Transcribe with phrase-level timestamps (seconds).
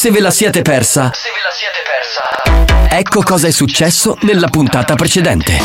[0.00, 2.96] Se ve la siete persa, Se ve la siete persa.
[2.96, 5.60] ecco cosa è successo nella puntata precedente.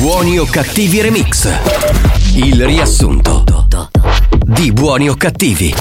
[0.00, 1.48] Buoni o cattivi remix.
[2.34, 3.44] Il riassunto
[4.42, 5.72] di Buoni o cattivi.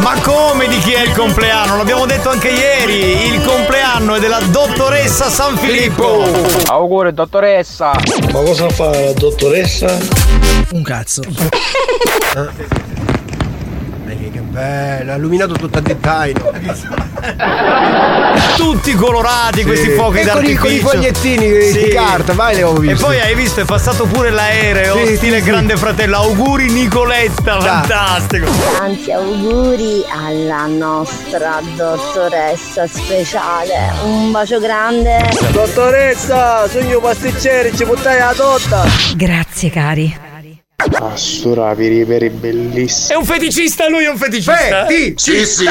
[0.00, 1.76] Ma come di chi è il compleanno?
[1.76, 3.32] L'abbiamo detto anche ieri.
[3.32, 6.24] Il compleanno è della dottoressa San Filippo.
[6.66, 7.92] Auguri dottoressa!
[8.32, 9.96] Ma cosa fa la dottoressa?
[10.72, 11.22] Un cazzo.
[14.58, 16.52] Che bello, ha illuminato tutto a dettaglio.
[18.56, 21.88] Tutti colorati questi fuochi e con, i, con i fogliettini di Sì.
[21.90, 23.06] carta, vai le E visto.
[23.06, 25.50] poi hai visto, è passato pure l'aereo, Sì, stile sì, sì.
[25.50, 26.16] grande fratello.
[26.16, 28.50] Auguri Nicoletta, fantastico.
[28.78, 33.92] Tanti auguri alla nostra dottoressa speciale.
[34.02, 35.30] Un bacio grande.
[35.52, 38.84] Dottoressa, sogno pasticcere, ci buttai la torta.
[39.14, 40.26] Grazie cari.
[41.00, 43.12] Assura, peri bellissimo.
[43.12, 44.86] È un feticista, lui è un feticista.
[44.86, 45.12] Sì,
[45.44, 45.68] sì.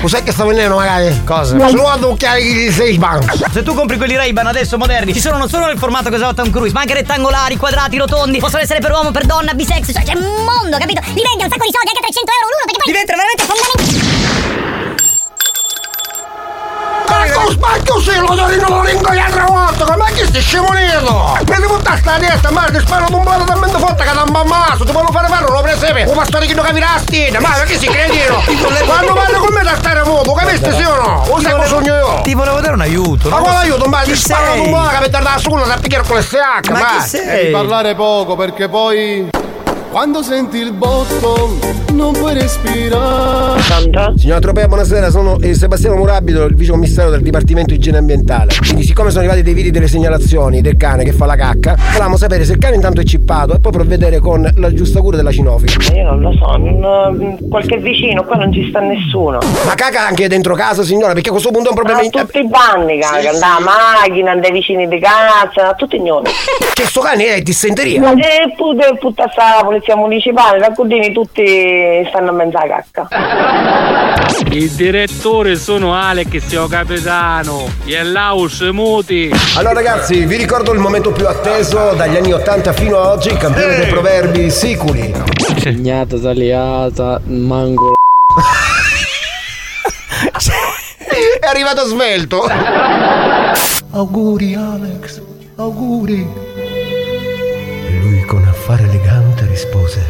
[0.00, 1.22] Cos'è che sta venendo magari?
[1.24, 1.56] Cosa?
[1.68, 3.36] Sono a occhiali di 6 banco.
[3.52, 6.34] Se tu compri quelli Ray-Ban adesso moderni, ci sono non solo nel formato che usava
[6.34, 10.02] Tom Cruise, ma anche rettangolari, quadrati, rotondi, possono essere per uomo, per donna, bisex, cioè
[10.02, 11.00] c'è un mondo, capito?
[11.00, 14.11] Li vendi un sacco di soldi, anche 300 euro l'uno, perché poi diventano veramente fondamentali.
[17.24, 21.38] Ecco, spacchio sì, lo do non lo ringo l'altra volta, ma che stai scemonito?
[21.46, 24.32] Mi devo buttare sta testa, ma ti sparo un po' talmente forte che da un
[24.32, 27.50] mammasso, ti vogliono fare fare una presepe, un pastore che non capirà la stina, ma
[27.50, 28.42] perché si credino?
[28.84, 31.24] Quando parlo con me da stare muovo, capisci sì o no?
[31.28, 32.20] O sai cosa sogno io?
[32.22, 33.28] Ti volevo dare un aiuto.
[33.28, 33.84] Ma quale aiuto?
[33.86, 36.70] Ma ti sparo un po' che per dare la sulla da picchiare con le SH,
[36.70, 37.50] Ma ma chi sei?
[37.50, 39.30] Parlare poco perché poi
[39.92, 41.58] quando senti il botto
[41.92, 43.60] non puoi respirare.
[44.16, 48.54] Signora Tropea, buonasera, sono eh, Sebastiano Murabito, il vice commissario del Dipartimento Igiene Ambientale.
[48.58, 52.16] Quindi, siccome sono arrivati dei video delle segnalazioni del cane che fa la cacca, volevamo
[52.16, 55.30] sapere se il cane intanto è cippato e poi provvedere con la giusta cura della
[55.30, 55.94] cinofila.
[55.94, 59.40] Io non lo so, non- qualche vicino, qua non ci sta nessuno.
[59.66, 62.00] Ma caga anche dentro casa, signora, perché a questo punto è un problema.
[62.00, 66.30] A tutti i banni caga, da macchina, dai vicini di casa, a tutti ignori.
[66.72, 68.12] Che sto cane è dissenteria.
[68.12, 73.08] E pure tutta sta polizia municipale, da cudini tutti stanno a mezza cacca.
[74.50, 77.68] Il direttore sono Alex, io capitano.
[77.84, 79.30] E l'aus muti.
[79.56, 83.76] Allora ragazzi, vi ricordo il momento più atteso dagli anni 80 fino ad oggi, campione
[83.76, 85.12] dei proverbi siculi.
[85.58, 87.92] Segnata tagliata, mango.
[91.40, 92.46] È arrivato svelto.
[93.90, 95.20] Auguri Alex,
[95.56, 96.26] auguri.
[96.54, 99.21] E lui con affare elegante
[99.62, 100.04] rispose: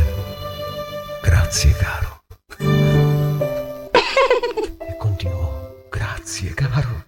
[1.22, 2.20] Grazie, caro.
[4.78, 5.50] E continuò:
[5.90, 7.04] Grazie, caro.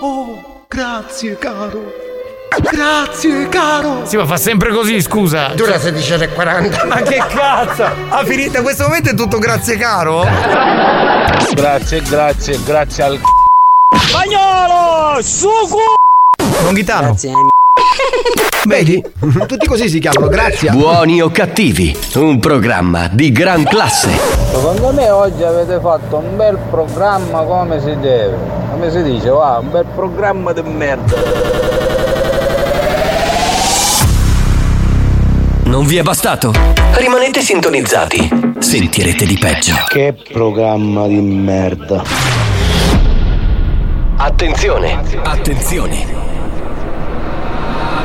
[0.00, 2.04] Oh, grazie caro.
[2.70, 4.06] Grazie caro.
[4.06, 5.48] Sì, ma fa sempre così, scusa.
[5.48, 6.86] Dura 16,40.
[6.86, 7.84] Ma che cazzo?
[8.08, 10.24] Ha finito in questo momento è tutto grazie caro?
[11.52, 13.20] Grazie, grazie, grazie al
[13.98, 15.20] Spagnolo!
[15.20, 15.50] Su
[16.62, 17.14] Longhitano.
[18.66, 19.00] Vedi?
[19.46, 20.70] Tutti così si chiamano, grazie.
[20.70, 24.10] Buoni o cattivi, un programma di gran classe.
[24.50, 28.36] Secondo me oggi avete fatto un bel programma come si deve.
[28.72, 31.14] Come si dice, va, un bel programma di merda.
[35.66, 36.52] Non vi è bastato?
[36.94, 38.54] Rimanete sintonizzati.
[38.58, 39.74] Sentirete di peggio.
[39.86, 42.02] Che programma di merda.
[44.16, 46.25] Attenzione, attenzione.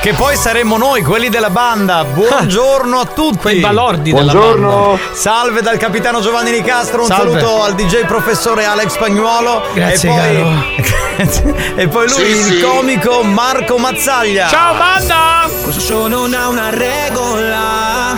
[0.00, 2.04] Che poi saremmo noi, quelli della banda.
[2.08, 3.38] Buongiorno a tutti.
[3.38, 4.68] Quei balordi della Buongiorno.
[4.96, 5.00] banda.
[5.12, 7.02] Salve dal capitano Giovanni Nicastro.
[7.02, 7.40] Un Salve.
[7.40, 9.62] saluto al DJ professore Alex Spagnuolo.
[9.74, 12.60] Grazie, e poi, e poi lui, Sì, il sì.
[12.60, 14.46] comico Marco Mazzaglia.
[14.48, 15.48] Ciao banda!
[15.62, 18.16] Questo show non ha una regola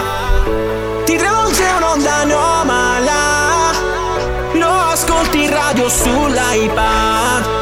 [1.05, 3.73] Ti travolge un'onda anomala
[4.53, 7.60] Lo ascolti in radio sull'iPad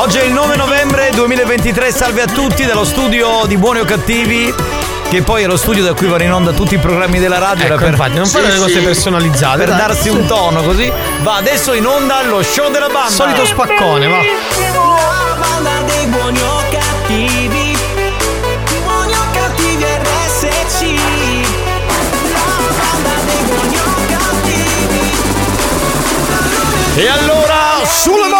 [0.00, 1.92] Oggi è il 9 novembre 2023.
[1.92, 4.50] Salve a tutti dallo studio di Buoni o Cattivi.
[5.10, 7.66] Che poi è lo studio da cui vanno in onda tutti i programmi della radio.
[7.66, 9.58] Ecco, per, infatti, non fare le cose personalizzate.
[9.58, 9.76] per dai.
[9.76, 10.90] darsi un tono così.
[11.20, 13.10] Va adesso in onda lo show della banda.
[13.10, 14.16] Solito spaccone, va.
[14.16, 17.76] La banda dei buoni o cattivi
[18.82, 20.80] Buoni o cattivi RSC
[22.32, 22.40] La
[22.72, 25.12] banda dei buoni o cattivi
[26.96, 28.36] E allora, sulle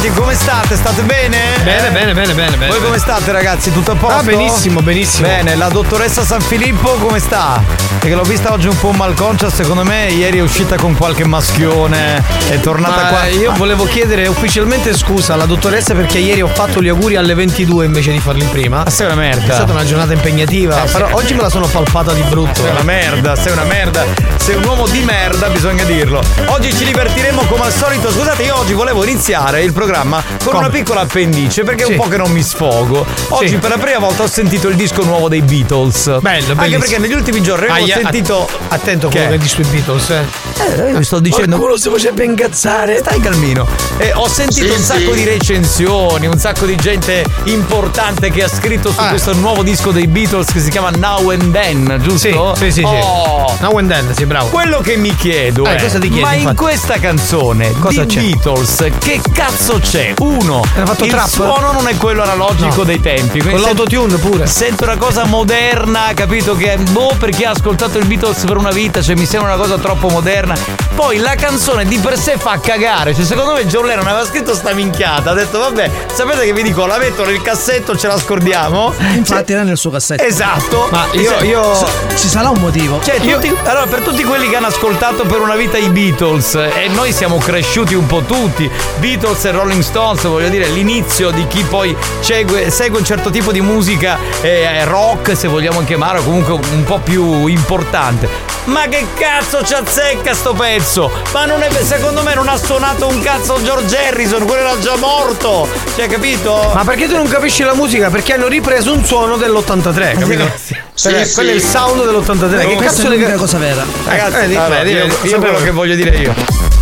[0.00, 0.76] ben trovati, come state?
[0.76, 1.38] State bene?
[1.62, 1.90] Bene, Eh?
[1.90, 2.70] bene, bene, bene, bene.
[2.70, 3.72] Voi come state ragazzi?
[3.72, 4.18] Tutto a posto?
[4.18, 5.26] Ah, benissimo, benissimo.
[5.28, 7.62] Bene, la dottoressa San Filippo come sta?
[7.98, 12.22] Perché l'ho vista oggi un po' malconcia, secondo me ieri è uscita con qualche maschione,
[12.50, 13.26] è tornata Ma qua.
[13.26, 17.84] io volevo chiedere ufficialmente scusa alla dottoressa perché ieri ho fatto gli auguri alle 22
[17.86, 18.82] invece di farli prima.
[18.84, 19.52] Ma sei una merda.
[19.52, 21.12] È stata una giornata impegnativa, Eh, però sì.
[21.14, 22.60] oggi me la sono palpata di brutto.
[22.62, 24.04] Sei una merda, sei una merda.
[24.46, 26.22] Sei un uomo di merda, bisogna dirlo.
[26.46, 28.12] Oggi ci divertiremo come al solito.
[28.12, 30.58] Scusate, io oggi volevo iniziare il programma con Come?
[30.58, 31.92] una piccola appendice perché è Sì.
[31.94, 33.04] un po' che non mi sfogo.
[33.30, 33.56] Oggi Sì.
[33.56, 36.20] per la prima volta ho sentito il disco nuovo dei Beatles.
[36.20, 36.78] Bello, Anche bellissimo.
[36.78, 38.48] perché negli ultimi giorni Aia, sentito.
[38.68, 39.32] Attento a quello Che?
[39.32, 40.45] che dici sui Beatles, eh.
[40.58, 41.56] Eh, io vi sto dicendo.
[41.56, 42.98] Qualcuno si faceva incazzare.
[42.98, 43.66] Stai calmino.
[43.98, 45.18] Eh, ho sentito Sì, un sacco sì.
[45.18, 49.08] di recensioni, un sacco di gente importante che ha scritto su Ah.
[49.08, 52.54] questo nuovo disco dei Beatles che si chiama Now and Then, giusto?
[52.54, 52.84] Sì, sì, sì, sì.
[52.84, 53.56] Oh.
[53.60, 54.48] Now and then, sì, bravo.
[54.48, 56.56] Quello che mi chiedo Eh, è: cosa ti chiedi, ma in infatti?
[56.56, 58.20] questa canzone Cosa di c'è?
[58.20, 60.14] Beatles che cazzo c'è?
[60.18, 61.28] Uno, fatto il trap?
[61.28, 62.84] suono non è quello analogico No.
[62.84, 63.40] dei tempi.
[63.40, 64.46] Con l'autotune pure.
[64.46, 66.54] Sento una cosa moderna, capito?
[66.56, 69.62] Che boh, per chi ha ascoltato il Beatles per una vita, cioè mi sembra una
[69.62, 70.45] cosa troppo moderna.
[70.94, 73.14] Poi la canzone di per sé fa cagare.
[73.14, 75.30] Cioè, secondo me John Lennon aveva scritto sta minchiata.
[75.30, 78.94] Ha detto, vabbè, sapete che vi dico, la metto nel cassetto, ce la scordiamo.
[79.14, 80.22] Infatti era nel suo cassetto.
[80.22, 80.88] Esatto.
[80.90, 83.00] Ma io- Cioè, io- Ci sarà un motivo.
[83.02, 86.88] cioè, tutti- allora, per tutti quelli che hanno ascoltato per una vita i Beatles, e
[86.92, 91.62] noi siamo cresciuti un po' tutti, Beatles e Rolling Stones, voglio dire, l'inizio di chi
[91.64, 96.84] poi segue, segue un certo tipo di musica eh, rock, se vogliamo chiamarlo, comunque un
[96.84, 98.28] po' più importante.
[98.64, 101.10] Ma che cazzo ci azzecca sto pezzo?
[101.32, 104.94] Ma non è, secondo me non ha suonato un cazzo George Harrison, quello era già
[104.96, 105.66] morto.
[105.96, 106.70] Cioè, capito?
[106.74, 108.10] Ma perché tu non capisci la musica?
[108.10, 110.50] Perché hanno ripreso un suono dell'83, capito?
[110.62, 111.32] Sì, sì.
[111.34, 112.58] quello è il sound dell'83.
[112.68, 113.84] Che Questa cazzo è l'unica cosa vera.
[114.04, 115.38] Ragazzi, Eh, allora, vedi, io, io sapevo.
[115.38, 116.34] quello che voglio dire io.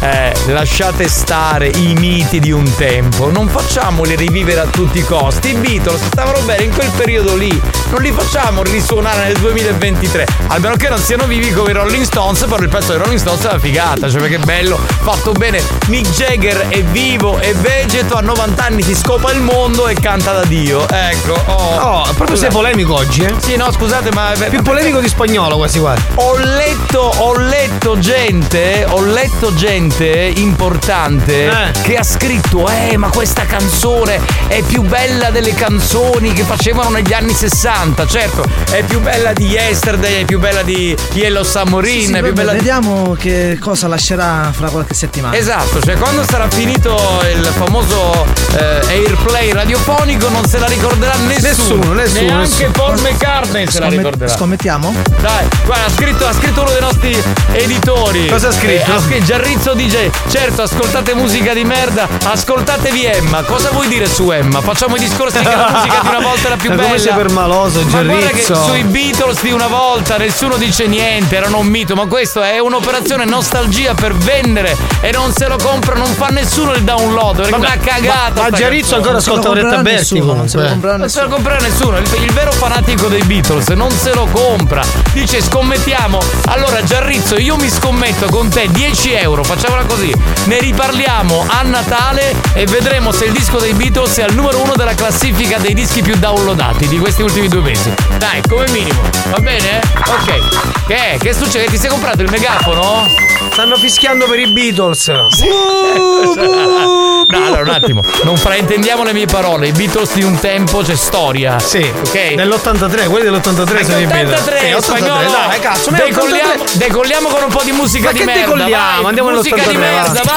[0.05, 5.49] Eh, lasciate stare i miti di un tempo, non facciamoli rivivere a tutti i costi.
[5.49, 7.59] I Beatles stavano bene in quel periodo lì,
[7.89, 10.27] non li facciamo risuonare nel 2023.
[10.49, 13.45] Almeno che non siano vivi come i Rolling Stones, però il pezzo dei Rolling Stones
[13.45, 15.63] è una figata, cioè perché è bello, fatto bene.
[15.87, 20.33] Mick Jagger è vivo, è vegeto, a 90 anni si scopa il mondo e canta
[20.33, 20.87] da Dio.
[20.87, 21.77] Ecco, oh.
[21.77, 22.53] Oh, proprio sei Scusate.
[22.53, 23.35] polemico oggi, eh?
[23.39, 24.33] Sì, no, scusate, ma.
[24.51, 26.03] Più polemico di spagnolo quasi quasi.
[26.17, 31.71] Ho letto, ho letto gente, ho letto gente importante Eh.
[31.83, 37.13] che ha scritto, eh, ma questa canzone è più bella delle canzoni che facevano negli
[37.13, 38.07] anni 60.
[38.07, 42.23] Certo, è più bella di Yesterday, è più bella di Yellow Submarine, Sì, sì, è
[42.23, 42.59] più bella di...
[42.59, 45.37] Vediamo che cosa lascerà fra qualche settimana.
[45.37, 46.97] Esatto, cioè quando sarà finito
[47.33, 48.27] il famoso
[48.59, 51.43] eh, airplay radiofonico non se la ricorderà nessuno.
[51.49, 52.71] Nessuno, nessuno, Neanche nessuno.
[52.73, 54.33] Paul McCartney se la ricorderà.
[54.33, 54.93] Scommettiamo?
[55.21, 58.27] Dai, guarda, ha scritto, ha scritto uno dei nostri editori.
[58.29, 58.91] Cosa ha scritto?
[58.91, 60.09] Eh, ha scritto Giarrizzo DJ.
[60.29, 63.43] Certo, ascoltate musica di merda, ascoltatevi Emma.
[63.43, 64.61] Cosa vuoi dire su Emma?
[64.63, 66.89] Facciamo i discorsi che la musica di una volta era più Ma bella.
[66.89, 71.59] come sei permaloso, Ma guarda che sui Beatles di una volta nessuno dice niente, erano
[71.59, 76.07] un mito, ma questo è un'operazione nostalgia per vendere e non se lo compra, non
[76.15, 78.43] fa nessuno il download, perché è una cagata.
[78.43, 78.97] Ma Giarrizzo canzone.
[78.97, 81.35] ancora ascolta Oretta comprerà Berti nessuno, non se lo comprerà Non se lo nessuno.
[81.35, 84.83] comprerà nessuno, il, il vero fanatico dei Beatles non se lo compra.
[85.13, 86.19] Dice scommettiamo.
[86.47, 90.13] Allora Giarrizzo, io mi scommetto con te 10 euro, facciamola così.
[90.47, 94.75] Ne riparliamo a Natale e vedremo se il disco dei Beatles è al numero uno
[94.77, 97.93] della classifica dei dischi più downloadati di questi ultimi due mesi.
[98.19, 99.01] Dai, come minimo.
[99.31, 99.81] Va bene?
[100.07, 100.87] Ok.
[100.87, 101.19] Che?
[101.19, 101.67] Che succede?
[101.67, 103.07] Ti sei comprato il megafono?
[103.53, 105.11] Stanno fischiando per i Beatles.
[107.27, 109.69] No, allora un attimo, non fraintendiamo le mie parole.
[109.69, 111.59] I Beatles di un tempo c'è storia.
[111.59, 112.15] Sì, ok.
[112.37, 114.41] Nell'83, quelli dell'83 sono i Beatles.
[114.41, 115.31] 83, Sì, 83, spagnolo.
[115.49, 116.79] dai, cazzo, decolliamo, 83.
[116.87, 118.41] decolliamo con un po' di musica Ma di che merda.
[118.43, 118.71] decolliamo?
[119.01, 119.05] vai.
[119.07, 120.33] Andiamo musica di nell'83, merda, va.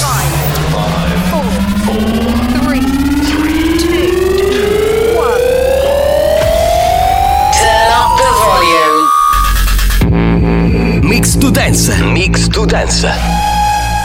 [0.00, 0.26] vai.
[7.52, 8.98] Turn up the volume.
[11.02, 11.94] Mix to Dance.
[12.02, 13.08] Mix to Dance.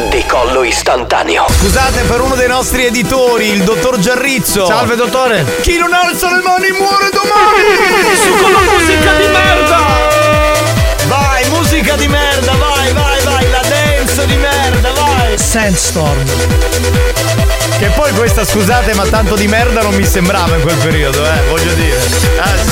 [0.10, 1.46] Decollo istantaneo.
[1.60, 4.66] Scusate per uno dei nostri editori, il dottor Giarrizzo.
[4.66, 5.46] Salve dottore.
[5.62, 8.16] Chi non alza le mani muore domani!
[8.16, 9.82] Su con la musica di merda!
[11.08, 12.73] Vai, musica di merda, vai,
[15.54, 16.26] Sandstorm.
[17.78, 21.42] Che poi questa, scusate, ma tanto di merda non mi sembrava in quel periodo, eh,
[21.48, 22.00] voglio dire.
[22.34, 22.66] Yeah.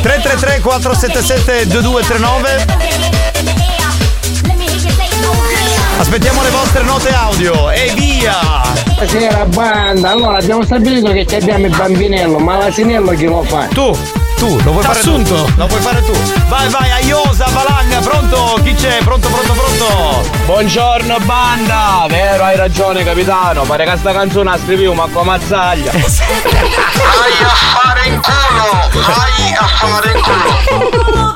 [0.00, 2.64] 333 477 2239
[5.98, 8.62] Aspettiamo le vostre note audio e via!
[8.94, 13.66] Buonasera banda, allora abbiamo stabilito che ci abbiamo il bambinello, ma l'asinello chi lo fa?
[13.66, 14.24] Tu!
[14.36, 15.44] Tu, lo puoi fare T'assunto.
[15.44, 15.52] tu.
[15.56, 16.12] Lo puoi fare tu.
[16.48, 18.60] Vai, vai, Aiosa, Valanga, pronto?
[18.62, 18.98] Chi c'è?
[19.02, 20.28] Pronto, pronto, pronto?
[20.44, 22.04] Buongiorno banda!
[22.08, 25.90] Vero, hai ragione capitano, pare che sta canzone la scrivivo ma come mazzaglia.
[25.90, 26.02] Vai
[27.42, 28.88] a fare in culo!
[29.06, 31.35] Vai a fare in culo!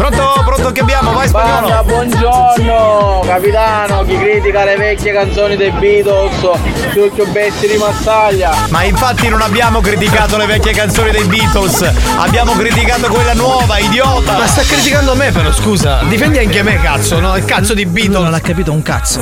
[0.00, 1.12] Pronto, pronto che abbiamo?
[1.12, 1.84] Vai Banda, spagnolo.
[1.84, 6.48] buongiorno capitano, chi critica le vecchie canzoni dei Beatles,
[6.92, 8.50] più bestie di mazzaglia.
[8.70, 11.82] Ma infatti non abbiamo criticato le vecchie canzoni dei Beatles,
[12.16, 14.38] abbiamo criticato quella nuova, idiota!
[14.38, 16.00] Ma sta criticando me però, scusa.
[16.08, 17.36] Difendi anche me, cazzo, no?
[17.36, 18.22] Il cazzo di Beatles.
[18.22, 19.20] Non ha capito un cazzo.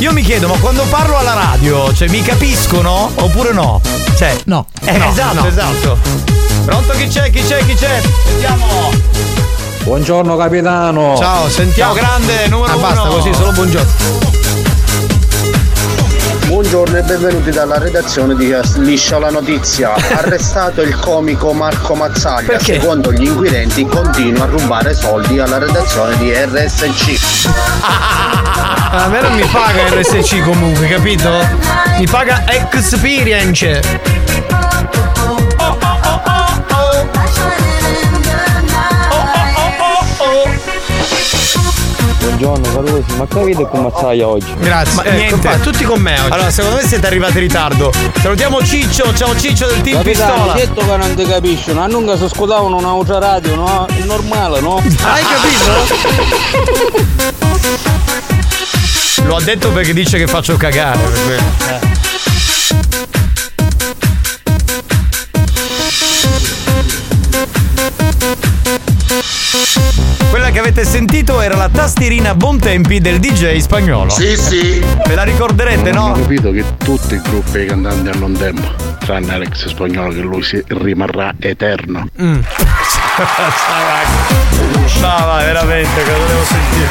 [0.00, 3.80] Io mi chiedo, ma quando parlo alla radio, cioè mi capiscono oppure no?
[4.18, 4.66] Cioè, no.
[4.84, 5.46] Eh, No, esatto, no.
[5.46, 6.42] esatto.
[6.64, 7.30] Pronto chi c'è?
[7.30, 7.58] Chi c'è?
[7.64, 8.00] Chi c'è?
[8.26, 8.90] Sentiamo.
[9.82, 11.14] Buongiorno capitano.
[11.16, 11.94] Ciao, sentiamo.
[11.94, 12.86] Ciao grande, numero Ah, uno.
[12.88, 13.92] basta così, solo buongiorno.
[16.46, 19.92] Buongiorno e benvenuti dalla redazione di Liscia la notizia.
[20.16, 22.46] Arrestato il comico Marco Mazzaglia.
[22.46, 22.74] Perché?
[22.80, 27.48] Secondo gli inquirenti continua a rubare soldi alla redazione di RSC.
[27.82, 31.30] A me non mi paga RSC comunque, capito?
[31.98, 33.80] Mi paga Experience.
[42.36, 44.52] Buongiorno Carusi, ma capite come mazzaglia oggi?
[44.58, 44.94] Grazie.
[44.94, 45.38] Ma Ecco, niente.
[45.48, 46.32] qua, tutti con me oggi.
[46.32, 47.92] Allora, secondo me siete arrivati in ritardo.
[48.20, 50.52] Salutiamo Ciccio, ciao Ciccio del team Capitano, Pistola.
[50.54, 53.86] detto che non ti capiscono, a non si scudavano un'altra radio, no?
[53.86, 54.78] È normale, no?
[54.78, 56.92] Hai capito?
[59.26, 60.98] Lo ha detto perché dice che faccio cagare.
[60.98, 61.42] per quello.
[61.68, 61.93] Eh.
[70.44, 74.10] Quella che avete sentito era la tastierina Bontempi del DJ spagnolo.
[74.10, 74.84] Sì, sì.
[75.06, 76.12] Ve la ricorderete, Ho no?
[76.12, 80.42] capito che tutti i gruppi dei cantanti hanno un tempo, tranne Alex Spagnolo che lui
[80.42, 82.06] si rimarrà eterno.
[82.20, 82.40] Mm.
[85.00, 86.88] No, vai, veramente, cosa devo sentire?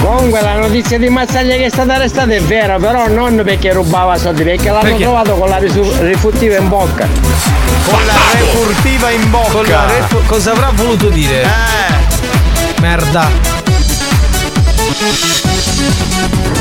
[0.00, 4.16] Comunque la notizia di Mazzaglia che è stata arrestata è vera, però non perché rubava
[4.16, 5.02] soldi, perché l'hanno Perché?
[5.02, 7.61] trovato con la risu- rifuttiva in bocca.
[7.84, 9.50] Con la refurtiva in bocca.
[9.50, 11.42] Con la ref- cosa avrà voluto dire?
[11.42, 12.80] Eh.
[12.80, 13.28] Merda.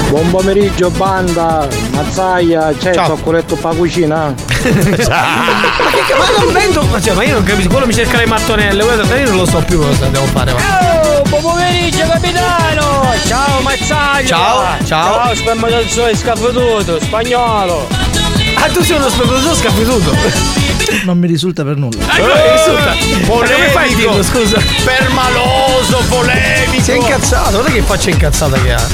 [0.10, 3.04] Buon pomeriggio banda, Mazzaglia, c'è Ciao.
[3.04, 4.16] il zoccoletto per la cucina?
[4.26, 6.84] Ma, che, ma non vendo.
[6.84, 7.70] Ma, cioè, ma io non capisco.
[7.70, 8.84] Quello mi cerca le mattonelle.
[8.84, 10.52] Guarda, io non lo so più cosa devo fare.
[10.52, 10.60] va.
[10.60, 13.14] Oh, buon pomeriggio capitano!
[13.26, 14.28] Ciao Mazzaglia!
[14.28, 15.14] Ciao, ciao.
[15.24, 18.01] Ciao, spermatozoo scafotuto, spagnolo!
[18.56, 20.16] Ah, tu sei uno spermatozoo scaffuto.
[21.04, 22.06] Non mi risulta per nulla.
[22.08, 22.94] Ah, come risulta?
[23.22, 24.60] Ma come fai a dirlo, scusa?
[24.84, 26.84] Permaloso, polemico.
[26.84, 28.88] Si è incazzato, guarda che faccia incazzata che ha.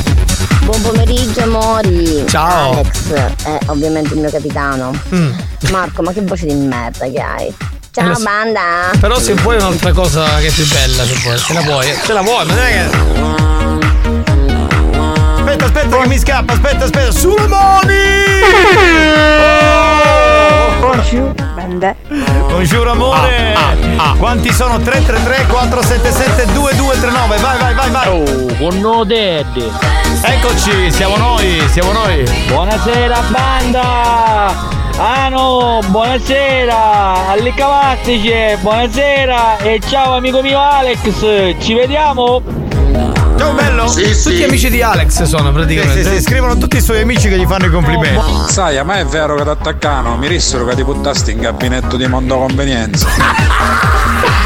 [0.64, 2.26] Buon pomeriggio amori.
[2.28, 2.72] Ciao.
[2.74, 3.12] Alex
[3.44, 4.94] è ovviamente il mio capitano.
[5.14, 5.32] Mm.
[5.72, 7.48] Marco, ma che voce di merda che hai.
[7.48, 7.56] Eh,
[7.92, 8.24] Ciao sì.
[8.24, 8.62] banda.
[9.00, 11.94] Però se vuoi un'altra cosa che è più bella, se vuoi, ce la vuoi.
[12.06, 13.47] Ce la vuoi, ma non è che.
[15.48, 17.12] Aspetta, aspetta che mi scappa, aspetta, aspetta.
[17.12, 17.94] Sulle mani!
[20.82, 21.96] Bonjour, banda.
[22.50, 23.56] Buongiorno amore.
[24.18, 24.78] Quanti sono?
[24.78, 27.38] 333 477 2239.
[27.38, 28.08] Vai, vai, vai, vai.
[28.10, 29.72] Oh, buonno daddy!
[30.22, 32.30] Eccoci, siamo noi, siamo noi.
[32.50, 34.76] Buonasera banda!
[34.98, 37.30] Ah no, buonasera!
[37.30, 39.60] Alle Cavastice, buonasera!
[39.60, 42.67] E ciao amico mio Alex, ci vediamo?
[43.38, 43.88] Ciao bello.
[43.88, 44.44] Sì, Tutti sì.
[44.44, 46.04] amici di Alex sono Sì, praticamente.
[46.04, 48.32] sì, sì, scrivono tutti i suoi amici che gli fanno i complimenti.
[48.52, 50.18] Sai, ma è vero che ti attaccano?
[50.18, 53.08] Mi dissero che ti buttasti in gabinetto di mondo convenienza.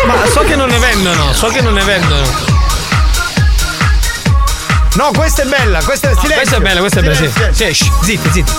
[0.05, 2.23] Ma so che non ne vendono, so che non ne vendono.
[4.95, 6.35] No, questa è bella, questa è silenzio.
[6.35, 7.29] Questa è bella, questa è bella, sì.
[7.31, 7.65] Silenzio.
[7.67, 8.51] Sì, shh, zitti, zitti.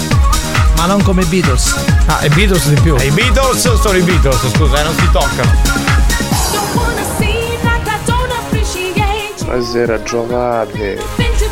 [0.76, 1.74] Ma non come i Beatles.
[2.06, 2.96] Ah, e Beatles di più.
[2.98, 5.50] E I Beatles sono i Beatles, scusa, eh, non si toccano.
[9.52, 10.99] Buonasera, giocate.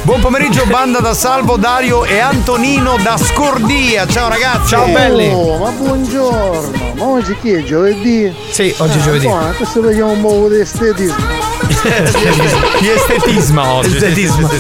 [0.04, 4.06] Buon pomeriggio, banda da Salvo, Dario e Antonino da Scordia.
[4.06, 4.68] Ciao ragazzi.
[4.68, 5.28] Ciao belli.
[5.28, 6.94] Oh, ma buongiorno.
[6.94, 7.62] Ma oggi chi è?
[7.62, 8.34] Giovedì?
[8.52, 9.26] Sì, oggi è giovedì.
[9.26, 11.26] Buona, questo vediamo un po' di estetismo.
[12.80, 13.94] Di estetisma oggi.
[13.94, 14.48] Estetismo.
[14.48, 14.58] Sì,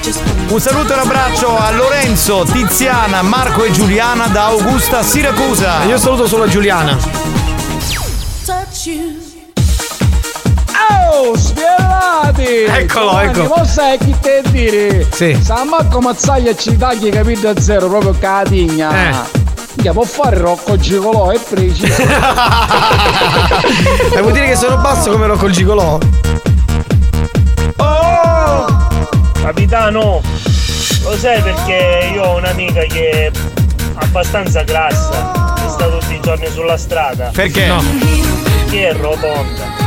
[0.00, 0.22] sì, sì.
[0.48, 5.84] Un saluto e un abbraccio a Lorenzo, Tiziana, Marco e Giuliana da Augusta Siracusa.
[5.84, 6.96] Io saluto solo Giuliana.
[11.16, 12.64] Oh, spiegati!
[12.64, 13.44] Eccolo, ecco.
[13.44, 15.06] Ma sai chi te dire?
[15.12, 15.38] Sì.
[15.40, 19.10] Sa Marco Mazzaglia ci tagli capito a zero, proprio catigna.
[19.10, 19.14] Eh.
[19.80, 22.02] Che può fare Rocco Gigolò e preciso.
[24.14, 25.98] E vuol dire che sono basso come Rocco il Gigolò?
[29.40, 30.20] Capitano,
[31.02, 33.30] Lo sai perché io ho un'amica che è
[33.96, 37.30] abbastanza grassa, che sta tutti i giorni sulla strada.
[37.32, 37.66] Perché?
[37.66, 37.82] No.
[38.42, 39.83] Perché è rotonda.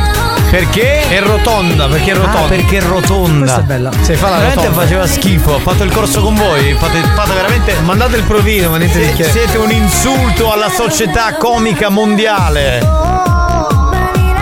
[0.49, 1.07] Perché?
[1.09, 2.39] È rotonda, perché è rotonda.
[2.39, 3.39] Ah, perché è rotonda.
[3.39, 3.91] Questa è bella.
[4.01, 4.81] Se fa la veramente rotonda.
[4.81, 5.51] faceva schifo.
[5.51, 6.73] Ho fatto il corso con voi.
[6.73, 7.75] Fate, fate veramente.
[7.81, 9.25] Mandate il provino, ma niente di che.
[9.25, 12.79] Siete un insulto alla società comica mondiale.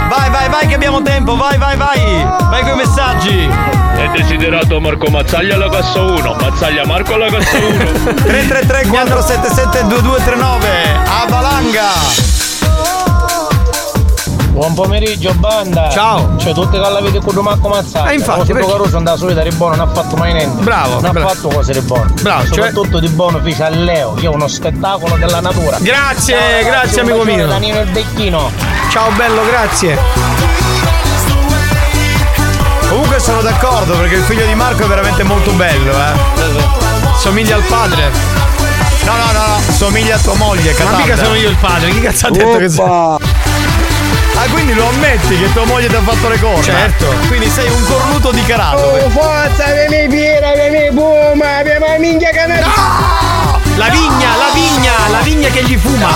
[0.08, 1.36] Vai, vai, vai, che abbiamo tempo.
[1.36, 2.24] Vai, vai, vai.
[2.50, 3.50] Vai con i messaggi.
[3.96, 7.78] È desiderato Marco Mazzaglia alla cassa 1, Mazzaglia Marco alla cassa 1.
[8.14, 10.68] 333 477 2239
[11.06, 12.25] a valanga.
[14.56, 15.90] Buon pomeriggio banda!
[15.90, 16.38] Ciao!
[16.38, 18.12] Cioè tutti che l'avete con Marco Mazzaglia.
[18.12, 20.64] Eh, infatti, Questo perché- Caruso andava solita di buono, non ha fatto mai niente.
[20.64, 21.20] Bravo, Non bravo.
[21.20, 22.06] ha fatto cose di buono.
[22.22, 25.78] Bravo, cioè- Soprattutto di buono fece a Leo, che è uno spettacolo della natura.
[25.82, 27.48] Grazie, Ciao, ragazzi, grazie, amico mio.
[27.48, 28.50] da Nino il Becchino.
[28.92, 29.98] Ciao bello, grazie.
[32.88, 36.14] Comunque sono d'accordo perché il figlio di Marco è veramente molto bello, eh.
[37.18, 38.10] Somiglia al padre.
[39.04, 42.00] No, no, no, no, somiglia a tua moglie, Ma mica sono io il padre, chi
[42.00, 42.86] cazzo ha detto che sei?
[44.46, 46.62] Ah, quindi lo ammetti che tua moglie ti ha fatto le corna?
[46.62, 47.08] Certo.
[47.28, 48.78] Quindi sei un cornuto di carato.
[48.78, 52.64] Oh, forza, vieni Piera, vieni Puma, abbiamo la minchia canale.
[53.76, 56.10] La vigna, la vigna, la vigna che gli fuma.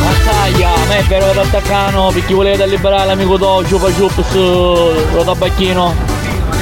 [0.00, 4.38] Mazzaglia, a me però da attaccano perché volete liberare l'amico tuo, ciupa ciup su
[5.12, 6.13] lo tabacchino.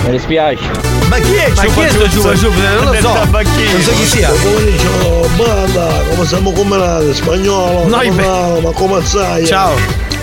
[0.04, 0.62] Mi dispiace.
[1.08, 2.54] Ma chi è Ma chi è sto Ciupa Ciup?
[2.56, 3.12] Non lo so.
[3.12, 4.30] Non so chi sia.
[4.30, 7.14] Pomeriggio, banda, come siamo combinati?
[7.14, 9.46] Spagnolo, Noi be- Romano, ma come sai?
[9.46, 9.74] Ciao.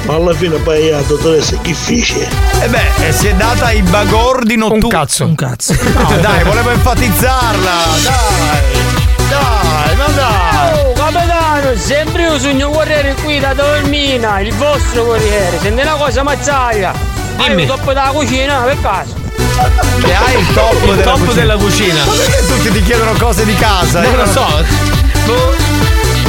[0.06, 2.28] Ma alla fine poi la dottoressa che fece?
[2.62, 4.84] E beh, eh, si è data ai bagordi notturni.
[4.84, 5.26] Un cazzo.
[5.26, 5.74] Un cazzo.
[5.74, 7.72] No, dai, volevo enfatizzarla.
[8.04, 8.62] Dai.
[9.30, 10.80] Dai, ma dai.
[10.80, 15.60] Oh, capitano, sempre io sogno corriere qui da Dormina, il vostro corriere.
[15.60, 16.94] Senti una cosa mazzaglia.
[17.38, 17.48] Dimmi.
[17.48, 19.28] Hai il top della cucina, per caso.
[20.02, 21.34] Che hai il top, Il della, top cucina.
[21.34, 22.06] della cucina.
[22.06, 24.02] Ma perché tutti ti chiedono cose di casa?
[24.02, 24.46] Non Io lo so.
[25.26, 25.54] Boh.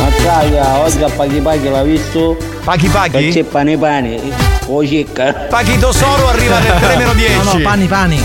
[0.00, 2.36] Mazzaglia, oggi a Paghi Paghi l'ha visto?
[2.64, 3.30] Paghi paghi?
[3.32, 4.18] C'è pane pane,
[4.66, 5.32] o cecca.
[5.48, 7.36] Paghi Tosoro arriva nel 3 meno 10.
[7.36, 8.22] No, no, pani, pani.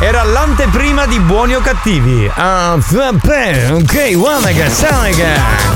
[0.00, 2.30] Era l'anteprima di buoni o cattivi.
[2.34, 5.75] Ah, f- pre- ok, Wanaga, Sanaga.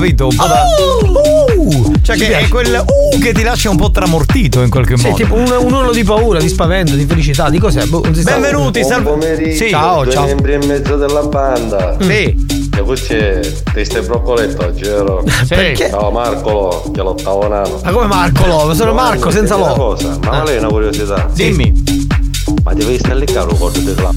[0.00, 0.28] Capito?
[0.28, 0.62] Un po' da.
[1.58, 2.46] Uh, cioè Ci che piace.
[2.46, 5.16] è quel uh che ti lascia un po' tramortito in qualche Sì, modo.
[5.16, 7.84] tipo un, un urlo di paura, di spavento, di felicità, di cos'è?
[7.84, 8.32] Boh, non si sa.
[8.32, 9.10] Benvenuti, Buon salve.
[9.10, 9.68] pomeriggio, Sì.
[9.68, 10.24] Ciao, due ciao.
[10.24, 11.96] membri e mezzo della banda.
[12.00, 12.34] Sì.
[12.78, 13.40] E poi c'è
[13.74, 15.22] ti stai broccoletto oggi, vero?
[15.46, 15.90] Perché?
[15.90, 17.80] Ciao Marcolo, che l'ottavo nano.
[17.84, 18.72] Ma come Marco Lo?
[18.74, 19.74] Sono Marco senza Una Lo.
[19.74, 21.28] cosa, ma lei è una curiosità.
[21.34, 22.08] Dimmi.
[22.64, 24.10] Ma ti devi stare lì caro cordo di là.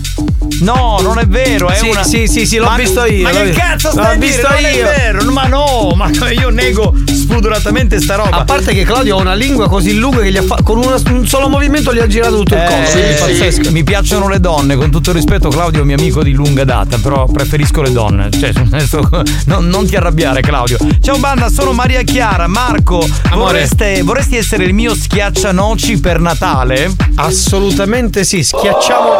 [0.63, 2.03] No, non è vero, è Sì, una.
[2.03, 4.47] sì, sì, sì, l'ho Ma- visto io, Ma l'ho che cazzo L'ho stai a visto
[4.47, 4.61] dire?
[4.61, 4.87] Non io.
[4.89, 6.93] è vero, ma no, ma io nego
[7.33, 8.29] spudoratamente sta roba.
[8.37, 10.99] A parte che Claudio ha una lingua così lunga che gli ha fa- con una-
[11.09, 13.71] un solo movimento gli ha girato tutto il Eh, quindi è pazzesco.
[13.71, 16.63] Mi piacciono le donne, con tutto il rispetto, Claudio è un mio amico di lunga
[16.63, 18.29] data, però preferisco le donne.
[18.31, 18.51] Cioè,
[19.45, 20.77] non, non ti arrabbiare, Claudio.
[21.01, 22.47] Ciao banda, sono Maria Chiara.
[22.47, 26.93] Marco, vorreste- vorresti essere il mio schiaccianoci per Natale?
[27.15, 29.11] Assolutamente sì, schiacciamo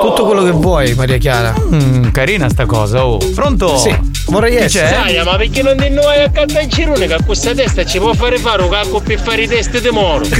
[0.00, 1.54] tutto quello che vuoi, Maria Chiara.
[1.72, 3.18] Mm, carina sta cosa, oh.
[3.34, 3.76] Pronto?
[3.76, 3.94] Sì,
[4.28, 4.88] vorrei essere.
[4.88, 4.94] c'è?
[4.94, 7.98] Sai, ma perché non ti vai a cantare in girone che a questa testa ci
[7.98, 10.24] può fare fare un cacco per fare i test di moro.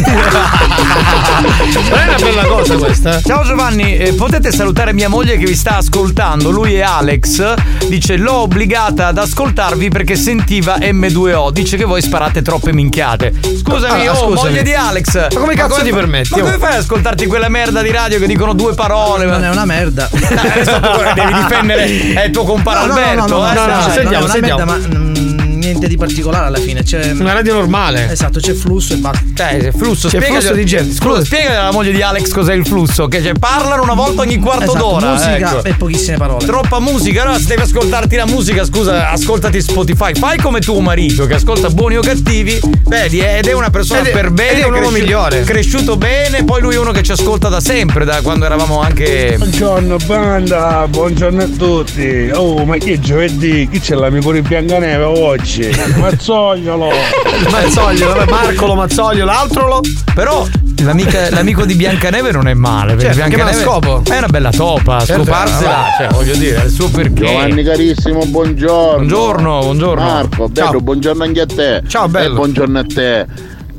[1.88, 3.18] Non è una bella cosa questa.
[3.18, 3.22] eh?
[3.24, 6.50] Ciao Giovanni, eh, potete salutare mia moglie che vi sta ascoltando.
[6.50, 7.54] Lui è Alex.
[7.86, 11.50] Dice: L'ho obbligata ad ascoltarvi perché sentiva M2O.
[11.50, 13.32] Dice che voi sparate troppe minchiate.
[13.60, 14.34] Scusami, Ah, oh, scusami.
[14.50, 15.14] moglie di Alex.
[15.32, 16.40] Ma come cazzo ti permetti, Ma oh?
[16.42, 19.24] come fai ad ascoltarti quella merda di radio che dicono due parole?
[19.24, 20.08] Non è una merda.
[20.12, 23.34] Adesso tu devi difendere è il tuo compare No, no, no, Alberto.
[23.36, 23.54] no, no, eh?
[23.74, 24.64] no, no, Cioè, non è sentiamo, una sentiamo.
[24.64, 25.07] merda, ma mm,
[25.58, 26.82] niente di particolare alla fine.
[26.82, 28.10] C'è Una radio normale.
[28.10, 29.24] Esatto, c'è flusso e basta.
[29.34, 31.24] Cioè, flusso, C'è spiega flusso di gente, scusa.
[31.24, 33.08] Spiega alla moglie di Alex cos'è il flusso.
[33.08, 35.12] Che cioè, parlano una volta ogni quarto Esatto, d'ora.
[35.12, 35.64] musica ecco.
[35.64, 36.44] e pochissime parole.
[36.46, 40.14] Troppa musica, allora se devi ascoltarti la musica, scusa, ascoltati Spotify.
[40.14, 44.10] Fai come tuo marito che ascolta buoni o cattivi, vedi, ed è una persona Ed
[44.10, 45.42] per bene, ed è un uomo migliore.
[45.42, 49.34] Cresciuto bene, poi lui è uno che ci ascolta da sempre, da quando eravamo anche.
[49.36, 52.30] Buongiorno banda, buongiorno a tutti.
[52.32, 53.68] Oh, ma che giovedì?
[53.70, 55.57] Chi c'è l'amico di Biancaneve oggi?
[55.96, 56.88] Mazzogliolo!
[57.50, 59.80] Mazzoglio, vabbè, Marcolo, Mazzoglio, l'altro lo.
[60.14, 60.46] Però
[60.82, 64.02] l'amica- l'amico di Biancaneve non è male, perché Certo, che me la Biancaneve scopo.
[64.12, 67.24] è una bella topa, Certo, scoparsela, cioè, voglio dire, è il suo perché.
[67.26, 68.96] Giovanni carissimo, buongiorno.
[68.96, 70.02] Buongiorno, buongiorno.
[70.04, 70.80] Marco, bello, Ciao.
[70.80, 71.82] buongiorno anche a te.
[71.88, 72.32] Ciao, bello.
[72.32, 73.26] E buongiorno a te.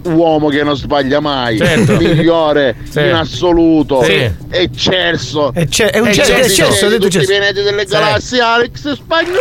[0.03, 1.97] Uomo che non sbaglia mai, Certo.
[1.97, 2.99] migliore Sì.
[3.01, 4.31] in assoluto, Sì.
[4.49, 5.51] eccelso.
[5.53, 7.91] E c'è, è un Eh, cesso, c'è- è ha detto tutti i pianeti delle Sì.
[7.93, 9.37] galassie, Alex Spagnolo.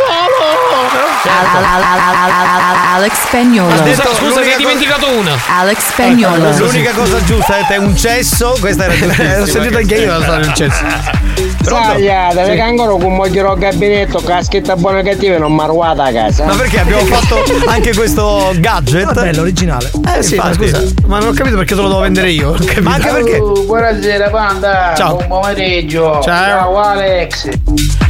[2.93, 3.75] Alex Spagnolo.
[3.75, 5.37] Scusa, scusa, mi hai dimenticato una.
[5.59, 6.57] Alex Spagnolo.
[6.57, 8.93] L'unica cosa giusta è un cesso, questa era.
[8.93, 10.83] Eh, l'ho sentito anche io la storia del cesso.
[11.63, 16.11] Saglia, deve che ancora con moglierò al gabinetto, caschetta buona e cattiva non marruata a
[16.11, 16.45] casa.
[16.45, 19.05] Ma perché abbiamo fatto anche questo gadget?
[19.05, 19.91] Ma bello, originale.
[20.15, 22.55] Eh sì, ma scusa, ma non ho capito perché te lo devo vendere io.
[22.79, 22.83] Non.
[22.83, 25.15] Ma anche perché Oh, buonasera banda, Ciao.
[25.15, 26.19] buon pomeriggio.
[26.23, 26.77] Ciao.
[26.79, 27.49] Alex.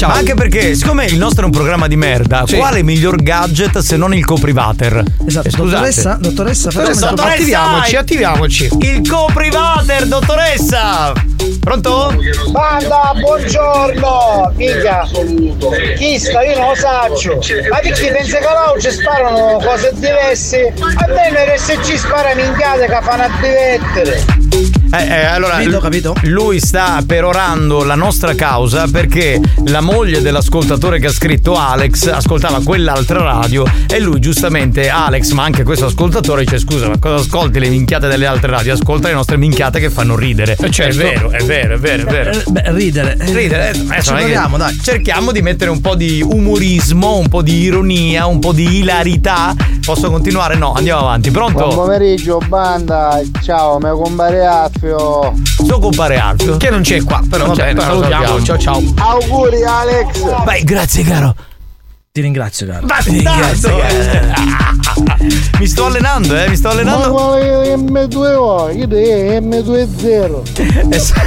[0.02, 2.56] Ma anche perché, siccome il nostro è un programma di merda, Sì.
[2.56, 5.04] quale miglior gadget se non il coprivater?
[5.25, 5.69] Esatto, Eh, scusate.
[5.69, 8.69] dottoressa, dottoressa, Dottoressa, il- attiviamoci, attiviamoci.
[8.80, 11.12] Il coprivater, dottoressa!
[11.60, 12.15] Pronto?
[12.52, 14.52] Banda, buongiorno!
[14.56, 15.08] Mica!
[15.97, 16.43] Chi sta?
[16.43, 17.39] Io non lo saccio!
[17.69, 20.73] Ma perché pensa che là ci sparano cose diverse?
[20.80, 24.59] A me l'RSC spara minchiate che fanno a divettere!
[24.91, 26.15] Eh, eh, allora, Capito, capito?
[26.23, 32.62] lui sta perorando la nostra causa perché la moglie dell'ascoltatore che ha scritto Alex ascoltava
[32.63, 37.60] quell'altra radio e lui giustamente, Alex, ma anche questo ascoltatore, dice scusa, ma cosa ascolti
[37.60, 38.73] le minchiate delle altre radio?
[38.73, 40.56] Ascolta le nostre minchiate che fanno ridere.
[40.71, 40.99] certo.
[40.99, 42.32] È vero, è vero, è vero, è vero.
[42.32, 43.15] Eh, Beh, ridere.
[43.19, 44.80] Eh, Ridere, adesso- adesso Ci proviamo, dai.
[44.82, 49.54] Cerchiamo di mettere un po' di umorismo, un po' di ironia, un po' di ilarità.
[49.86, 50.56] Posso continuare?
[50.56, 51.30] No, andiamo avanti.
[51.30, 51.75] Buon Pronto?
[51.75, 54.45] pomeriggio banda, ciao, mi compare
[54.80, 55.34] Affio.
[55.44, 56.56] Suo compare Alfio.
[56.56, 58.42] Che non c'è qua, però vabbè, lo salutiamo.
[58.44, 58.82] Ciao ciao.
[58.96, 60.44] Auguri Alex!
[60.46, 61.36] Vai, grazie caro.
[62.12, 62.86] Ti ringrazio, caro.
[62.86, 64.78] Bastardo!
[65.60, 67.12] Mi sto allenando, eh, mi sto Ma allenando.
[67.12, 68.77] quale M2O?
[68.77, 70.88] Io è M20.
[70.89, 71.21] Eh, sa-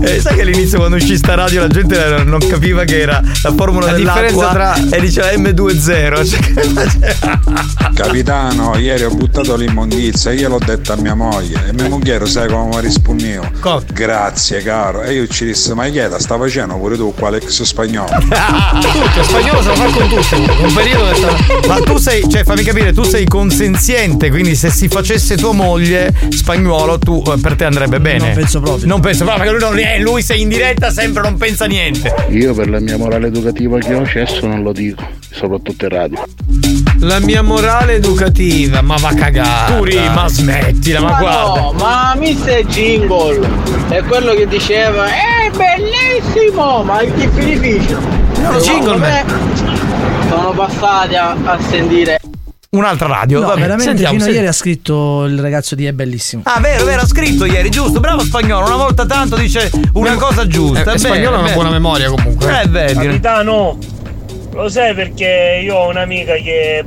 [0.00, 3.52] Eh, sai che all'inizio quando uscì sta radio la gente non capiva che era la
[3.56, 10.32] formula La dell'acqua differenza tra- e diceva M20 cioè che Capitano, ieri ho buttato l'immondizia,
[10.32, 13.50] io l'ho detto a mia moglie e mia moglie sai come mi rispondevo?
[13.60, 13.82] Come?
[13.92, 15.02] Grazie caro.
[15.02, 18.08] E io ci disse, ma chieda, sta facendo pure tu qua l'ex spagnolo?
[18.20, 20.47] Tutto, spagnolo se lo fa con tutti.
[20.60, 24.70] Un periodo è stato- Ma tu sei, cioè fammi capire, tu sei consenziente, quindi se
[24.70, 28.18] si facesse tua moglie spagnolo, tu eh, per te andrebbe bene.
[28.26, 28.86] Non penso proprio.
[28.86, 32.12] Non penso proprio, perché lui, non, eh, lui sei in diretta sempre, non pensa niente.
[32.30, 36.22] Io per la mia morale educativa che ho cesso non lo dico, soprattutto in radio.
[37.00, 39.76] La mia morale educativa, ma va cagata.
[39.76, 41.60] Turi, ma smettila, ma, Ma guarda.
[41.60, 42.64] no, ma Mr.
[42.66, 43.48] Jingle
[43.88, 47.98] è quello che diceva è bellissimo, ma che beneficio?
[48.40, 49.24] No, Jingle, me
[50.28, 52.18] sono passati a, a sentire
[52.70, 53.60] Un'altra radio, No, vabbè.
[53.60, 56.42] veramente Sentiamo, fino a ieri ha scritto il ragazzo di È bellissimo.
[56.44, 60.46] Ah, vero, vero, ha scritto ieri, giusto, bravo spagnolo, una volta tanto dice una cosa
[60.46, 60.80] giusta.
[60.80, 62.60] eh, bene, spagnolo ha una buona memoria comunque.
[62.60, 62.92] Eh, vedi.
[63.06, 63.78] Capitano,
[64.52, 66.84] lo sai perché io ho un'amica che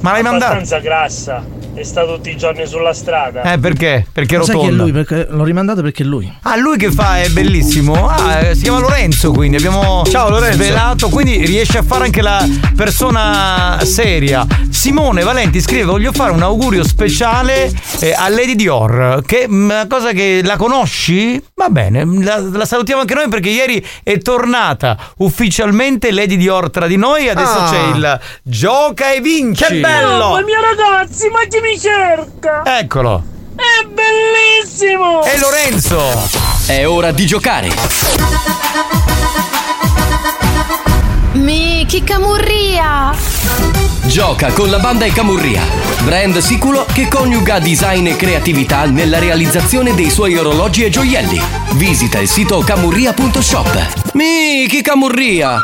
[0.00, 0.52] Ma l'hai è mandato?
[0.52, 1.42] abbastanza grassa
[1.74, 3.42] e sta tutti i giorni sulla strada.
[3.52, 4.06] Eh, perché?
[4.12, 4.92] Perché Lo sai che è lui?
[4.92, 6.30] Perché l'ho rimandato perché è lui.
[6.42, 8.08] Ah, lui che fa è bellissimo.
[8.08, 10.62] Ah, si chiama Lorenzo, quindi abbiamo Ciao, Lorenzo.
[10.62, 14.46] svelato, quindi riesce a fare anche la persona seria.
[14.70, 19.22] Simone Valenti scrive: Voglio fare un augurio speciale eh, a Lady Dior.
[19.24, 21.42] Che mm, una cosa che la conosci?
[21.54, 26.86] Va bene, la, la salutiamo anche noi perché ieri è tornata ufficialmente Lady Dior tra
[26.86, 27.28] di noi.
[27.28, 27.70] Adesso Ah.
[27.70, 29.64] c'è il gioca e vinci.
[29.64, 30.30] Che bello!
[30.30, 32.62] Mamma mia ragazzi, ma chi mi cerca?
[32.78, 33.22] Eccolo.
[33.54, 35.22] È bellissimo!
[35.22, 36.28] E Lorenzo.
[36.66, 37.68] È ora di giocare.
[41.34, 43.14] Mi chi camurria!
[44.04, 45.62] Gioca con la banda e Camurria,
[46.02, 51.40] brand sicuro che coniuga design e creatività nella realizzazione dei suoi orologi e gioielli.
[51.74, 54.01] Visita il sito camurria.shop.
[54.12, 55.60] Miki Camurria!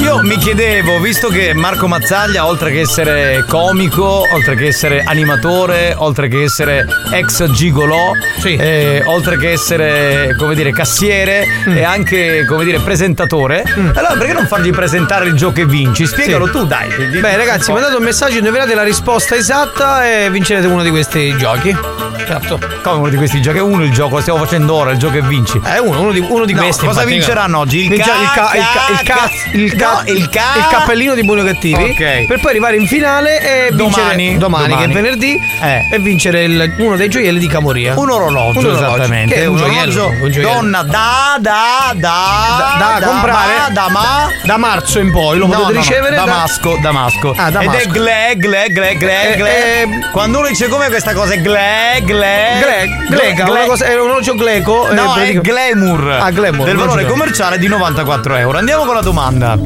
[0.00, 5.94] Io mi chiedevo, visto che Marco Mazzaglia, oltre che essere comico, oltre che essere animatore,
[5.96, 8.12] oltre che essere ex gigolò,
[8.44, 14.46] eh, oltre che essere, come dire, cassiere e anche, come dire, presentatore, allora perché non
[14.46, 16.06] fargli presentare il gioco e vinci?
[16.06, 16.52] Spiegalo Sì.
[16.52, 16.88] tu, dai.
[17.20, 21.76] Beh, ragazzi, mandate un messaggio, indovinate la risposta esatta e vincerete uno di questi giochi.
[22.26, 22.58] Certo.
[22.82, 23.56] Come uno di questi giochi?
[23.58, 25.58] È uno il gioco, lo stiamo facendo ora, il gioco e vinci.
[25.62, 26.84] È uno, uno di, uno di No, questi.
[26.86, 27.87] cosa vinceranno oggi?
[29.54, 29.76] Il
[30.70, 31.82] cappellino di buoni o cattivi.
[31.90, 32.26] Ok.
[32.26, 34.38] Per poi arrivare in finale e vincere Domani.
[34.38, 34.90] domani, che Domani.
[34.92, 35.86] è venerdì, Eh.
[35.90, 37.94] e vincere il- uno dei gioielli di Camoria.
[37.98, 39.34] Un orologio, Un orologio, esattamente.
[39.34, 40.52] che è un, un gioiello, orologio un gioiello.
[40.52, 45.52] donna da da da da, comprare ma, da ma da marzo in poi lo No,
[45.52, 47.34] potete no, no, ricevere da- Damasco, Damasco.
[47.36, 47.72] Ah, Damasco.
[47.76, 49.80] Ed è gle, gle, gle, gle, Eh, gle.
[49.82, 52.36] eh, Quando uno dice com'è questa cosa, è gle, gle.
[52.60, 54.88] Gle- Gleca, gle- una cosa- è un orologio gleco.
[54.88, 56.10] eh, No, è pratica- glamour.
[56.20, 58.58] Ah, glamour, Del valore commerciale di 94 euro.
[58.58, 59.58] Andiamo con la domanda.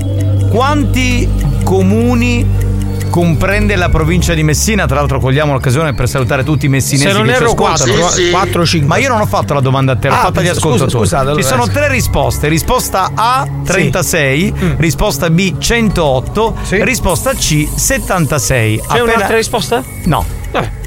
[0.51, 1.29] Quanti
[1.65, 2.71] comuni
[3.11, 4.87] comprende la provincia di Messina?
[4.87, 7.93] Tra l'altro cogliamo l'occasione per salutare tutti i messinesi Se non che ci erro ascoltano.
[7.95, 8.89] 4, 4 5.
[8.89, 10.91] Ma io non ho fatto la domanda a te, l'ho Ah, fatta agli scusa, ascoltatori.
[11.05, 11.71] scusate, allora, Ci sono eh.
[11.71, 12.49] tre risposte.
[12.49, 14.73] Risposta A 36, Mm.
[14.77, 18.81] risposta B 108, risposta C 76.
[18.89, 19.83] C'è un'altra risposta?
[20.05, 20.25] No.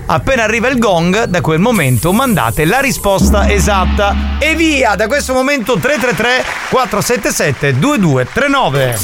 [0.07, 4.37] Appena arriva il gong, da quel momento mandate la risposta esatta.
[4.37, 4.93] E via!
[4.95, 8.99] Da questo momento 333 477 2239.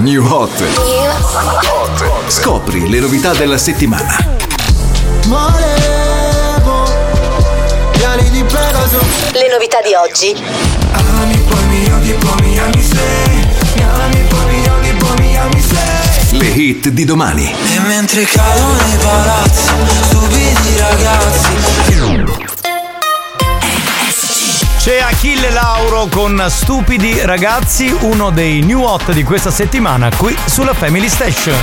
[0.00, 0.62] New Hot.
[2.26, 4.16] Scopri le novità della settimana.
[5.26, 6.84] Volevo
[7.92, 8.98] piani di Pegaso
[9.32, 10.36] Le novità di oggi.
[10.92, 14.23] Ami poi mi odi poi mi ami sei Mi ami
[16.36, 17.44] Le hit di domani.
[17.44, 19.70] E mentre cado nei palazzi
[20.02, 21.48] Stupidi ragazzi
[24.78, 30.74] C'è Achille Lauro con Stupidi ragazzi, uno dei new hot di questa settimana qui sulla
[30.74, 31.56] Family Station.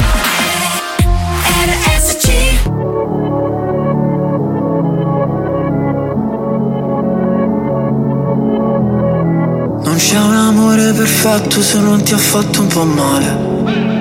[9.83, 14.00] Non c'è un amore perfetto se non ti ha fatto un po' male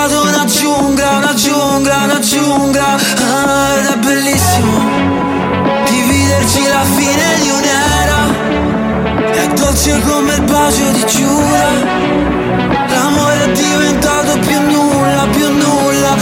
[0.00, 2.96] diventato una giungla, una giungla, una giungla.
[3.18, 4.78] Ah, Ed è bellissimo
[5.84, 8.18] Dividerci la fine di un'era.
[9.32, 11.68] È dolce come il bacio di Giura.
[12.88, 16.16] L'amore è diventato più nulla, più nulla.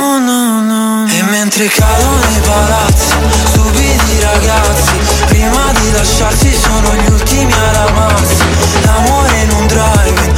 [0.00, 1.06] Oh no no.
[1.08, 3.14] E mentre cadono i palazzi
[3.46, 4.96] Stupidi ragazzi
[5.28, 8.44] Prima di lasciarsi sono gli ultimi ad amarsi.
[8.84, 10.34] L'amore in un drive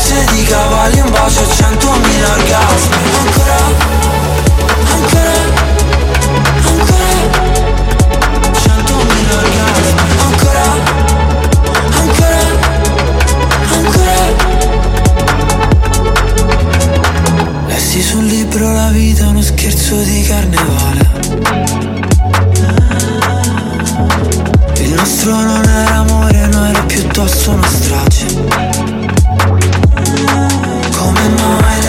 [0.00, 2.96] corse di cavalli in bacio a centomila orgasmi.
[3.20, 3.56] Ancora,
[4.94, 5.34] ancora,
[6.64, 7.12] ancora.
[8.52, 9.90] Centomila orgasmi.
[10.24, 10.64] Ancora,
[12.00, 12.40] ancora,
[13.72, 14.18] ancora.
[17.66, 21.08] Lessi sul libro La vita è uno scherzo di carnevale.
[24.76, 28.69] Il nostro non era amore, no era piuttosto una strage.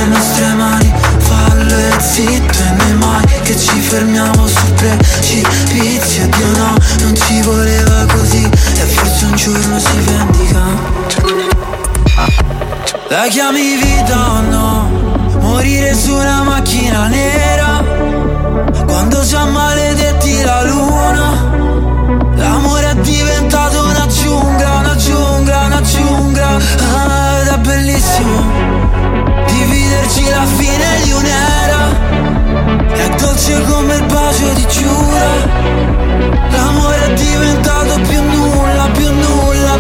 [0.02, 6.28] Le nostre mani fallo e zitto e noi mai che ci fermiamo sul precipizio.
[6.28, 10.60] Dio no, non ci voleva così e forse un giorno si vendica.
[13.10, 14.90] La chiami vita o no?
[15.40, 17.84] Morire su una macchina nera
[18.86, 21.50] Quando già maledetti la luna.
[22.36, 26.60] L'amore è diventato una giungla, una giungla, una giungla.
[26.96, 29.01] Ah, è bellissimo
[30.02, 31.90] Dividerci la fine di un'era.
[32.94, 35.30] È dolce come il bacio di Giura.
[36.50, 39.78] L'amore è diventato più nulla, più nulla.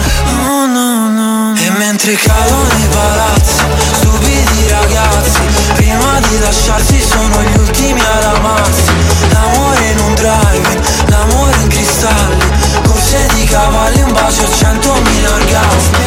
[0.47, 1.55] Oh no no.
[1.55, 5.41] E mentre cadono i palazzi Stupidi ragazzi
[5.75, 8.91] Prima di lasciarsi sono gli ultimi ad amarsi.
[9.31, 12.45] L'amore in un drive L'amore in cristalli
[12.83, 16.00] Corse di cavalli Un bacio a centomila orgasmi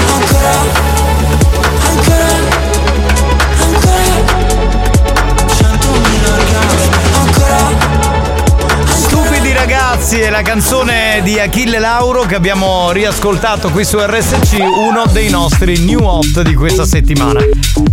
[9.66, 15.31] ragazzi è la canzone di Achille Lauro che abbiamo riascoltato qui su RSC, uno dei
[15.31, 17.40] nostri new hot di questa settimana.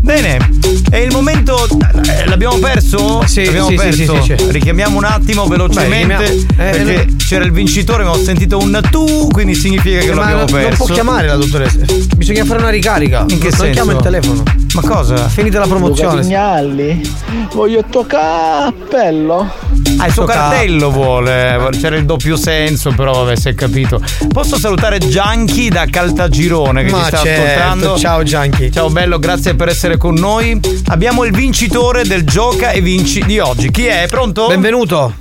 [0.01, 0.49] Bene,
[0.89, 1.65] è il momento.
[1.65, 3.23] eh, L'abbiamo perso?
[3.25, 4.21] Sì, L'abbiamo sì, sì, perso.
[4.21, 4.51] sì, sì.
[4.51, 6.45] Richiamiamo un attimo velocemente.
[6.57, 7.15] Beh, eh, perché no.
[7.15, 10.83] c'era il vincitore, ma ho sentito un tu, quindi significa che Ma l'abbiamo non perso.
[10.83, 11.85] può chiamare la dottoressa.
[12.17, 13.21] Bisogna fare una ricarica.
[13.29, 13.69] In che non senso?
[13.71, 14.43] chiama il telefono.
[14.73, 15.15] Ma cosa?
[15.29, 16.19] Finita la promozione.
[16.19, 17.01] Pignalli,
[17.53, 19.60] voglio il tuo cappello.
[20.01, 24.01] Ah, il suo cartello vuole, c'era il doppio senso, però vabbè, si è capito.
[24.33, 27.97] Posso salutare Gianchi da Caltagirone che Ma ci sta certo, ascoltando.
[27.99, 28.71] ciao Gianchi.
[28.71, 30.59] Ciao bello, grazie per essere con noi.
[30.87, 33.69] Abbiamo il vincitore del Gioca e Vinci di oggi.
[33.69, 34.07] Chi è?
[34.09, 34.47] Pronto?
[34.47, 35.13] Benvenuto.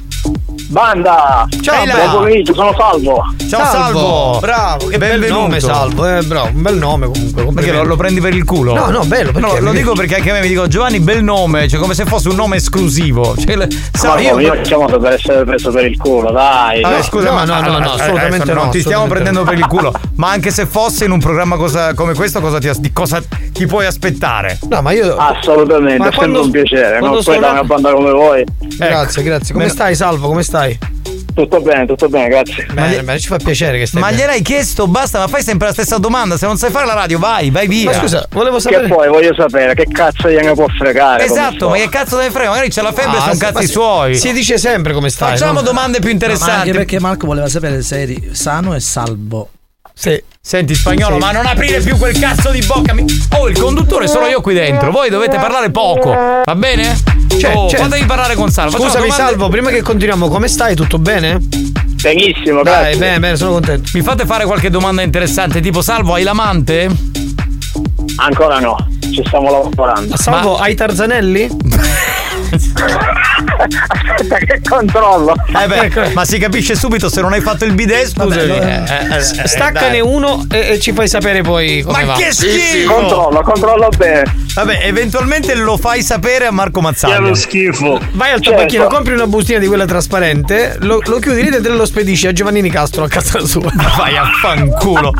[0.68, 1.46] Banda!
[1.60, 3.24] Ciao, buon pomeriggio, sono Salvo.
[3.50, 4.38] Ciao Salvo.
[4.40, 5.40] Bravo, che bel Benvenuto.
[5.40, 6.06] nome Salvo.
[6.06, 7.46] Eh, bravo, un bel nome comunque.
[7.52, 8.74] Perché lo, lo prendi per il culo?
[8.74, 9.58] No, no, bello, perché?
[9.58, 12.04] No, lo dico perché anche a me mi dico Giovanni, bel nome, cioè come se
[12.04, 13.34] fosse un nome esclusivo.
[13.36, 16.80] Cioè, le- sai, no, io ho chiamato per essere preso per il culo, dai.
[16.80, 19.46] Vabbè, scusa, no, ma no, no, no, assolutamente no, ti stiamo prendendo no.
[19.50, 19.92] per il culo.
[20.20, 23.20] Ma anche se fosse in un programma cosa- come questo, cosa ti, di cosa
[23.52, 24.58] ti puoi aspettare?
[24.68, 25.16] No, ma io.
[25.16, 26.98] Assolutamente, Ma è sempre quando- un piacere.
[26.98, 27.22] quando No?
[27.22, 28.44] Poi sono- da una banda come voi.
[28.76, 29.52] Grazie, grazie.
[29.54, 30.28] Come stai, Salvo?
[30.28, 30.78] Come stai?
[31.40, 32.66] Tutto bene, tutto bene, grazie.
[32.72, 34.00] Bene, bene, ci fa piacere che stai.
[34.02, 34.20] Ma bene.
[34.20, 36.36] gliel'hai chiesto, basta, ma fai sempre la stessa domanda.
[36.36, 37.90] Se non sai fare la radio, vai, vai via.
[37.90, 38.88] Ma scusa, volevo Che sapere.
[38.88, 41.24] poi voglio sapere che cazzo gliene può fregare.
[41.24, 42.50] Esatto, ma che cazzo deve frega?
[42.50, 44.16] Magari c'è la febbre, Ah, sono cazzi si- suoi.
[44.16, 45.30] Si dice sempre come stai.
[45.30, 45.62] Facciamo no?
[45.62, 46.68] domande più Ma interessanti.
[46.68, 49.48] anche perché Marco voleva sapere se eri sano e salvo.
[50.00, 50.22] Sì.
[50.42, 51.20] Senti spagnolo, Sì.
[51.20, 52.94] ma non aprire più quel cazzo di bocca.
[52.94, 53.04] mi-
[53.36, 54.90] Oh, il conduttore sono io qui dentro.
[54.90, 56.98] Voi dovete parlare poco, va bene?
[57.38, 58.72] Cioè, oh, cioè- fatevi parlare con Salvo.
[58.78, 60.74] Scusami, domande- Salvo, prima che continuiamo, come stai?
[60.74, 61.38] Tutto bene?
[61.38, 62.98] Benissimo, Dai, grazie.
[62.98, 63.90] bene, bene, sono contento.
[63.92, 66.88] Mi fate fare qualche domanda interessante, tipo Salvo, hai l'amante?
[68.16, 68.76] Ancora no,
[69.12, 70.16] ci stiamo lavorando.
[70.16, 71.48] Salvo, hai Tarzanelli?
[73.64, 75.34] Aspetta che controllo.
[75.62, 78.46] Eh beh, ma si capisce subito se non hai fatto il bidet, scusami.
[78.48, 80.00] Vabbè, Eh, eh, eh, Staccane dai.
[80.00, 82.18] uno e, e ci fai sapere poi come Ma va.
[82.18, 82.92] che schifo!
[82.94, 84.22] Controllo, controllo bene.
[84.54, 87.18] Vabbè, eventualmente lo fai sapere a Marco Che Mazzaglia.
[87.18, 88.00] lo schifo.
[88.12, 88.50] Vai al Certo.
[88.58, 92.26] tabacchino, compri una bustina di quella trasparente, lo, lo chiudi lì dentro e lo spedisci
[92.26, 93.70] a Giovannini Castro a casa sua.
[93.96, 95.12] Vai a fanculo.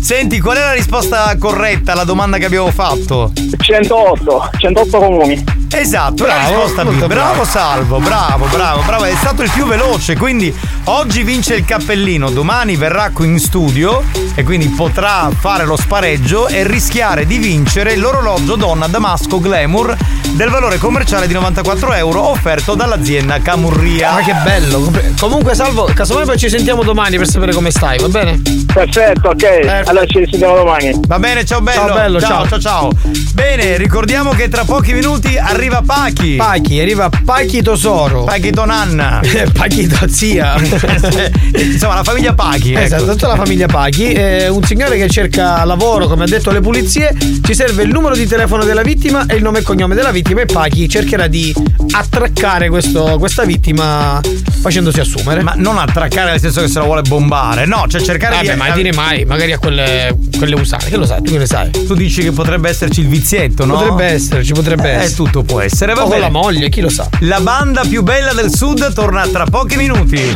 [0.00, 3.32] Senti, qual è la risposta corretta alla domanda che abbiamo fatto?
[3.58, 5.42] 108, 108 comuni.
[5.76, 7.44] Esatto, la Bravo, Bravo bravo.
[7.44, 9.04] Salvo, bravo, bravo, bravo.
[9.04, 10.16] È stato il più veloce.
[10.16, 10.54] Quindi
[10.84, 14.02] oggi vince il cappellino, domani verrà qui in studio
[14.36, 19.96] e quindi potrà fare lo spareggio e rischiare di vincere l'orologio donna Damasco Glamour
[20.30, 24.12] del valore commerciale di 94 euro offerto dall'azienda Camurria.
[24.12, 24.92] Ma che bello!
[25.18, 28.40] Comunque, Salvo, casomai poi ci sentiamo domani per sapere come stai, va bene?
[28.72, 29.84] Perfetto, ok.
[29.86, 31.00] Allora ci sentiamo domani.
[31.06, 31.86] Va bene, ciao bello.
[31.86, 32.90] Ciao, bello, ciao, ciao, ciao.
[32.92, 33.12] ciao.
[33.32, 36.36] Bene, ricordiamo che tra pochi minuti arriva Pachi.
[36.36, 38.24] Pachi, arriva Pachi Tosoro.
[38.24, 39.20] Pachi Tonanna.
[39.52, 40.54] Pachi da zia.
[41.56, 42.72] Insomma, la famiglia Pachi.
[42.72, 42.80] ecco.
[42.84, 44.12] Esatto, tutta la famiglia Pachi.
[44.12, 47.16] È un signore che cerca lavoro, come ha detto alle pulizie.
[47.42, 50.40] Ci serve il numero di telefono della vittima e il nome e cognome della vittima.
[50.42, 51.54] E Pachi cercherà di
[51.92, 54.20] attraccare questo- questa vittima
[54.60, 55.42] facendosi assumere.
[55.42, 58.58] Ma non attraccare nel senso che se la vuole bombare, no, cioè cercare Vabbè, di.
[58.58, 60.88] mai dire mai, magari a quelle, quelle usate.
[60.88, 61.22] Che lo sai?
[61.22, 61.70] Tu che ne sai?
[61.70, 63.74] Tu dici che potrebbe esserci il vizietto, no?
[63.74, 65.14] Potrebbe esserci, potrebbe Eh, essere.
[65.14, 66.22] tutto può può essere, va o bene.
[66.22, 67.08] con la moglie, chi lo sa.
[67.20, 70.32] La banda più bella del sud torna tra pochi minuti.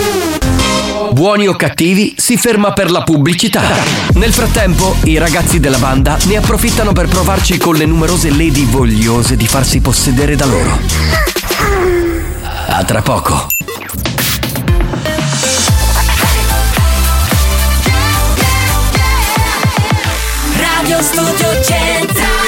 [1.10, 3.62] Buoni o cattivi si ferma per la pubblicità.
[4.14, 9.36] Nel frattempo, i ragazzi della banda ne approfittano per provarci con le numerose lady vogliose
[9.36, 10.78] di farsi possedere da loro.
[12.68, 13.48] A tra poco.
[20.54, 22.47] Radio Studio Centrale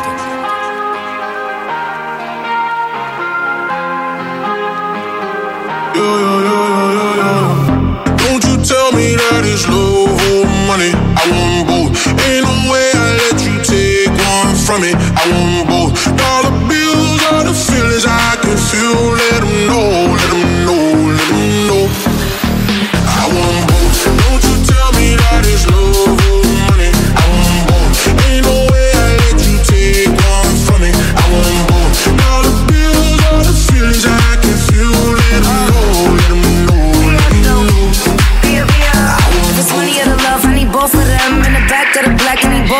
[9.51, 10.91] It's love or money.
[10.95, 11.91] I want both.
[12.07, 14.91] Ain't no way I let you take one from me.
[14.95, 15.80] I want both.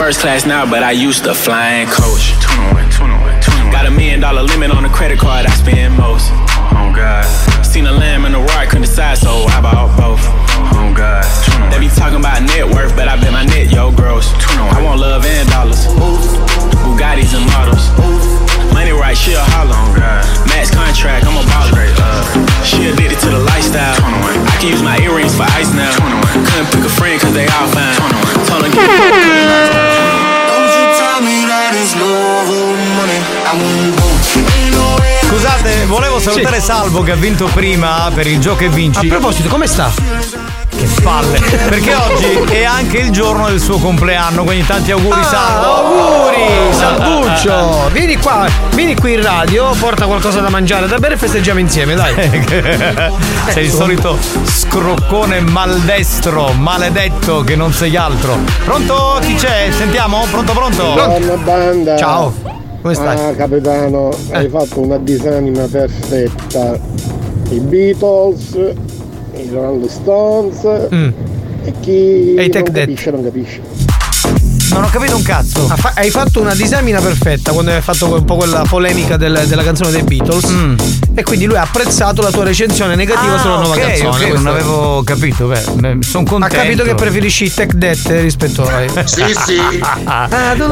[0.00, 2.32] first class now, but I used to fly in coach.
[3.68, 6.24] Got a million dollar limit on the credit card I spend most.
[6.72, 7.28] Oh God.
[7.62, 10.24] Seen a lamb and a roar, couldn't decide, so I bought both.
[10.72, 11.20] Oh God.
[11.70, 14.32] They be talking about net worth, but I bet my net yo gross.
[14.72, 15.59] I want love and dollars.
[36.32, 39.06] Salutare Salvo che ha vinto prima per il gioco e vinci.
[39.06, 39.90] A proposito, come sta?
[40.68, 41.38] Che palle!
[41.40, 45.66] Perché oggi è anche il giorno del suo compleanno, quindi tanti auguri Salvo!
[45.66, 47.88] Auguri, Salvuccio!
[47.92, 51.94] Vieni qua, vieni qui in radio, porta qualcosa da mangiare, da bere e festeggiamo insieme,
[51.94, 52.14] dai.
[53.50, 58.38] Sei il solito scroccone maldestro, maledetto che non sei altro.
[58.64, 59.18] Pronto?
[59.20, 59.70] Chi c'è?
[59.76, 60.26] Sentiamo?
[60.30, 60.92] Pronto, pronto?
[60.92, 61.96] Buona banda.
[61.96, 62.49] Ciao.
[62.80, 63.18] Come stai?
[63.18, 66.78] Ah, capitano, hai fatto una disanima perfetta.
[67.50, 70.64] I Beatles, i Rolling Stones
[71.64, 73.60] e chi E non capisce non capisce.
[74.70, 75.66] Non ho capito un cazzo.
[75.68, 79.44] Ha fa- hai fatto una disamina perfetta quando hai fatto un po' quella polemica del-
[79.46, 80.52] della canzone dei Beatles.
[81.14, 84.08] E quindi lui ha apprezzato la tua recensione negativa Ah, sulla nuova ok, canzone.
[84.08, 85.46] ok, Questo non avevo capito.
[85.46, 86.56] Beh, sono Ha contento.
[86.56, 88.88] capito che preferisci i Tech Death rispetto ai.
[89.04, 89.58] Sì, sì.
[90.04, 90.66] Ah, No,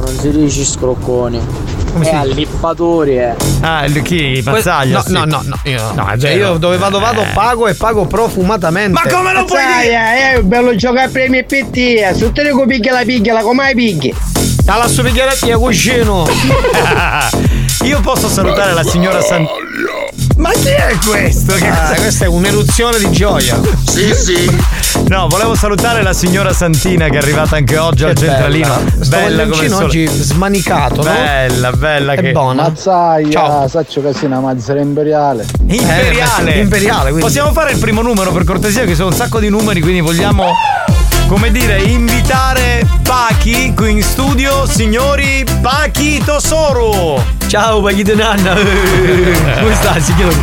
[0.00, 1.40] non si dice scrocconi.
[1.92, 2.16] Come è si dice?
[2.32, 3.34] allippatori, eh.
[3.62, 4.40] Ah, il- chi?
[4.44, 4.96] Mazzaglia?
[4.98, 5.12] No, sì.
[5.12, 6.52] no, no, no, io, No, è cioè, vero.
[6.52, 7.30] io dove vado vado Eh.
[7.34, 8.92] pago e pago profumatamente.
[8.92, 10.32] Ma come lo puoi dire?
[10.34, 13.74] È bello giocare a premi e PT, su te ne piglia la piglia, come hai
[13.74, 14.14] pigli?
[14.64, 16.26] Dalla somiglianetti a cuscino.
[17.84, 19.46] Io posso salutare la signora San.
[20.40, 21.52] Ma chi è questo?
[21.54, 23.60] Che Ah, questa è un'eruzione di gioia.
[23.86, 24.58] Sì, sì.
[25.08, 28.66] No, volevo salutare la signora Santina che è arrivata anche oggi al Che centralino.
[28.74, 29.04] bella.
[29.04, 29.84] Sto Bella come sole.
[29.84, 31.10] oggi smanicato, no?
[31.12, 32.32] Bella, bella che.
[32.32, 32.62] buona.
[32.62, 33.68] Mazzaia, Ciao.
[33.68, 35.44] saccio una mazzara imperiale.
[35.66, 36.54] Imperiale.
[36.54, 37.20] Eh, imperiale, quindi.
[37.20, 40.54] Possiamo fare il primo numero per cortesia, che sono un sacco di numeri, quindi vogliamo.
[41.28, 47.22] Come dire, invitare Pachi qui in studio, signori Pachi Tosoru.
[47.50, 48.54] Ciao, Paghito Nanna.
[49.58, 50.36] Come stai, signore?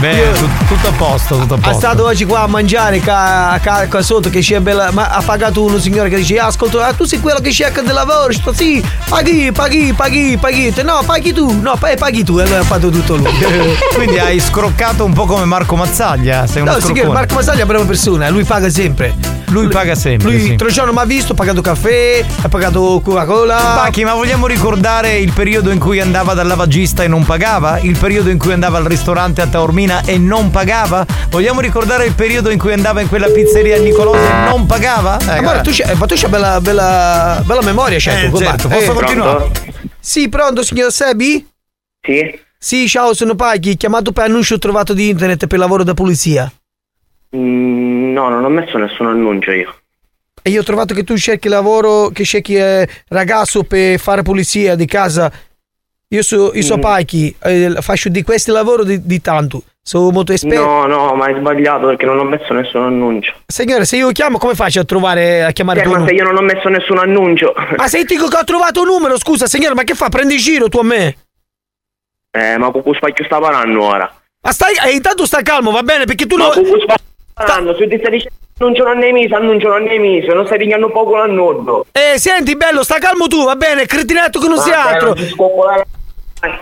[0.00, 1.78] Beh, tut- tutto a posto, tutto a posto.
[1.78, 4.90] stato oggi qua a mangiare ca, ca- qua sotto che c'è bella.
[4.92, 7.80] Ma ha pagato uno signore che dice: "Ah, Ascolta, ah, tu sei quello che cerca
[7.82, 8.32] del lavoro.
[8.32, 10.72] Sto, sì, paghi, paghi, paghi, paghi.
[10.84, 12.38] No, paghi tu, no, pa- paghi tu.
[12.38, 13.26] E allora ha fatto tutto lui.
[13.94, 16.46] Quindi hai scroccato un po' come Marco Mazzaglia.
[16.46, 17.08] Sei uno No, scroccone.
[17.12, 19.14] Marco Masaglia è una brava persona, lui paga sempre.
[19.46, 20.30] Lui paga sempre.
[20.30, 20.48] Lui sì.
[20.48, 23.56] l'altro giorno mi ha visto, ha pagato caffè, ha pagato Coca-Cola.
[23.82, 27.78] Pacchi, ma vogliamo ricordare il periodo in cui andava dal lavagista e non pagava?
[27.80, 31.04] Il periodo in cui andava al ristorante a Taormina e non pagava?
[31.30, 35.14] Vogliamo ricordare il periodo in cui andava in quella pizzeria a Nicolosi e non pagava?
[35.18, 35.62] Eh, Ma guarda, guarda.
[35.62, 38.26] tu c'hai, ma tu c'hai bella, bella, bella memoria, certo.
[38.26, 39.50] Eh, come certo, posso continuare?
[40.00, 41.46] Sì, pronto, signor Sebi?
[42.00, 42.40] Sì.
[42.60, 46.50] Sì, ciao, sono Paghi, chiamato per annuncio trovato di internet per lavoro da polizia.
[47.36, 49.74] Mm, no, non ho messo nessun annuncio io.
[50.42, 54.74] E io ho trovato che tu cerchi lavoro, che cerchi eh, ragazzo per fare pulizia
[54.76, 55.30] di casa.
[56.10, 56.80] Io so, io so Mm.
[56.80, 59.62] Paghi, eh, faccio di questi lavori di, di tanto.
[59.88, 60.62] Sono molto esperto.
[60.62, 63.32] No, no, ma hai sbagliato perché non ho messo nessun annuncio.
[63.46, 66.24] Signore, se io chiamo, come faccio a trovare, a chiamare Eh, tuo ma se io
[66.24, 67.54] non ho messo nessun annuncio.
[67.74, 70.10] Ma se dico che ho trovato un numero, scusa, signore, ma che fa?
[70.10, 71.16] Prendi giro tu a me?
[72.32, 74.12] Eh, ma con cui spacchio sta parlando ora?
[74.42, 76.04] Ma stai, eh, intanto sta calmo, va bene?
[76.04, 76.52] Perché tu Ma non.
[76.52, 77.74] con cui spacchio sta parlando?
[77.78, 80.90] Se ti stai dicendo annuncio non ne miso, annuncio non ne miso, non stai pigliando
[80.90, 81.86] poco l'annudo.
[81.92, 83.86] Eh, senti, bello, sta calmo tu, va bene?
[83.86, 85.14] Cretinetto che non sia altro.
[85.14, 86.60] non.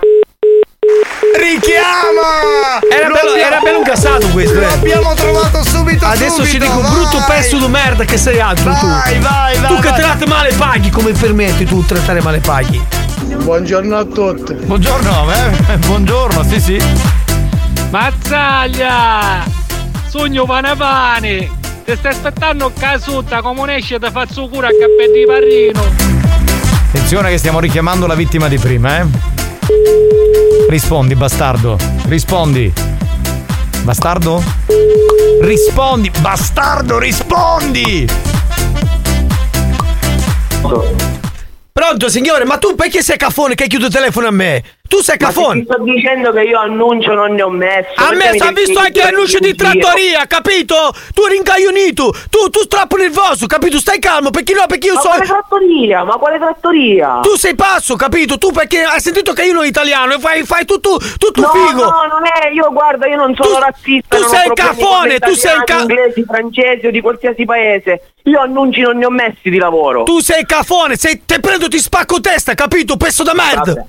[1.38, 2.80] Richiama!
[2.90, 4.62] Era Lo bello, abbiamo- era bello incassato questo, eh.
[4.62, 6.90] L'abbiamo trovato subito Adesso ci subito, dico vai.
[6.90, 8.86] brutto pezzo di merda che sei altro tu.
[8.86, 10.00] Vai, vai, vai, Tu che vai.
[10.00, 12.82] tratti male paghi, come permetti tu di trattare male paghi?
[13.24, 14.52] Buongiorno a tutti.
[14.54, 15.76] Buongiorno, eh?
[15.78, 16.82] Buongiorno, sì, sì.
[17.90, 19.44] Mazzaglia!
[20.08, 21.50] Sogno pane pane!
[21.84, 25.94] Ti stai aspettando casutta come un esce ti faccio cura a cappello di parrino!
[26.88, 29.06] Attenzione che stiamo richiamando la vittima di prima, eh?
[30.68, 31.76] Rispondi, bastardo.
[32.06, 32.72] Rispondi.
[33.82, 34.42] Bastardo?
[35.40, 38.06] Rispondi, bastardo, rispondi!
[41.72, 44.62] Pronto signore, ma tu perché sei cafone che chiude il telefono a me?
[44.88, 45.60] Tu sei Ma se cafone?
[45.60, 47.88] ti sto dicendo che io annuncio non ne ho messo.
[47.96, 50.94] A me sta visto anche l'annuncio di trattoria, capito?
[51.14, 53.78] Tu rincaglionito, tu, tu strappo nervoso, capito?
[53.78, 55.08] Stai calmo, perché no, perché io Ma so...
[55.08, 56.04] quale trattoria?
[56.04, 57.20] Ma quale trattoria?
[57.22, 58.38] Tu sei pazzo, capito?
[58.38, 61.82] Tu perché hai sentito che io non italiano e fai, fai tutto, tutto No, figo.
[61.82, 64.16] no, non è, io guarda, io non sono Tu- razzista.
[64.16, 68.12] tu sei con cafone, tu sei italiani, ca- inglesi, francesi o di qualsiasi paese.
[68.24, 70.02] Io annunci non ne ho messi di lavoro.
[70.02, 72.96] Tu sei cafone, sei, te prendo ti spacco testa, capito?
[72.96, 73.72] Pezzo da merda.
[73.72, 73.84] Vabbè.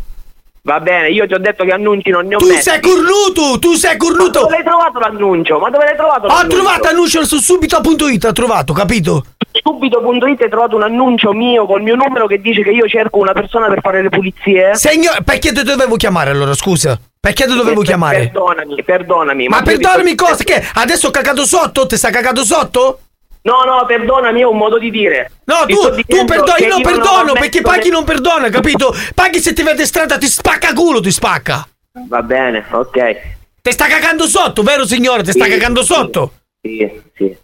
[0.68, 2.64] Va bene, io ti ho detto che annunci non ne ho Tu messi.
[2.64, 4.40] sei cornuto, tu sei Ma cornuto.
[4.42, 5.60] dove l'hai trovato l'annuncio?
[5.60, 6.58] Ma dove l'hai trovato Ho l'annuncio?
[6.58, 9.24] trovato annuncio su subito.it, ho trovato, capito?
[9.54, 13.32] Subito.it hai trovato un annuncio mio col mio numero che dice che io cerco una
[13.32, 14.76] persona per fare le pulizie.
[14.76, 17.00] Signor, perché te dovevo chiamare allora, scusa?
[17.18, 18.18] Perché te dovevo Per- chiamare?
[18.30, 19.48] Perdonami, perdonami.
[19.48, 20.44] Ma ti perdonami cosa?
[20.44, 21.86] Che adesso ho cagato sotto?
[21.86, 23.00] Ti sta cagando sotto?
[23.48, 25.32] No, no, perdonami, è un modo di dire.
[25.46, 28.94] No, Ti tu, tu perdoni, che io non perdono perché Paghi non perdona, capito?
[29.16, 31.66] Paghi se ti vede strada ti spacca culo, ti spacca.
[32.10, 33.16] Va bene, ok.
[33.62, 35.24] Ti sta cagando sotto, vero signore?
[35.24, 35.94] Ti sta Sì, cagando sì.
[35.94, 36.34] sotto?
[36.62, 37.38] Sì, sì.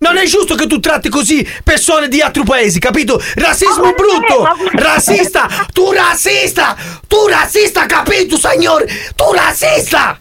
[0.00, 3.18] Non è giusto che tu tratti così persone di altri paesi, capito?
[3.34, 4.42] Razzismo Ma brutto!
[4.42, 5.48] ma- Razzista!
[5.72, 6.76] Tu razzista!
[7.06, 8.86] Tu razzista, capito, signore?
[9.16, 10.20] Tu razzista!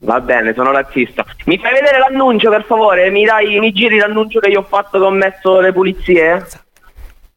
[0.00, 1.24] Va bene, sono razzista.
[1.46, 3.10] Mi fai vedere l'annuncio, per favore?
[3.10, 6.46] Mi dai, mi giri l'annuncio che io ho fatto che ho messo le pulizie?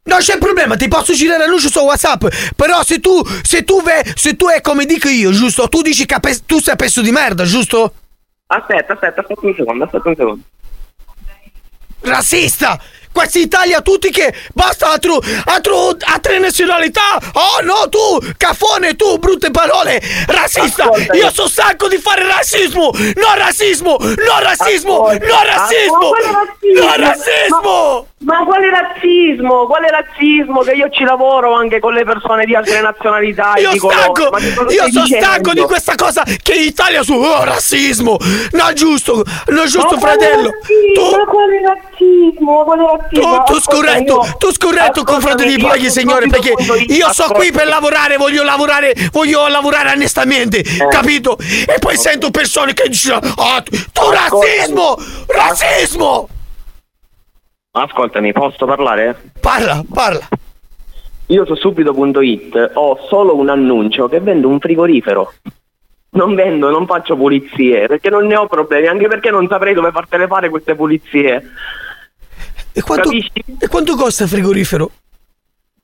[0.04, 2.26] Non c'è problema, ti posso girare l'annuncio su WhatsApp.
[2.56, 5.70] Però se tu, se tu, ve, se tu è come dico io, giusto?
[5.70, 7.94] Tu dici che pe- tu sei pezzo di merda, giusto?
[8.48, 10.42] Aspetta, aspetta, aspetta un secondo, aspetta un secondo.
[12.02, 12.80] Razzista!
[13.12, 17.20] Questa Italia tutti che basta altro, altro, altre nazionalità!
[17.34, 20.02] Oh no, tu, cafone, tu, brutte parole!
[20.28, 20.84] Razzista!
[20.84, 21.20] Ascoltami.
[21.20, 22.90] Io sono stanco di fare razzismo!
[23.16, 23.98] No razzismo!
[24.00, 24.98] No razzismo!
[24.98, 26.10] No razzismo!
[26.10, 26.86] quale razzismo?
[26.86, 28.08] No razzismo!
[28.20, 29.66] Ma, ma quale razzismo?
[29.66, 30.60] Quale razzismo?
[30.62, 33.56] Che io ci lavoro anche con le persone di altre nazionalità.
[33.58, 34.30] Io dico, stanco!
[34.30, 35.26] cosa Io sono dicendo?
[35.26, 38.18] stanco di questa cosa che in Italia su oh, razzismo!
[38.52, 39.24] No giusto!
[39.48, 40.50] No giusto Ma quale fratello!
[40.50, 41.18] razzismo?
[41.18, 42.58] Ma quale razzismo?
[42.58, 43.01] Ma quale razzismo?
[43.10, 46.54] Tu, tu Ascolta, scorretto, tu scorretto confronto io paghi sono signore perché
[46.88, 50.88] io sto qui per lavorare, voglio lavorare, voglio lavorare onestamente, Eh.
[50.90, 51.38] capito?
[51.40, 54.98] E poi sento persone che dicono "Ah, tu, razzismo!
[55.28, 56.30] Razzismo!
[57.72, 59.32] Ascoltami, posso parlare?
[59.40, 60.28] Parla, parla.
[61.28, 65.34] Io su subito.it ho solo un annuncio che vendo un frigorifero.
[66.14, 69.92] Non vendo, non faccio pulizie, perché non ne ho problemi, anche perché non saprei dove
[69.92, 71.42] fartele fare queste pulizie.
[72.74, 74.92] E quanto, e quanto costa il frigorifero?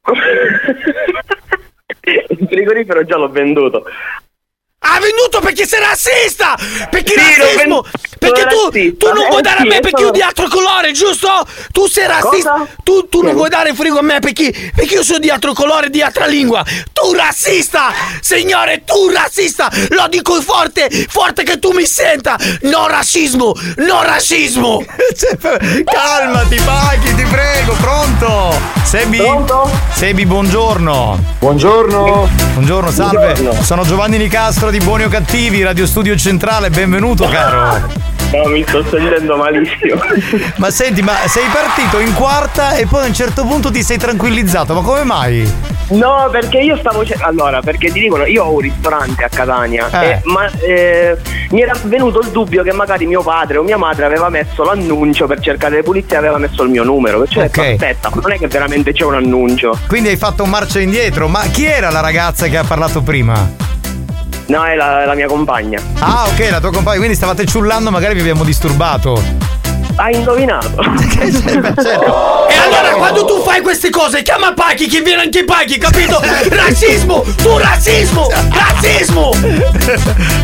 [2.30, 3.84] Il frigorifero già l'ho venduto.
[4.80, 6.56] Ha venduto perché sei razzista!
[6.90, 7.84] Perché Sì, razzismo!
[8.18, 10.92] Perché tu, tu non Eh, vuoi dare a me perché sono- io di altro colore,
[10.92, 11.28] giusto?
[11.72, 12.52] Tu sei razzista!
[12.52, 12.68] Cosa?
[12.84, 15.90] Tu, tu non vuoi dare frigo a me perché, perché io sono di altro colore,
[15.90, 16.64] di altra lingua!
[16.94, 17.92] Tu razzista!
[18.22, 19.70] Signore, tu razzista!
[19.90, 22.38] Lo dico forte, forte che tu mi senta!
[22.62, 23.54] No razzismo!
[23.78, 24.84] No razzismo!
[25.86, 28.60] Calmati, Paghi, ti prego, pronto?
[28.84, 29.18] Sebi?
[29.18, 29.70] Pronto?
[29.94, 31.36] Sebi, buongiorno.
[31.40, 32.30] Buongiorno.
[32.54, 33.34] Buongiorno, salve.
[33.34, 33.64] Buongiorno.
[33.64, 38.07] Sono Giovanni Nicastro di Buoni o Cattivi, Radio Studio Centrale, benvenuto caro.
[38.32, 40.02] No, mi sto sentendo malissimo.
[40.58, 43.98] Ma senti, ma sei partito in quarta e poi a un certo punto ti sei
[43.98, 45.50] tranquillizzato, ma come mai?
[45.92, 47.06] No, perché io stavo.
[47.06, 50.08] ce- Allora, perché ti dicono, io ho un ristorante a Catania, Eh.
[50.10, 51.18] eh, ma eh,
[51.52, 55.26] mi era venuto il dubbio che magari mio padre o mia madre aveva messo l'annuncio
[55.26, 57.20] per cercare le pulizie e aveva messo il mio numero.
[57.20, 59.80] Perciò ho detto, aspetta, ma non è che veramente c'è un annuncio.
[59.88, 63.50] Quindi hai fatto un marcia indietro, ma chi era la ragazza che ha parlato prima?
[64.48, 65.80] No, è la, la mia compagna.
[66.00, 69.22] Ah, ok, la tua compagna, quindi stavate ciullando, magari vi abbiamo disturbato.
[69.98, 70.70] Hai indovinato.
[72.50, 76.20] E allora quando tu fai queste cose chiama Paghi che viene anche Paghi, capito?
[76.22, 77.24] Razzismo!
[77.42, 78.28] Tu razzismo!
[78.52, 79.32] Razzismo!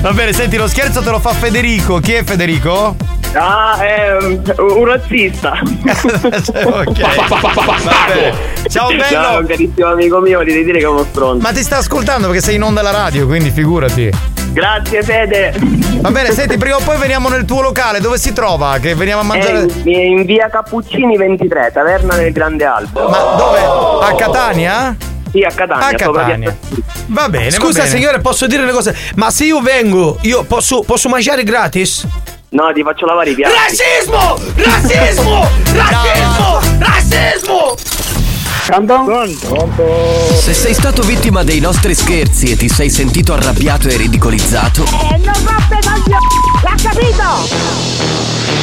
[0.02, 2.00] Va bene, senti, lo scherzo te lo fa Federico.
[2.00, 2.96] Chi è Federico?
[3.34, 4.18] Ah, è
[4.58, 5.54] un razzista.
[5.64, 7.00] ok.
[7.66, 8.34] Va bene.
[8.70, 9.04] Ciao bello.
[9.04, 11.42] Ciao, un carissimo amico mio, devi dire che è uno stronzo.
[11.42, 14.12] Ma ti sta ascoltando perché sei in onda alla radio, quindi figurati.
[14.54, 15.54] Grazie Fede.
[16.02, 18.78] Va bene, senti, prima o poi veniamo nel tuo locale, dove si trova?
[18.78, 19.82] Che veniamo a È mangiare.
[19.90, 23.08] in, via Cappuccini 23, taverna del Grande Albo.
[23.08, 24.06] Ma dove?
[24.06, 24.96] A Catania?
[25.32, 25.88] Sì, a Catania.
[25.88, 26.58] A Catania.
[27.08, 27.52] Va bene.
[27.52, 27.98] Scusa va bene.
[27.98, 28.94] signore, posso dire una cosa?
[29.16, 32.06] Ma se io vengo, io posso, posso mangiare gratis?
[32.50, 33.54] No, ti faccio lavare i piatti.
[33.56, 34.38] Razzismo!
[34.56, 35.48] Razzismo!
[35.74, 36.60] Razzismo!
[36.78, 37.76] Razzismo!
[40.40, 45.18] Se sei stato vittima dei nostri scherzi e ti sei sentito arrabbiato e ridicolizzato, Eh,
[45.18, 46.28] non roppe coglioni!
[46.64, 48.63] L'ha capito?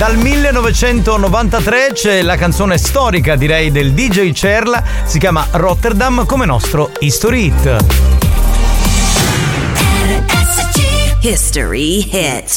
[0.00, 6.90] Dal 1993 c'è la canzone storica, direi, del DJ Cerla, si chiama Rotterdam come nostro
[7.00, 8.19] History Hit.
[11.22, 12.56] History Hit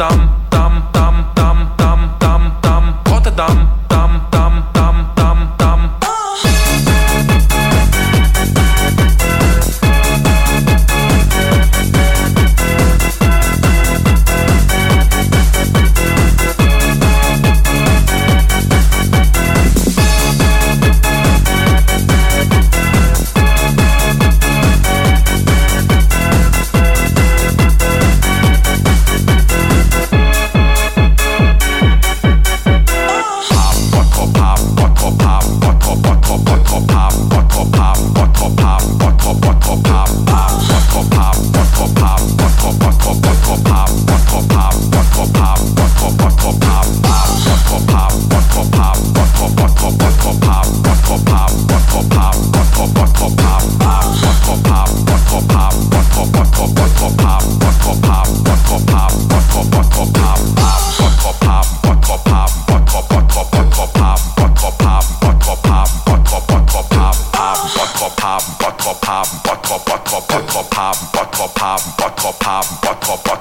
[0.00, 0.18] Rotterdam,
[0.50, 4.89] dam, dam, dam, dam, dam, dam, Rotterdam, dam, dam, dam, dam,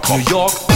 [0.10, 0.68] New York.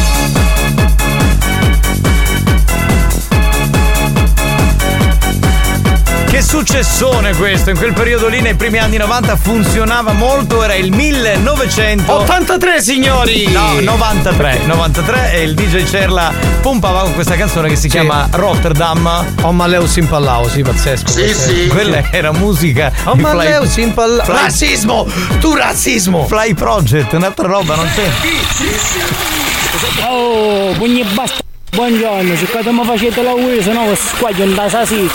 [6.66, 12.10] Successone questo, in quel periodo lì nei primi anni 90 funzionava molto, era il 1900
[12.10, 13.52] 83 signori!
[13.52, 19.26] No, 93, 93 e il DJ Cerla pompava con questa canzone che si chiama Rotterdam.
[19.42, 21.12] Oh Maleus Impallao, sì, pazzesco.
[21.12, 21.68] Sì, questo è- sì.
[21.68, 24.24] Quella era musica Oh di Maleus Impallao.
[24.24, 25.06] Fly- Razzismo!
[25.42, 26.26] Tu razzismo!
[26.28, 28.10] Fly Project, un'altra roba, non c'è.
[30.08, 31.42] Oh, pugni basta.
[31.72, 35.10] Buongiorno, se qua mi facete la UE, se no squaglio da sasì.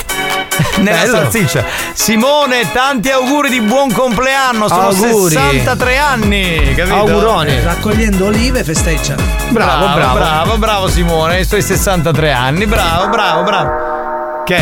[0.76, 1.16] Nella Bello.
[1.16, 1.64] salsiccia.
[1.92, 4.68] Simone, tanti auguri di buon compleanno.
[4.68, 5.34] Sono Auguri.
[5.34, 7.42] 63 ananni, capito?
[7.64, 9.14] Raccogliendo olive festeggia.
[9.48, 12.66] Bravo, bravo, bravo, bravo Simone, i suoi 63 anni.
[12.66, 14.42] Bravo, bravo, bravo.
[14.44, 14.60] Che?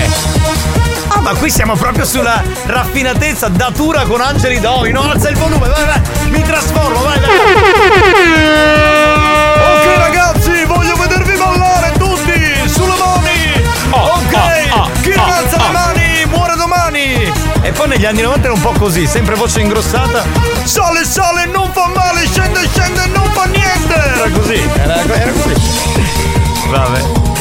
[1.08, 4.92] Ah, ma qui siamo proprio sulla raffinatezza, datura con Angeli Doi.
[4.92, 6.00] No, alza il volume, vai, vai.
[6.30, 9.05] Mi trasformo, vai, vai.
[17.66, 20.24] E poi negli anni 90 era un po' così, sempre voce ingrossata.
[20.62, 23.92] Sale, sale, non fa male, scende, scende, non fa niente.
[23.92, 25.54] Era così, era, era così.
[26.70, 27.35] Vabbè.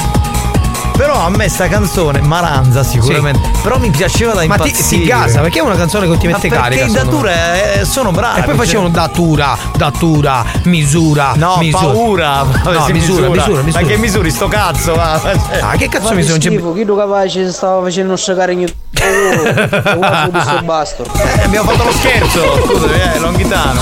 [0.96, 5.02] Però a me sta canzone, Maranza sicuramente, però mi piaceva da Ma ti, impazzire.
[5.02, 6.86] ti gasa, perché è una canzone che ti mette Ma perché carica.
[6.86, 7.74] i secondo datura me.
[7.82, 8.40] eh, sono bravi.
[8.40, 11.34] E poi facevano datura, datura, misura.
[11.36, 11.86] No, misura.
[11.86, 12.46] paura.
[12.64, 13.82] Vabbè, No, si misura, misura, misura.
[13.84, 14.96] Ma che misuri sto cazzo?
[14.96, 15.14] Va?
[15.62, 18.66] Ah, che cazzo Ma mi sono che schifo, chi lo capace stava facendo scegare in
[19.06, 21.04] Oh, questo basto.
[21.04, 23.82] Eh, abbiamo fatto lo scherzo, scusami, eh, Longhitano.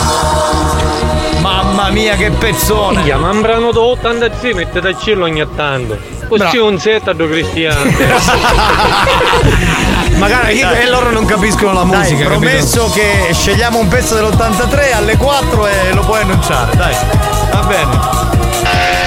[1.41, 2.95] Mamma mia, che pezzone!
[2.95, 6.12] Minchia, ma un brano da 83 mettete a cielo ogni tanto.
[6.28, 7.82] Così un set a cristiano.
[10.17, 12.26] Magari io e loro non capiscono la Dai, musica.
[12.26, 16.95] promesso che scegliamo un pezzo dell'83 alle 4 e lo puoi annunciare, dai.
[17.51, 17.99] Va bene.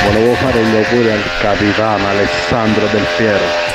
[0.04, 3.74] Volevo fare gli auguri al capitano Alessandro Del Piero.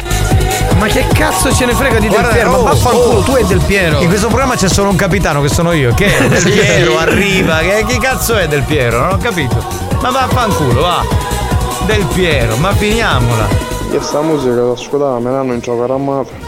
[0.78, 2.54] Ma che cazzo ce ne frega di Del Guarda, Piero?
[2.54, 3.22] oh, ma vaffanculo, oh.
[3.24, 4.00] tu è Del Piero.
[4.00, 5.94] In questo programma c'è solo un capitano che sono io.
[5.94, 6.44] Che è Del.
[6.52, 7.58] Piero arriva.
[7.60, 9.00] Che, chi cazzo è Del Piero?
[9.00, 9.64] Non ho capito.
[10.02, 11.04] Ma vaffanculo, va.
[11.92, 13.50] Del Piero, ma finiamola.
[13.92, 16.30] Io sta musica da scuola me l'hanno in gioco armato.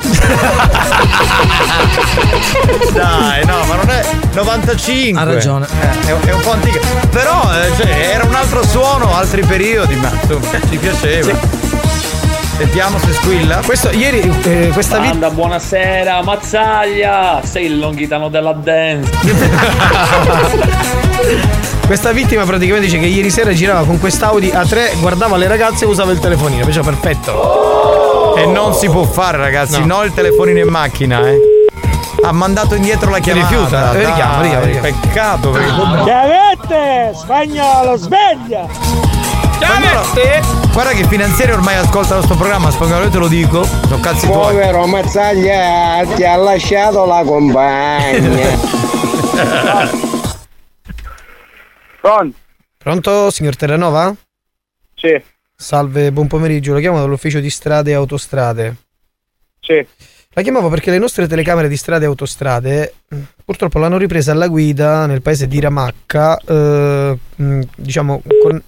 [2.94, 5.20] Dai, no, ma non è 95.
[5.20, 5.68] Ha ragione.
[5.68, 6.80] Eh, è, è un po' antica.
[7.10, 11.38] Però eh, cioè, era un altro suono, altri periodi, ma insomma, ci piaceva.
[12.56, 13.60] Sentiamo se squilla.
[13.66, 17.42] Questo ieri eh, questa vita Anda, buonasera, Mazzaglia!
[17.44, 19.12] Sei il longhitano della dance.
[21.94, 25.88] Questa vittima praticamente dice che ieri sera girava con quest'Audi A3, guardava le ragazze e
[25.88, 28.34] usava il telefonino, perciò perfetto.
[28.36, 31.38] E non si può fare, ragazzi, no, il telefonino in macchina, eh.
[32.24, 33.48] Ha mandato indietro la chiamata.
[33.48, 34.88] rifiuta, dai, richiama, richiama, richiama.
[34.88, 35.72] Peccato perché.
[36.04, 37.12] Chiavette!
[37.14, 38.68] Spagnolo, sveglia!
[39.60, 40.04] Spagnolo,
[40.72, 43.64] Guarda che i finanzieri ormai ascoltano questo programma, spagnolo, io te lo dico.
[43.64, 44.56] Sono cazzi tuoi.
[44.56, 48.32] Povero Mazzaglia ti ha lasciato la compagna.
[52.04, 52.38] Pronto?
[52.78, 54.14] Pronto, signor Terranova?
[54.94, 55.24] Sì.
[55.56, 58.76] Salve, buon pomeriggio, lo chiamo dall'ufficio di strade e autostrade.
[59.62, 59.88] Sì.
[60.32, 62.94] La chiamavo perché le nostre telecamere di strade e autostrade
[63.46, 68.62] purtroppo l'hanno ripresa alla guida nel paese di Ramacca, eh, mh, diciamo con...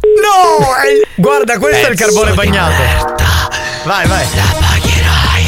[0.00, 0.64] No!
[1.14, 2.82] Guarda, questo è il carbone bagnato.
[3.84, 4.26] Vai, vai.
[4.34, 5.44] La pagherai.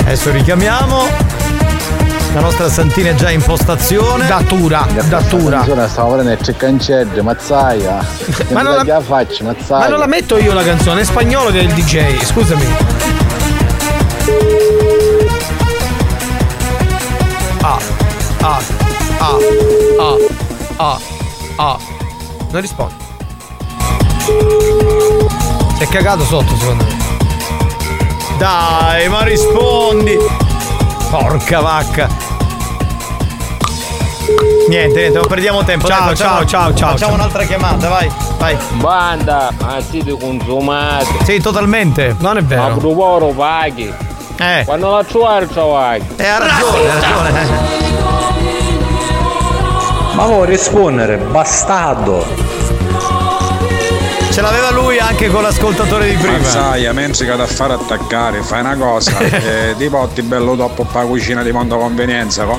[0.00, 1.21] Adesso richiamiamo.
[2.34, 4.26] La nostra Santina è già in postazione.
[4.26, 5.86] Datura, datura.
[5.86, 8.04] Stavo vedendo il cancello, mazzaia.
[8.50, 9.80] Ma non la- faccio, mazzaia.
[9.80, 12.64] Ma non la metto io la canzone, è spagnolo che è il DJ, scusami.
[17.60, 17.78] Ah,
[18.40, 18.60] ah,
[19.18, 19.36] ah,
[19.98, 20.16] ah,
[20.78, 20.98] ah,
[21.56, 21.78] ah.
[22.50, 22.94] Non risponde.
[25.76, 26.96] Si è cagato sotto, secondo me.
[28.38, 30.41] Dai, ma rispondi.
[31.12, 32.08] Porca vacca.
[34.68, 35.86] Niente, niente, non perdiamo tempo.
[35.86, 37.14] Ciao, Dai, facciamo- ciao, ciao, ciao, Facciamo ciao.
[37.20, 38.56] un'altra chiamata, vai, vai.
[38.76, 41.18] Banda, ma siete consumati.
[41.24, 42.16] Sì, totalmente.
[42.18, 42.76] Non è Ma vero.
[42.76, 43.92] provoro paghi.
[44.38, 44.62] Eh.
[44.64, 46.06] Quando la trovare paghi.
[46.16, 47.48] E ha ragione, ha ragione.
[50.14, 52.24] Ma vuoi rispondere, bastardo.
[54.32, 56.38] Ce l'aveva lui anche con l'ascoltatore di prima.
[56.38, 61.02] Mazzaia, mentre che da fare attaccare, fai una cosa, eh, ti porti bello dopo per
[61.02, 62.56] la cucina di mondo convenienza, co?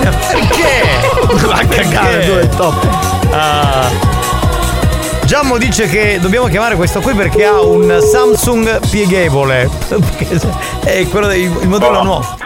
[0.00, 1.38] Perché?
[1.46, 3.28] Va a cagare, tu è top.
[3.30, 3.90] Ah.
[5.24, 9.70] Giammo dice che dobbiamo chiamare questo qui perché ha un Samsung pieghevole.
[9.86, 10.40] Perché
[10.82, 12.38] È quello del il modello nuovo.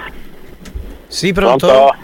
[1.06, 1.66] Sì, pronto?
[1.66, 1.96] Pronto?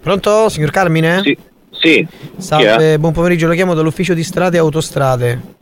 [0.00, 1.20] Pronto, signor Carmine?
[1.22, 1.36] Sì.
[1.70, 2.06] Sì.
[2.38, 5.52] Salve, buon pomeriggio, lo chiamo dall'ufficio di strade e autostrade.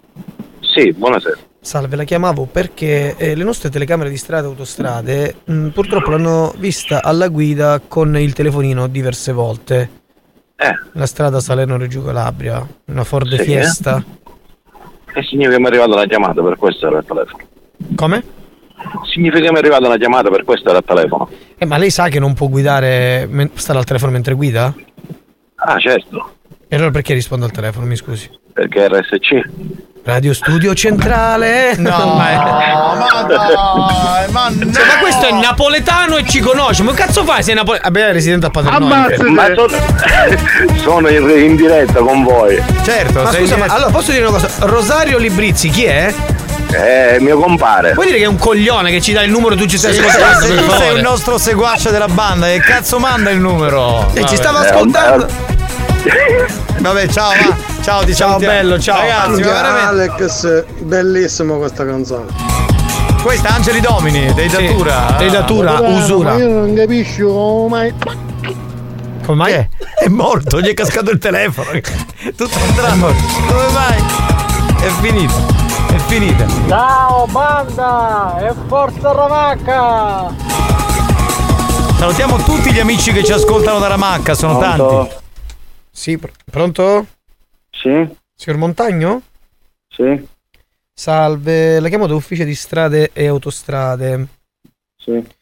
[0.74, 1.36] Sì, buonasera.
[1.60, 6.52] Salve, la chiamavo perché eh, le nostre telecamere di strada e autostrade mh, purtroppo l'hanno
[6.56, 9.90] vista alla guida con il telefonino diverse volte.
[10.56, 10.72] Eh.
[10.92, 13.44] La strada Salerno-Reggio Calabria, una Ford Sì, eh?
[13.44, 14.02] Fiesta.
[15.14, 17.42] E significa che mi è arrivata una chiamata, per questo era il telefono.
[17.94, 18.24] Come?
[19.12, 21.28] Significa che mi è arrivata una chiamata, per questo era il telefono.
[21.58, 24.74] Eh, ma lei sa che non può guidare, stare al telefono mentre guida?
[25.56, 28.28] Ah, certo, E allora perché rispondo al telefono, mi scusi?
[28.52, 29.80] Perché RSC.
[30.04, 31.74] Radio Studio Centrale?
[31.76, 34.72] No, ma dai, ma no.
[34.72, 36.82] Cioè, ma questo è napoletano e ci conosce.
[36.82, 37.44] Ma che cazzo fai?
[37.44, 37.92] Sei napoletano?
[37.92, 38.86] Vabbè, è residente a Paternò.
[38.86, 39.68] Ma sono,
[40.82, 42.60] sono in, in diretta con voi.
[42.82, 44.50] Certo, Ma scusa, ma allora posso dire una cosa?
[44.66, 46.12] Rosario Librizzi, chi è?
[46.72, 47.92] Eh, mio compare.
[47.92, 49.96] Puoi dire che è un coglione che ci dà il numero e tu ci stai
[49.96, 50.46] ascoltando?
[50.46, 54.10] se tu sei il nostro seguace della banda, che cazzo manda il numero?
[54.14, 55.28] E ci stava ascoltando.
[56.78, 57.71] Vabbè, ciao, va.
[57.82, 58.98] Ciao, ti Ciao, bello, ciao.
[59.00, 60.12] Ragazzi, Minchia, veramente.
[60.12, 62.26] Alex, bellissima questa canzone.
[63.22, 65.14] Questa è Angeli Domini, dei Sì, Datura.
[65.18, 66.36] dei Datura, Guarda, usura.
[66.36, 67.94] Io non capisco come mai.
[69.24, 69.52] Come mai?
[69.52, 69.68] È?
[70.04, 71.70] È morto, gli è cascato il telefono.
[72.36, 73.06] Tutto un dramma.
[73.48, 74.02] Come mai?
[74.80, 75.34] È finita.
[75.88, 76.46] È finita.
[76.68, 80.34] Ciao banda e forza Ramacca!
[81.98, 85.14] Salutiamo tutti gli amici che ci ascoltano da Ramacca, sono tanti.
[85.90, 87.06] Sì, pr- pronto?
[87.82, 89.22] Sì, Signor Montagno?
[89.88, 90.24] sì,
[90.94, 94.26] Salve, la chiamo da ufficio di strade e autostrade.
[94.96, 95.40] sì.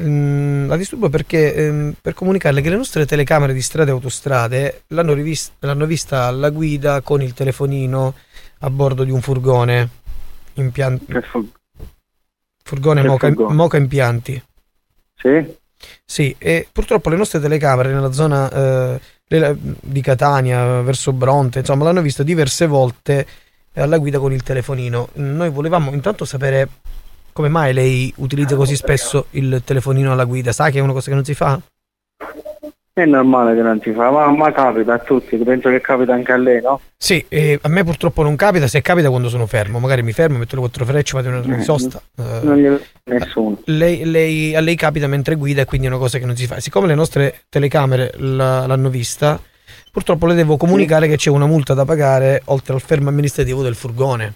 [0.00, 4.82] Mm, la disturbo perché ehm, per comunicarle che le nostre telecamere di strade e autostrade
[4.88, 8.14] l'hanno, rivis- l'hanno vista alla guida con il telefonino
[8.60, 9.88] a bordo di un furgone.
[10.54, 11.48] Impian- Che fu-
[12.64, 13.54] furgone che Moca, furgone?
[13.54, 14.42] Moca Impianti.
[15.14, 15.56] Sì?
[16.04, 19.00] Sì, e purtroppo le nostre telecamere nella zona eh,
[19.80, 23.26] di Catania, verso Bronte, insomma, l'hanno vista diverse volte
[23.74, 25.08] alla guida con il telefonino.
[25.14, 26.68] Noi volevamo intanto sapere
[27.32, 30.52] come mai lei utilizza così spesso il telefonino alla guida.
[30.52, 31.60] Sa che è una cosa che non si fa?
[32.96, 36.30] È normale che non si fa, ma, ma capita a tutti, penso che capita anche
[36.30, 36.80] a lei, no?
[36.96, 40.38] Sì, e a me purtroppo non capita, se capita quando sono fermo, magari mi fermo,
[40.38, 42.00] metto le quattro frecce, vado in una Eh, sosta.
[42.16, 43.58] Eh, Non glielo nessuno.
[43.64, 46.46] lei, lei- a lei capita mentre guida e quindi è una cosa che non si
[46.46, 46.60] fa.
[46.60, 49.40] Siccome le nostre telecamere la- l'hanno vista,
[49.90, 53.74] purtroppo le devo comunicare che c'è una multa da pagare oltre al fermo amministrativo del
[53.74, 54.34] furgone.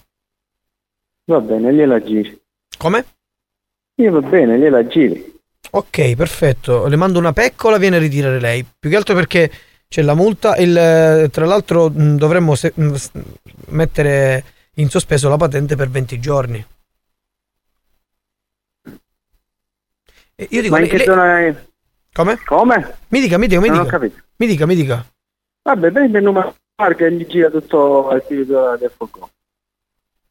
[1.26, 2.36] Va bene, gliela giri.
[2.76, 3.04] Come?
[4.00, 5.36] Io va bene, gliela giri.
[5.70, 6.86] Ok, perfetto.
[6.86, 8.64] Le mando una peccola, viene a ritirare lei.
[8.78, 9.50] Più che altro perché
[9.88, 10.56] c'è la multa.
[10.56, 13.10] Il, tra l'altro mh, dovremmo se- s-
[13.68, 14.44] mettere
[14.74, 16.64] in sospeso la patente per 20 giorni.
[20.40, 21.66] E io dico, Ma in che lei- zona è?
[22.12, 22.38] Come?
[22.44, 22.96] Come?
[23.08, 23.98] Mi dica, mi dica, mi Non dica.
[24.36, 25.04] Mi dica, mi dica.
[25.62, 29.30] Vabbè, prende il numero e gli gira tutto il video del furgone.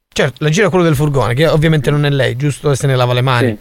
[0.08, 2.74] Certo, la gira quello del furgone, che ovviamente non è lei, giusto?
[2.74, 3.50] Se ne lava le mani.
[3.50, 3.60] Sì,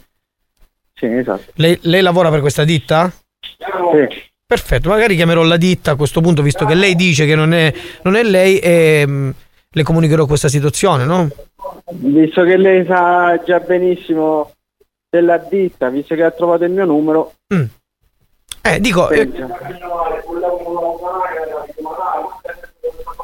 [1.01, 1.53] esatto.
[1.55, 3.13] Lei, lei lavora per questa ditta?
[3.41, 4.25] Sì.
[4.47, 7.73] Perfetto, magari chiamerò la ditta a questo punto, visto che lei dice che non è,
[8.03, 9.35] non è lei, e mh,
[9.71, 11.29] le comunicherò questa situazione, no?
[11.91, 14.53] Visto che lei sa già benissimo
[15.11, 17.33] della ditta, visto che ha trovato il mio numero,
[18.63, 19.11] Eh, dico.
[19.11, 19.29] eh,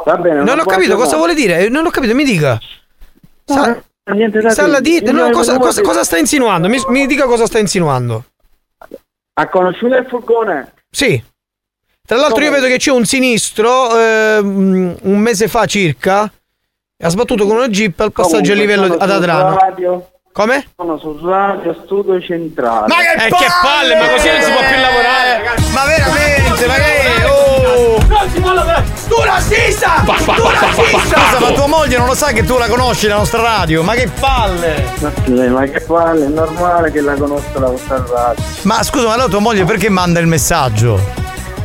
[0.05, 0.43] va bene.
[0.43, 2.59] non ho capito cosa vuole dire, eh, non ho capito, mi dica.
[3.45, 3.81] Sa,
[4.13, 4.73] niente da sa dire.
[4.73, 6.69] la ditta, Il no, cosa, cosa- cosa sta insinuando?
[6.69, 8.25] Mi, mi dica cosa sta insinuando.
[9.35, 10.73] Ha conosciuto il furgone?
[10.91, 11.23] Sì.
[12.05, 16.23] Tra l'altro io vedo che c'è un sinistro, ehm, un mese fa circa,
[17.05, 19.57] ha sbattuto con una jeep al passaggio a Comunque, livello sono ad Adrano.
[19.57, 20.67] Radio, Come?
[20.77, 22.87] sono su Radio Studio Centrale.
[22.89, 25.43] Ma che, Eh, che palle, ma così non si può più lavorare.
[25.73, 27.32] Ma veramente, ma che.
[29.15, 30.03] Tu razzista!
[30.07, 31.19] Tu razzista!
[31.21, 33.83] Scusa, ma tua moglie non lo sa che tu la conosci la nostra radio?
[33.83, 34.85] Ma che palle!
[35.01, 38.43] Ma sì, ma che palle, è normale che la conosca la vostra radio.
[38.63, 40.99] Ma scusa, ma allora tua moglie perché manda il messaggio?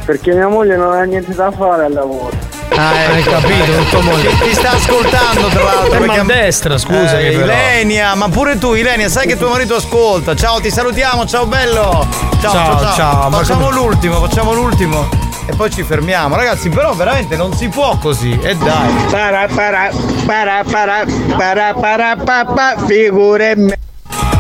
[0.04, 2.32] Perché mia moglie non ha niente da fare al lavoro.
[2.76, 4.30] Ah, hai capito, tua moglie.
[4.40, 5.86] Ti sta ascoltando tra l'altro.
[5.94, 7.32] È perché- maldestra, scusa, Eh.
[7.32, 10.36] Ilenia, ma pure tu, Ilenia, sai che tuo marito ascolta.
[10.36, 12.06] Ciao, ti salutiamo, ciao bello.
[12.42, 15.26] Ciao, ciao, Ciao, ciao, ma Facciamo come- l'ultimo, facciamo l'ultimo.
[15.50, 16.36] E poi ci fermiamo.
[16.36, 18.32] Ragazzi, però veramente non si può così.
[18.42, 18.94] E dai.
[19.10, 19.90] Para para
[20.26, 21.04] para para
[21.38, 23.78] para para pa, pa, figure me.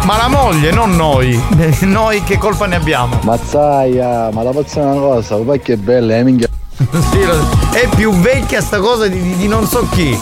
[0.03, 1.41] Ma la moglie, non noi.
[1.81, 3.19] Noi che colpa ne abbiamo?
[3.23, 6.47] Mazzaia, ma la posso dire una cosa, poi che bella, eh, minchia.
[7.11, 10.17] Sì, lo- è più vecchia sta cosa di, di- di non so chi.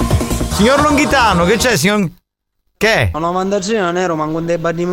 [0.54, 2.10] Signor Longhitano, che c'è, signor.
[2.78, 3.12] Che?
[3.14, 4.86] Una mandaggina nero, manco un debba di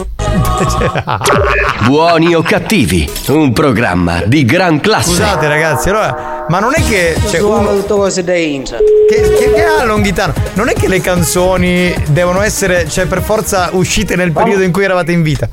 [1.87, 5.11] Buoni o cattivi, un programma di gran classe.
[5.11, 10.33] Scusate ragazzi, allora Ma non è che c'è uno che, che, che ha Longhitano.
[10.55, 14.85] Non è che le canzoni devono essere, cioè, per forza uscite nel periodo in cui
[14.85, 15.49] eravate in vita.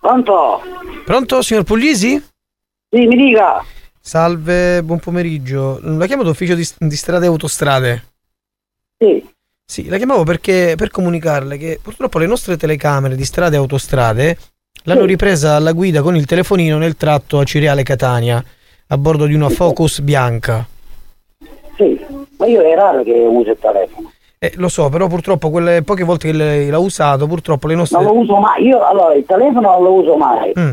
[0.00, 0.62] Pronto?
[1.04, 2.22] Pronto, signor Puglisi?
[2.90, 3.64] Sì, mi dica.
[4.00, 5.78] Salve, buon pomeriggio.
[5.82, 8.04] La chiamo d'ufficio di, di strade e autostrade?
[8.98, 9.24] Sì.
[9.70, 14.36] Sì, la chiamavo perché per comunicarle che purtroppo le nostre telecamere di strade e autostrade
[14.82, 15.06] l'hanno Sì.
[15.06, 18.42] ripresa alla guida con il telefonino nel tratto a Cireale Catania,
[18.88, 20.66] a bordo di una Focus bianca.
[21.76, 22.04] Sì,
[22.36, 24.10] ma io è raro che uso il telefono.
[24.40, 28.02] Eh, lo so, però purtroppo quelle poche volte che lei l'ha usato, purtroppo le nostre...
[28.02, 28.64] Non lo uso mai.
[28.64, 30.52] Io allora il telefono non lo uso mai.
[30.58, 30.70] Mm.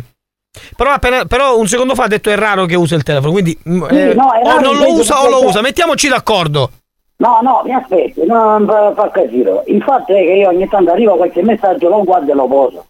[0.76, 3.56] Però, appena- però un secondo fa ha detto è raro che usa il telefono, quindi
[3.70, 6.72] mm, Sì, eh, no, è o non lo usa o lo usa, mettiamoci d'accordo.
[7.20, 9.64] No, no, mi aspetti, non fa, casino.
[9.66, 12.86] Il fatto è che io ogni tanto arrivo qualche messaggio, lo guardo e lo poso.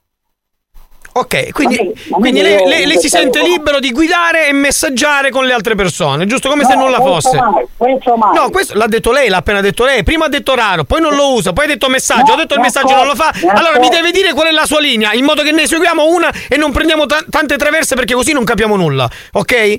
[1.18, 5.46] Ok, quindi, ma quindi lei, lei- lei si sente libero di guidare e messaggiare con
[5.46, 7.38] le altre persone, giusto come se No, nulla questo fosse.
[7.42, 8.36] mai, questo mai.
[8.36, 10.04] No, questo l'ha detto lei, l'ha appena detto lei.
[10.04, 12.54] Prima ha detto raro, poi non lo usa, poi ha detto messaggio, No, ha detto
[12.54, 13.32] il messaggio non lo fa.
[13.54, 16.32] Allora mi deve dire qual è la sua linea, in modo che ne seguiamo una
[16.48, 19.10] e non prendiamo ta- tante traverse perché così non capiamo nulla.
[19.34, 19.76] Ok?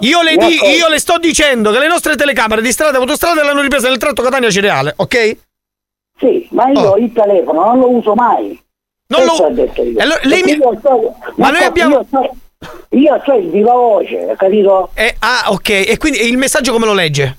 [0.00, 3.42] Io le, di- io le sto dicendo che le nostre telecamere di strada e autostrada
[3.42, 5.36] l'hanno ripresa nel tratto Catania Cereale, ok?
[6.18, 6.96] Sì, ma io Oh.
[6.96, 8.58] il telefono non lo uso mai.
[9.08, 10.00] Non lo- ho detto io.
[10.00, 12.06] Allora lei mi- io sto- Ma noi abbiamo-
[12.90, 14.90] Io sto il viva voce, capito?
[14.94, 15.68] Eh, ah, ok.
[15.68, 17.36] E quindi il messaggio come lo legge?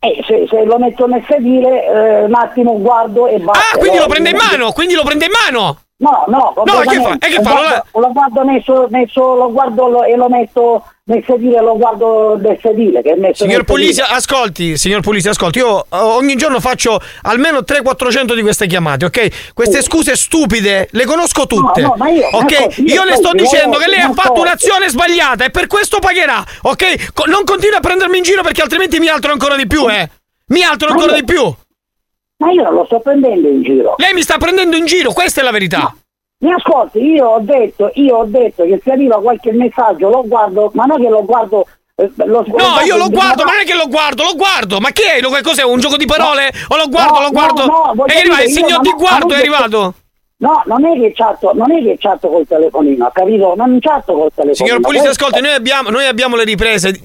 [0.00, 3.74] Eh, se, se lo metto nel sedile, eh, un attimo guardo e basta.
[3.74, 5.78] Ah, quindi lo prende in mano, quindi lo prende in mano.
[6.02, 7.12] No, no, No, e che fa?
[7.12, 7.50] E che fa?
[7.52, 11.60] guardo, lo guardo nel suo- nel suo- lo guardo lo- e lo metto nel sedile,
[11.60, 14.16] lo guardo del sedile che messo Signor nel sedile.
[14.16, 19.52] ascolti, signor Pulisi, ascolti, io eh, ogni giorno faccio almeno 300-400 di queste chiamate, ok?
[19.54, 21.80] Queste scuse stupide le conosco tutte.
[21.82, 22.52] No, no, ma io- ok?
[22.52, 25.68] ascolti, io Io le sto ti dicendo che lei ha fatto un'azione sbagliata e per
[25.68, 27.12] questo pagherà, ok?
[27.12, 30.08] Co- non continua a prendermi in giro perché altrimenti mi altro ancora di più, eh?
[30.46, 31.54] Mi altro ancora io- di più.
[32.42, 33.94] Ma io non lo sto prendendo in giro.
[33.98, 35.94] Lei mi sta prendendo in giro, questa è la verità.
[36.38, 40.70] Mi ascolti, io ho detto, io ho detto che se arriva qualche messaggio lo guardo,
[40.74, 41.64] ma non che lo guardo.
[41.94, 44.80] eh, Lo, No, io lo guardo, ma non è che lo guardo, lo guardo.
[44.80, 45.20] Ma che è?
[45.20, 45.62] Lo- Cos'è?
[45.62, 46.50] Un gioco di parole?
[46.68, 47.64] O lo guardo, No, lo guardo?
[47.66, 49.94] no, no, è arrivato il signor di guardo, è arrivato.
[50.38, 53.54] No, non è che chatto, non è che chatto col telefonino, capito?
[53.56, 54.54] Non chatto col telefonino.
[54.66, 57.00] Signor Pulisi, Questo- ascolti, noi abbiamo, noi abbiamo le riprese.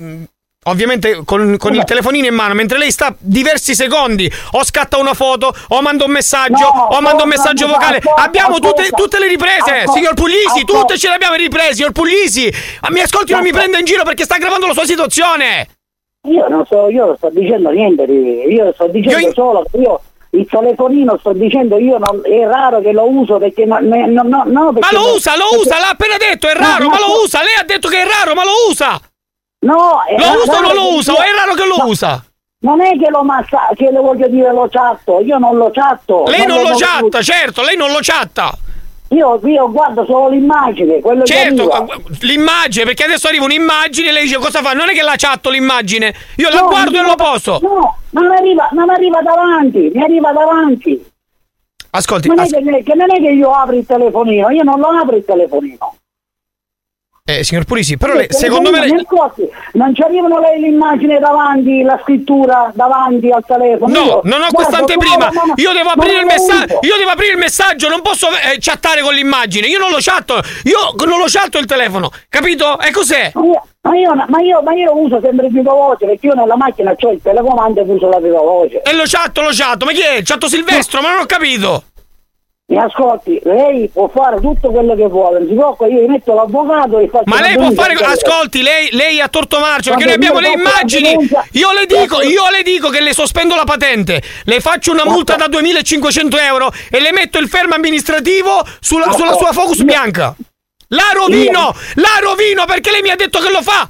[0.70, 5.14] Ovviamente con, con il telefonino in mano, mentre lei sta diversi secondi, o scatta una
[5.14, 7.98] foto, o manda un messaggio, No, o manda un messaggio vocale.
[7.98, 8.96] ascolta, abbiamo tutte, ascolta.
[8.98, 10.80] tutte le riprese, Ascolta, signor Pulisi, ascolta.
[10.80, 12.52] tutte ce le abbiamo riprese, signor Pulisi.
[12.82, 15.68] Ma mi ascolti, non mi prenda in giro perché sta aggravando la sua situazione.
[16.28, 20.02] Io non sto, io non sto dicendo niente, io sto dicendo Io solo che io
[20.32, 24.44] il telefonino sto dicendo io non, è raro che lo uso perché no, no, no,
[24.46, 26.90] Ma perché lo non- usa, lo perché- usa, l'ha appena detto, è No, raro, no,
[26.90, 27.22] ma lo no.
[27.24, 27.40] usa.
[27.40, 29.00] Lei ha detto che è raro, ma lo usa.
[29.60, 31.12] No, è Lo usa o raro non lo usa?
[31.14, 32.24] io- O è raro che lo No, usa?
[32.60, 36.24] Non è che lo massa, che le voglio dire lo chatto, io non lo chatto.
[36.28, 38.52] Lei non lo non chatta, certo, lei non lo chatta.
[39.10, 41.70] Io, io guardo solo l'immagine, quello che Certo,
[42.22, 44.74] l'immagine, perché adesso arriva un'immagine e lei dice cosa fa?
[44.74, 47.60] Non è che la chatto l'immagine, io la No, guardo mi e lo poso.
[47.62, 51.06] No, non arriva, non arriva davanti, mi arriva davanti.
[51.92, 54.80] Ascolti, Non è as- che, che non è che io apro il telefonino, io non
[54.80, 55.96] lo apro il telefonino.
[57.30, 58.80] Eh, signor Pulisi, però Il lei, secondo me...
[58.80, 63.94] lei- mi ascolti, non ci arrivano le l'immagine davanti, la scrittura davanti al telefono.
[63.94, 65.30] No, Io non ho questa anteprima.
[65.56, 66.80] Io devo aprire il messaggio.
[66.84, 69.68] Io devo aprire il messaggio, non posso eh, chattare con l'immagine.
[69.68, 70.36] Io non lo chatto.
[70.64, 72.10] Io non lo chatto il telefono.
[72.30, 72.80] Capito?
[72.80, 73.34] E cos'è?
[73.34, 76.96] Ma io, ma, io, ma, io, uso sempre il viva voce perché io nella macchina
[76.98, 78.82] ho il telecomando e uso la viva voce.
[78.82, 79.84] E lo chatto, lo chatto.
[79.84, 80.22] Ma chi è?
[80.24, 81.84] Chatto Silvestro, ma non ho capito.
[82.70, 86.34] Mi ascolti, lei può fare tutto quello che vuole, non si preoccupa, io gli metto
[86.34, 87.94] l'avvocato e faccio Ma lei può fare.
[87.94, 91.30] Ascolti, lei, lei ha torto marcio perché Vabbè, noi abbiamo le immagini.
[91.52, 95.36] Io le dico, io le dico che le sospendo la patente, le faccio una multa
[95.38, 100.36] da 2500 euro e le metto il fermo amministrativo sulla, sulla sua Focus bianca.
[100.90, 101.74] La rovino!
[101.96, 103.88] La rovino perché lei mi ha detto che lo fa!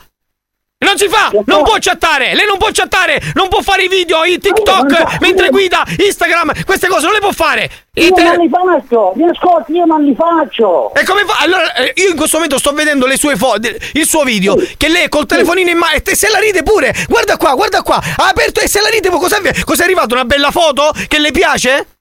[0.80, 1.32] Non si fa!
[1.46, 2.36] Non può chattare!
[2.36, 3.20] Lei non può chattare!
[3.34, 7.32] Non può fare i video, i TikTok mentre guida, Instagram, queste cose non le può
[7.32, 7.68] fare!
[7.96, 10.94] Io te- non li faccio, mi ascolti, io non li faccio.
[10.94, 11.38] e come fa?
[11.40, 14.88] Allora, eh, io in questo momento sto vedendo le sue foto, il suo video, che
[14.88, 16.94] lei col telefonino in mano e se la ride pure.
[17.08, 17.96] Guarda qua, guarda qua.
[17.96, 20.14] Ha aperto e se la ride, cosa è arrivato?
[20.14, 21.97] Una bella foto che le piace?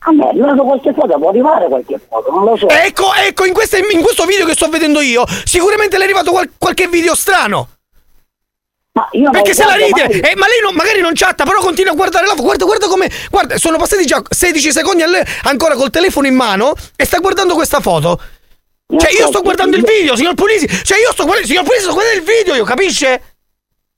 [0.00, 2.68] A me arrivato qualche foto, può arrivare qualche foto, non lo so.
[2.68, 6.30] Ecco, ecco, in, queste- in questo video che sto vedendo io, sicuramente le è arrivato
[6.30, 7.68] qual- qualche video strano.
[8.92, 11.60] Ma io Perché se la ride, mai- eh, ma lei non- magari non chatta, però
[11.60, 12.42] continua a guardare la foto.
[12.44, 13.10] Guarda, guarda come.
[13.30, 17.18] Guarda, sono passati già 16 secondi a lei ancora col telefono in mano e sta
[17.18, 18.20] guardando questa foto.
[18.96, 20.66] Cioè, io sto guardando il video, signor Polisi.
[20.66, 21.46] Cioè, io sto guardando.
[21.48, 23.22] Signor Polisi, sto guardando il video, io capisce?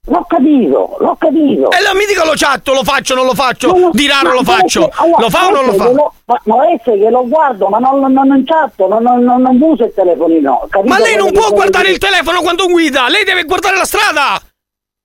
[0.07, 1.71] L'ho capito, l'ho capito.
[1.71, 3.91] E allora mi dica lo chatto, lo faccio, non lo faccio.
[3.93, 4.89] Di raro lo Ma faccio.
[4.89, 5.87] perché- allora, Lo fa o non lo fa?
[5.87, 9.23] che lo- Ma, ma adesso che lo guardo, ma non, non, non chatto, non, non,
[9.23, 10.67] non, non uso il telefonino.
[10.71, 13.85] capito Ma lei non può che- guardare il telefono quando guida, lei deve guardare la
[13.85, 14.41] strada!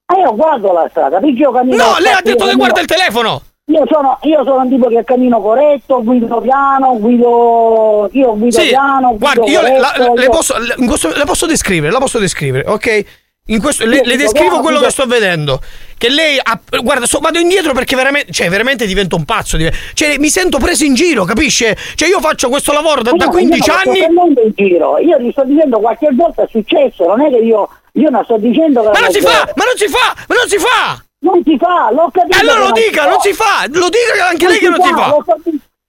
[0.08, 1.76] Ah, io guardo la strada, perché io cammino.
[1.84, 3.42] No, lei ha io detto che guarda il telefono!
[3.68, 8.08] Io sono, io sono un tipo che cammino corretto, guido piano, guido.
[8.14, 11.10] Io guido Sì, piano, guido guardi, io le, la- corretto, le io- posso, le- questo-
[11.14, 13.06] le posso descrivere, la posso descrivere, ok?
[13.48, 15.62] In questo, le, le descrivo quello che sto vedendo.
[15.98, 16.60] Che lei ha.
[16.82, 18.32] Guarda, so- vado indietro perché veramente.
[18.32, 19.56] Cioè, veramente divento un pazzo.
[19.94, 21.78] Cioè, mi sento preso in giro, capisce?
[21.94, 24.00] Cioè, io faccio questo lavoro da, Ma da no, 15 io non anni.
[24.00, 27.70] prendendo in giro, io ti sto dicendo qualche volta è successo, non è che io.
[27.94, 28.90] Io non sto dicendo che.
[28.90, 29.54] Ma non si fa!
[29.56, 30.16] Ma non si fa!
[30.28, 31.04] Ma non si fa!
[31.20, 32.40] Non si fa, l'ho capito.
[32.40, 33.66] Allora lo dica, non si fa!
[33.72, 35.16] Lo dica anche lei che non si fa!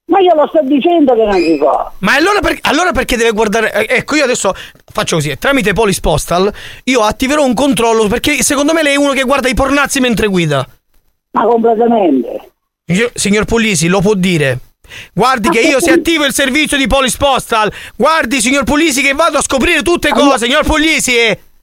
[0.09, 1.93] Ma io lo sto dicendo che non si fa.
[1.99, 3.73] Ma allora, per- allora perché deve guardare?
[3.73, 4.55] eh, Ecco, io adesso
[4.93, 6.53] faccio così: tramite Polis Postal,
[6.85, 10.29] io attiverò un controllo perché secondo me lei è uno che guarda i pornazzi mentre
[10.29, 10.65] guida.
[11.33, 12.53] Ma completamente.
[12.85, 14.61] Signor, signor Polisi, lo può dire.
[15.13, 19.39] Guardi che io se attivo il servizio di Polis Postal, guardi signor Polisi che vado
[19.39, 21.13] a scoprire tutte cose, signor Polisi.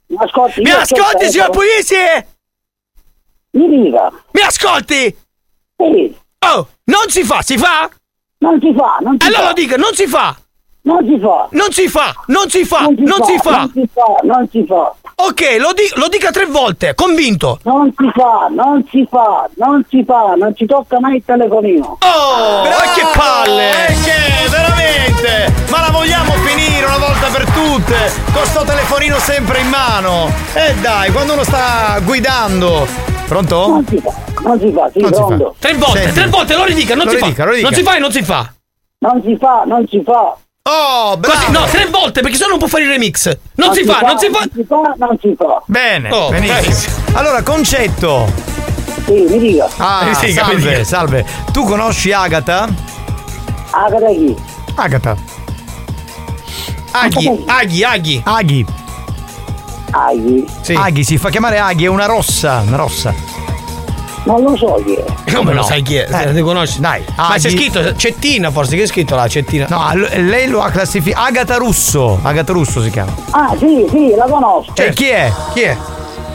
[0.08, 1.96] Mi ascolti, Mi io ascolti, signor Polisi?
[3.52, 4.12] Mi dica.
[4.32, 5.16] Mi ascolti?
[5.78, 6.16] Sì.
[6.40, 7.90] Oh, non si fa, si fa?
[8.44, 9.48] Non si fa, non si allora fa.
[9.48, 10.36] lo dica, non si fa.
[10.86, 11.48] Non si fa.
[11.52, 13.58] Non si fa, non si fa, non si fa.
[13.58, 14.94] Non si fa, non si fa.
[15.16, 17.60] Ok, lo, di- lo dica tre volte, convinto.
[17.64, 21.98] Non si fa, non si fa, non si fa, non ci tocca mai il telefonino.
[22.02, 23.88] Oh, ma che palle!
[23.88, 25.54] Eh, che veramente!
[25.70, 28.12] Ma la vogliamo finire una volta per tutte?
[28.34, 30.30] Con sto telefonino sempre in mano!
[30.54, 32.86] E dai, quando uno sta guidando.
[33.34, 33.68] Pronto?
[33.68, 34.14] Non si fa,
[34.44, 35.26] non si fa, sì, Non si fa.
[35.26, 35.56] pronto.
[35.58, 36.14] Tre volte, Senti.
[36.14, 37.44] tre volte, lo ridica, non Lo si ridica, fa.
[37.46, 37.70] lo ridica.
[37.70, 38.54] Non si fa e non si fa.
[39.00, 40.38] Non si fa, non si fa.
[40.70, 41.52] Oh, bravo!
[41.52, 43.36] no, tre volte, perché sennò non può fare il remix.
[43.56, 44.40] Non, si, fa, non si fa.
[44.40, 45.62] Non si fa, non si fa.
[45.66, 46.96] Bene, Oh, benissimo.
[47.14, 48.32] Allora, concetto.
[49.06, 49.68] Sì, mi dica.
[49.78, 50.84] Ah, dica, mi salve, dica.
[50.84, 51.26] salve.
[51.52, 52.68] Tu conosci Agata?
[53.72, 54.36] Agata chi?
[54.76, 55.16] Agata.
[56.92, 58.22] Aghi, Aghi, Aghi.
[58.24, 58.66] Aghi.
[59.94, 60.46] Aghi?
[60.62, 60.74] Sì.
[60.74, 63.14] Aghi, si fa chiamare Aghi, è una rossa, una rossa.
[64.26, 65.34] Non lo so chi è.
[65.34, 66.08] Come lo sai chi è?
[66.10, 66.34] Eh.
[66.34, 66.80] Ti conosci?
[66.80, 69.68] Dai, Ma Aghi- c'è scritto Cettina, forse che è scritto là, Cettina?
[69.70, 71.26] No, lei lo ha classificato.
[71.26, 72.20] Agata Russo.
[72.22, 73.14] Agata Russo si chiama.
[73.32, 74.72] Ah, sì, sì, la conosco.
[74.76, 75.32] E chi è?
[75.54, 75.78] Chi è?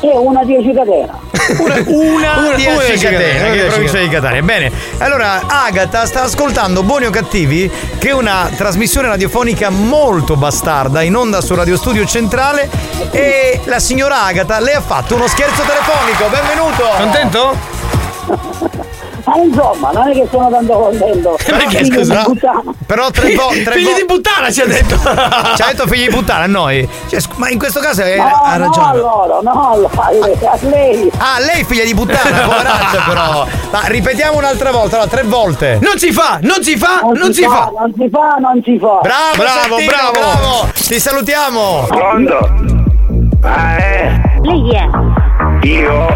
[0.01, 1.19] È una 10 catena.
[1.59, 4.43] Una, Una- di una Esci di Catania, Catania, che è una provincia di di Catania.
[4.43, 11.01] Bene, allora Agata sta ascoltando Buoni o Cattivi, che è una trasmissione radiofonica molto bastarda
[11.03, 12.69] in onda su Radio Studio Centrale.
[13.13, 16.29] E la signora Agata le ha fatto uno scherzo telefonico.
[16.29, 16.85] Benvenuto!
[16.99, 18.87] Contento?
[19.29, 21.37] Ma insomma, non è che sono tanto contento.
[21.45, 22.23] Perché, Figlio di scusa?
[22.23, 22.63] puttana.
[22.87, 23.71] Però tre volte.
[23.73, 24.97] Figli di puttana ci ha detto.
[25.57, 26.89] Ci ha detto figli di puttana a noi.
[27.09, 28.87] Cioè, ma in questo caso è- No, ha no, ragione.
[28.89, 31.11] a loro, no, a lei, a lei.
[31.19, 33.47] Ah, lei figlia di puttana, poveraccia però.
[33.71, 35.79] Ma ripetiamo un'altra volta, allora, tre volte.
[35.83, 37.71] Non si fa, non si fa, non, si fa.
[37.77, 39.01] Non si fa, non si fa.
[39.03, 40.11] Bravo, Bravo, Settino, bravo.
[40.13, 40.69] bravo.
[40.75, 41.87] Ti salutiamo.
[41.89, 42.49] Pronto?
[43.43, 44.21] Ah, eh?
[44.43, 45.67] Lei chi è?
[45.67, 46.07] Io?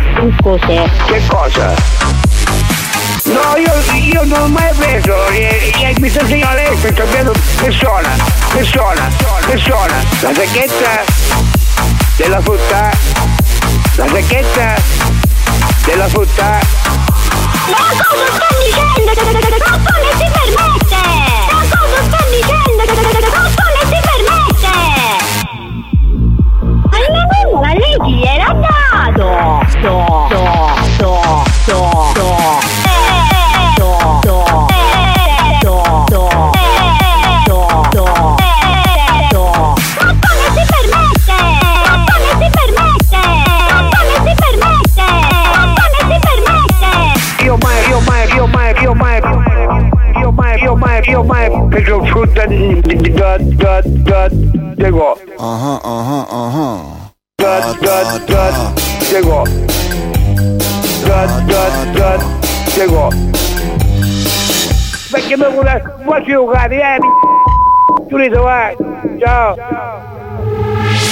[0.43, 0.85] Cos'è?
[1.07, 1.75] Che cosa?
[3.25, 7.33] No, io, io non ho mai preso, eh, eh, mi sta segnando lei sto cambiando
[7.61, 8.17] persona,
[8.53, 9.09] persona,
[9.47, 10.05] persona.
[10.21, 11.05] La sacchetta
[12.17, 12.91] della frutta,
[13.95, 14.75] la sacchetta
[15.85, 16.59] della frutta.
[17.71, 19.13] Ma cosa sta dicendo?
[19.59, 21.01] Ma come si permette?
[21.53, 23.52] Ma cosa sta dicendo?
[68.13, 68.77] Giulito, vai.
[69.19, 69.55] Ciao.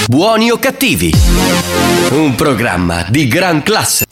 [0.07, 1.11] Buoni o cattivi?
[2.11, 4.05] Un programma di gran classe.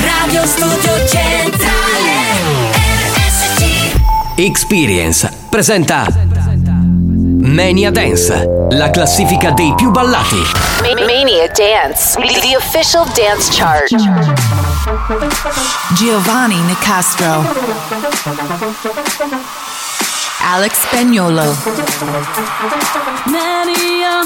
[0.00, 1.60] Radio Studio Centrale
[4.34, 6.08] Experience presenta
[7.38, 10.42] Mania Dance, la classifica dei più ballati.
[11.06, 14.51] Mania Dance, the official dance chart.
[15.92, 17.44] Giovanni Nicastro,
[20.40, 21.54] Alex Spagnolo,
[23.26, 24.24] many are,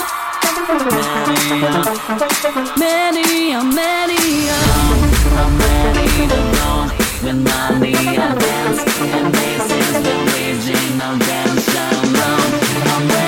[2.77, 3.97] many are, many
[8.17, 13.26] are, dance, and this is the region of dance alone.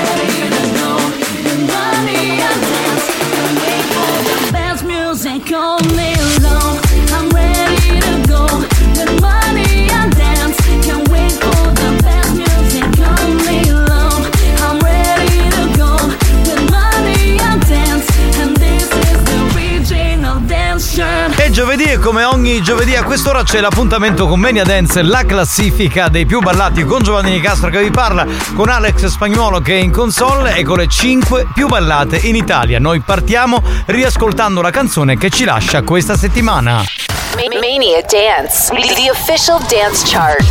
[21.68, 26.24] Giovedì e come ogni giovedì a quest'ora c'è l'appuntamento con Mania Dance, la classifica dei
[26.24, 30.54] più ballati con Giovanni Nicastro che vi parla, con Alex Spagnuolo che è in console
[30.54, 32.78] e con le 5 più ballate in Italia.
[32.78, 36.82] Noi partiamo riascoltando la canzone che ci lascia questa settimana.
[37.34, 40.42] Mania Dance, the official dance chart.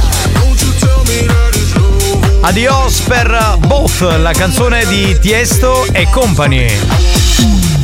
[2.42, 7.77] Adios per Both, la canzone di Tiesto e Company.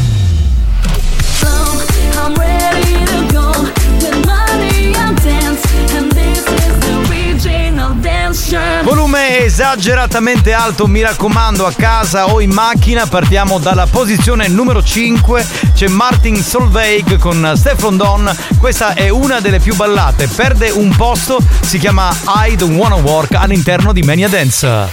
[8.83, 13.07] Volume esageratamente alto, mi raccomando, a casa o in macchina.
[13.07, 15.47] Partiamo dalla posizione numero 5.
[15.73, 18.37] C'è Martin Solveig con Stefan Don.
[18.59, 20.27] Questa è una delle più ballate.
[20.27, 22.13] Perde un posto, si chiama
[22.45, 24.91] I Don't Wanna Work all'interno di Mania Dance.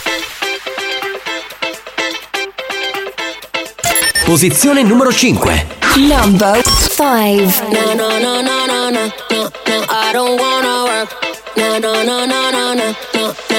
[4.25, 5.67] Posizione numero 5.
[5.97, 7.69] Number 5.
[7.73, 9.13] No, no, no, no, no, no, no,
[9.89, 11.17] I don't wanna work.
[11.57, 13.50] No, no, no, no, no, no.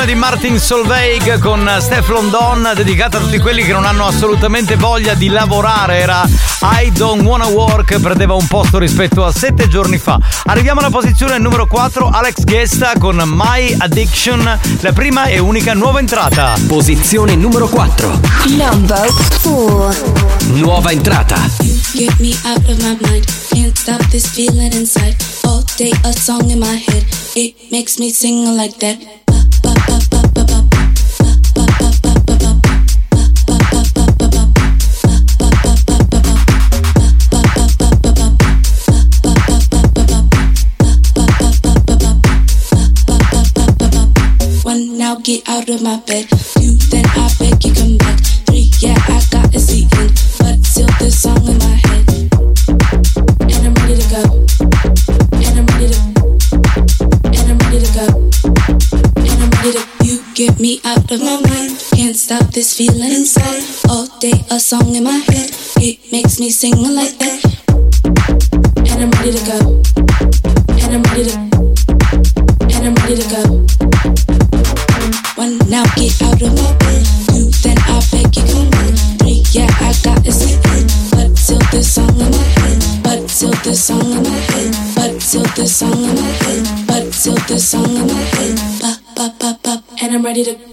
[0.00, 4.76] Canzone di Martin Solveig con Stefan Don dedicata a tutti quelli che non hanno assolutamente
[4.76, 6.26] voglia di lavorare era
[6.62, 11.38] I Don't Wanna Work perdeva un posto rispetto a sette giorni fa arriviamo alla posizione
[11.38, 17.68] numero 4 Alex Gesta con My Addiction la prima e unica nuova entrata Posizione numero
[17.68, 18.20] 4.
[18.56, 19.06] Number
[19.42, 19.94] 4.
[20.54, 21.36] Nuova entrata.
[21.92, 23.24] Get me out of my mind.
[23.50, 25.16] Can't stop this feeling inside.
[25.42, 27.04] All day a song in my head.
[27.34, 29.19] It makes me sing like that.
[45.22, 46.28] Get out of my bed.
[46.30, 48.18] Two then I beg you come back.
[48.46, 52.08] Three yeah I got a seat in, but still this song in my head.
[53.44, 54.22] And I'm ready to go.
[55.36, 56.00] And I'm ready to.
[57.36, 58.06] And I'm ready to go.
[59.20, 59.84] And I'm ready to.
[60.04, 61.84] You get me out of my mind.
[61.94, 63.62] Can't stop this feeling inside.
[63.90, 65.50] All day a song in my head.
[65.76, 67.59] It makes me sing like that.
[90.40, 90.69] need a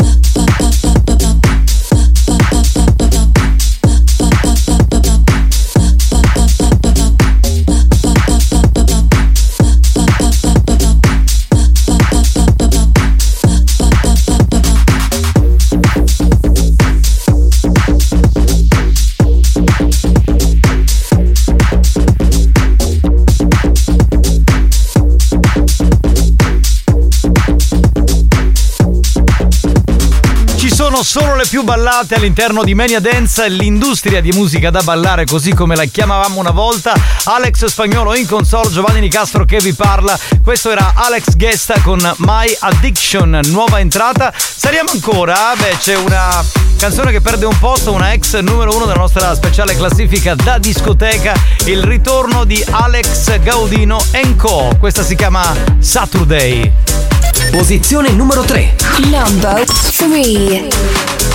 [31.49, 36.39] più ballate all'interno di Mania Dance, l'industria di musica da ballare così come la chiamavamo
[36.39, 36.93] una volta.
[37.25, 40.17] Alex Spagnolo in console, Giovanni Di Castro che vi parla.
[40.43, 44.33] Questo era Alex Gesta con My Addiction, nuova entrata.
[44.35, 46.43] Saliamo ancora, beh c'è una
[46.77, 51.33] canzone che perde un posto, una ex numero uno della nostra speciale classifica da discoteca,
[51.65, 54.03] il ritorno di Alex Gaudino
[54.37, 54.75] Co.
[54.79, 56.71] Questa si chiama Saturday.
[57.51, 58.75] Posizione numero 3.
[59.09, 61.26] Number 3.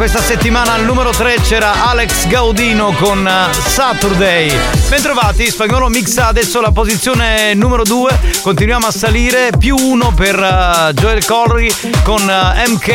[0.00, 4.50] Questa settimana al numero 3 c'era Alex Gaudino con eh, Saturday.
[4.88, 8.18] Bentrovati, Spagnolo mixa adesso la posizione numero 2.
[8.40, 11.70] Continuiamo a salire, più uno per eh, Joel Corry
[12.02, 12.88] con eh, MK,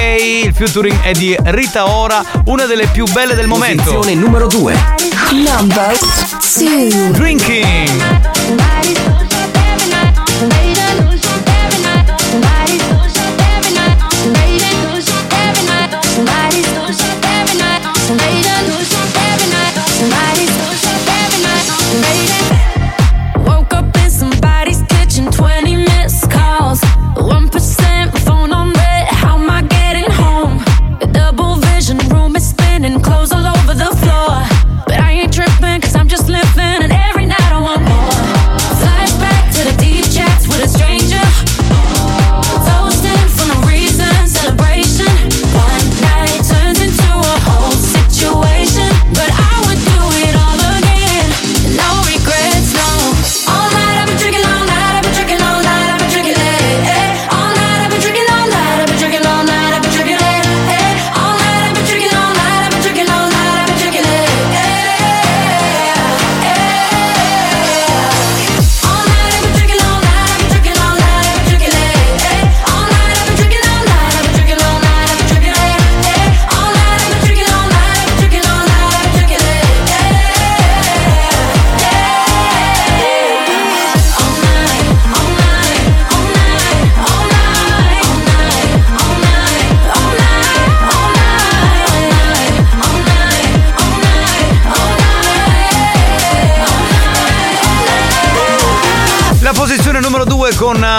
[0.45, 3.83] il featuring è di Rita Ora, una delle più belle del momento.
[3.83, 4.75] Posizione numero 2.
[5.31, 7.11] Number two.
[7.11, 8.34] Drinking.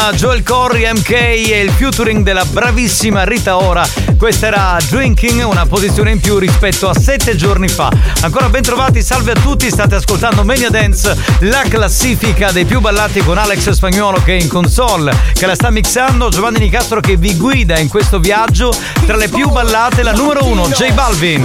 [0.06, 3.84] 2 con Joel Corry, MK e il featuring della bravissima Rita Ora.
[4.16, 7.90] Questa era Drinking, una posizione in più rispetto a sette giorni fa.
[8.20, 13.20] Ancora ben trovati, salve a tutti, state ascoltando Mania Dance, la classifica dei più ballati
[13.20, 17.36] con Alex Spagnuolo che è in console, che la sta mixando, Giovanni Nicastro che vi
[17.36, 18.72] guida in questo viaggio.
[19.06, 21.44] Tra le più ballate la numero 1, J Balvin.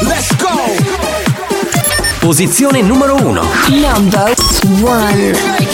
[0.00, 1.06] Let's go!
[2.18, 3.42] Posizione numero 1.
[3.68, 4.34] Number
[4.82, 5.65] one.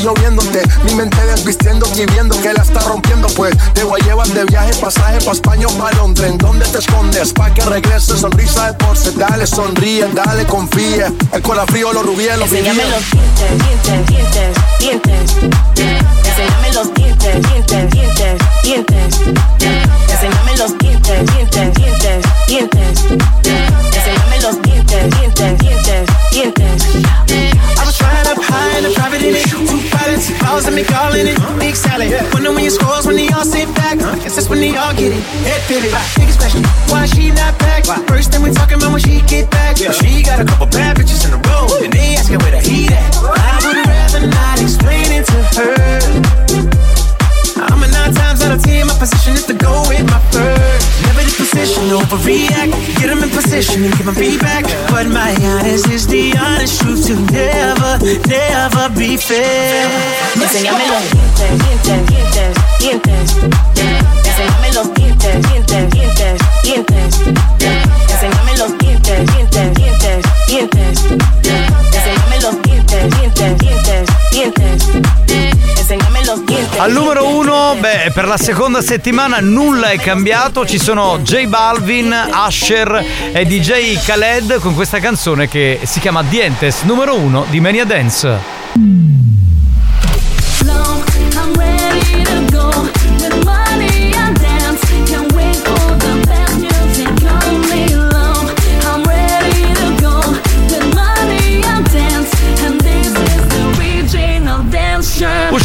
[0.00, 0.62] Yo viéndote.
[0.84, 3.28] Mi mente desvistiendo y viendo que la está rompiendo.
[3.28, 6.32] Pues te voy a llevar de viaje, pasaje pa' España o pa' Londres.
[6.38, 7.32] ¿Dónde te escondes?
[7.32, 9.12] Pa' que regrese, sonrisa de porce.
[9.12, 11.12] Dale, sonríe, dale, confía.
[11.32, 16.00] El cola frío, los rubíes, los Enséñame los dientes, dientes, dientes, dientes.
[16.24, 19.20] Enséñame los dientes, dientes, dientes, dientes.
[20.08, 23.04] Enséñame los dientes, dientes, dientes, dientes.
[23.94, 26.84] Enséñame los dientes, dientes, dientes, dientes.
[27.80, 29.89] I was trying up high in the private
[30.28, 30.40] it.
[30.42, 32.12] Balls and me calling it big salad.
[32.34, 33.98] Wonder when your scores when they all sit back.
[33.98, 35.22] Guess that's when they all get it.
[35.46, 36.62] Head pivot, biggest question.
[36.90, 37.86] Why she not back?
[38.08, 39.76] First thing we talking about when she get back.
[39.76, 41.68] She got a couple bad bitches in a row.
[41.80, 43.16] And they asking where the heat at.
[43.22, 46.00] I would rather not explain it to her.
[47.70, 48.86] I'm a nine times out of ten.
[48.86, 50.99] My position is to go with my first.
[51.40, 52.72] Position, overreact.
[53.00, 54.64] Get them in position and give them feedback.
[54.90, 57.96] But my honest is the honest truth to never,
[58.28, 59.88] never be fair.
[60.36, 61.16] Dientes, dientes,
[62.12, 63.30] dientes, dientes.
[64.20, 64.52] Dientes,
[64.94, 66.90] dientes, dientes, dientes.
[66.90, 67.16] Dientes,
[68.78, 69.24] dientes,
[69.76, 70.98] dientes, dientes.
[72.90, 75.49] Dientes, dientes, dientes, dientes.
[76.76, 80.64] Al numero uno, beh, per la seconda settimana nulla è cambiato.
[80.64, 82.14] Ci sono J Balvin,
[82.46, 87.84] Usher e DJ Khaled con questa canzone che si chiama Dientes, numero uno di Mania
[87.84, 89.19] Dance.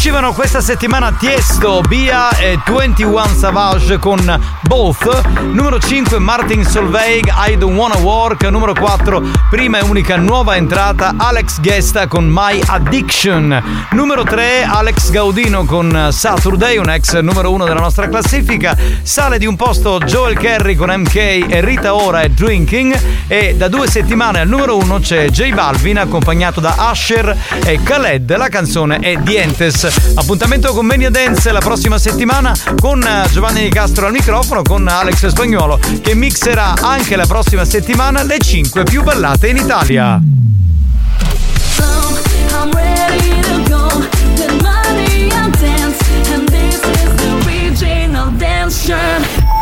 [0.06, 5.26] Uscivano questa settimana Tiesto, Bia e 21 Savage con Both.
[5.50, 8.44] Numero 5 Martin Solveig, I Don't Wanna Work.
[8.44, 9.20] Numero 4
[9.50, 13.88] prima e unica nuova entrata Alex Gesta con My Addiction.
[13.90, 18.76] Numero 3 Alex Gaudino con Saturday, un ex numero 1 della nostra classifica.
[19.02, 23.24] Sale di un posto Joel Kerry con MK e Rita Ora e Drinking.
[23.26, 28.36] E da due settimane al numero 1 c'è J Balvin accompagnato da Usher e Khaled.
[28.36, 29.94] La canzone è Dientes.
[30.14, 34.86] Appuntamento con Mania Dance la prossima settimana con eh, Giovanni Di Castro al microfono, con
[34.88, 40.20] Alex Spagnuolo che mixerà anche la prossima settimana le 5 più ballate in Italia.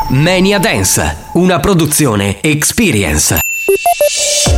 [0.09, 3.44] Mania Dance, una produzione Experience.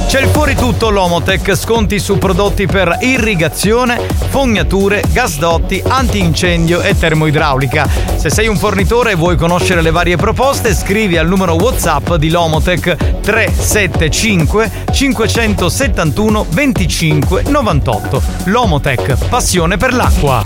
[0.06, 7.88] C'è il fuori tutto Lomotech, sconti su prodotti per irrigazione, fognature, gasdotti, antincendio e termoidraulica.
[8.16, 12.30] Se sei un fornitore e vuoi conoscere le varie proposte, scrivi al numero WhatsApp di
[12.30, 18.22] Lomotech 375 571 25 98.
[18.44, 20.42] Lomotech, passione per l'acqua.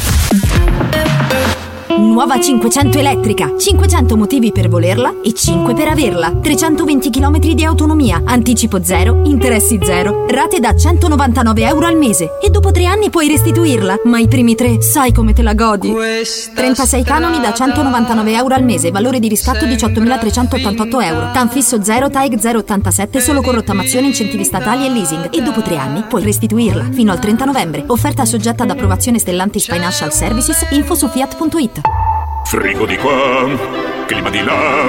[2.01, 3.52] Nuova 500 elettrica.
[3.56, 6.32] 500 motivi per volerla e 5 per averla.
[6.32, 12.39] 320 km di autonomia, anticipo zero, interessi zero, rate da 199 euro al mese.
[12.43, 14.01] E dopo tre anni puoi restituirla.
[14.05, 15.93] Ma i primi tre, sai come te la godi.
[16.55, 21.31] 36 canoni da 199 euro al mese, valore di riscatto 18.388 euro.
[21.32, 25.28] TAN fisso 0, TAEG 087 solo con rottamazione, incentivi statali e leasing.
[25.31, 26.89] E dopo tre anni puoi restituirla.
[26.93, 27.85] Fino al 30 novembre.
[27.86, 30.66] Offerta soggetta ad approvazione Stellantis Financial Services.
[30.70, 31.89] Info su fiat.it.
[32.51, 33.48] Frigo di qua,
[34.06, 34.89] clima di là,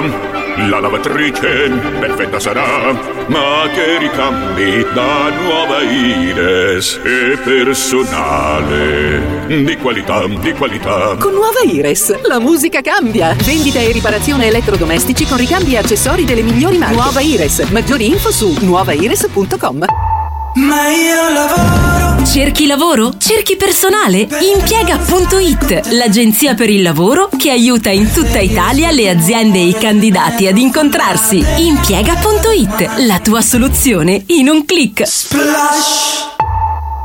[0.68, 1.70] la lavatrice
[2.00, 2.90] perfetta sarà,
[3.28, 9.46] ma che ricambi da nuova Ires e personale.
[9.46, 11.14] Di qualità, di qualità.
[11.20, 13.32] Con nuova Ires, la musica cambia.
[13.44, 16.96] Vendita e riparazione elettrodomestici con ricambi e accessori delle migliori marche.
[16.96, 17.60] Nuova Ires.
[17.70, 20.11] Maggiori info su nuovaires.com.
[20.54, 22.26] Ma io lavoro.
[22.26, 23.12] Cerchi lavoro?
[23.16, 24.28] Cerchi personale?
[24.54, 30.46] Impiega.it, l'agenzia per il lavoro che aiuta in tutta Italia le aziende e i candidati
[30.46, 31.42] ad incontrarsi.
[31.56, 35.04] Impiega.it, la tua soluzione in un clic.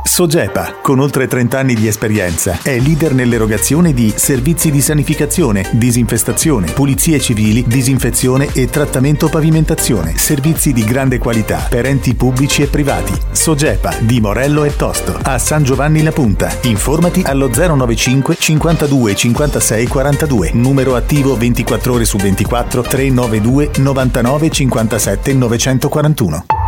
[0.08, 6.72] Sogepa, con oltre 30 anni di esperienza, è leader nell'erogazione di servizi di sanificazione, disinfestazione,
[6.72, 13.12] pulizie civili, disinfezione e trattamento pavimentazione, servizi di grande qualità per enti pubblici e privati.
[13.30, 16.50] Sogepa di Morello e Tosto, a San Giovanni La Punta.
[16.62, 25.34] Informati allo 095 52 56 42, numero attivo 24 ore su 24 392 99 57
[25.34, 26.67] 941.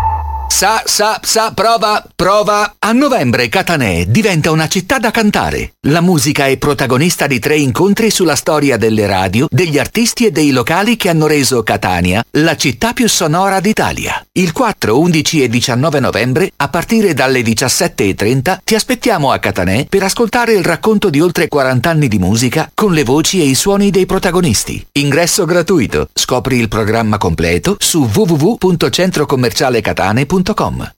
[0.51, 2.75] Sa, sa, sa, prova, prova.
[2.81, 5.73] A novembre Catanè diventa una città da cantare.
[5.87, 10.51] La musica è protagonista di tre incontri sulla storia delle radio, degli artisti e dei
[10.51, 14.23] locali che hanno reso Catania la città più sonora d'Italia.
[14.33, 20.03] Il 4, 11 e 19 novembre, a partire dalle 17.30, ti aspettiamo a Catanè per
[20.03, 23.91] ascoltare il racconto di oltre 40 anni di musica con le voci e i suoni
[23.91, 24.89] dei protagonisti.
[24.93, 26.11] Ingresso gratuito.
[26.13, 30.40] Scopri il programma completo su www.centrocommercialecatane.com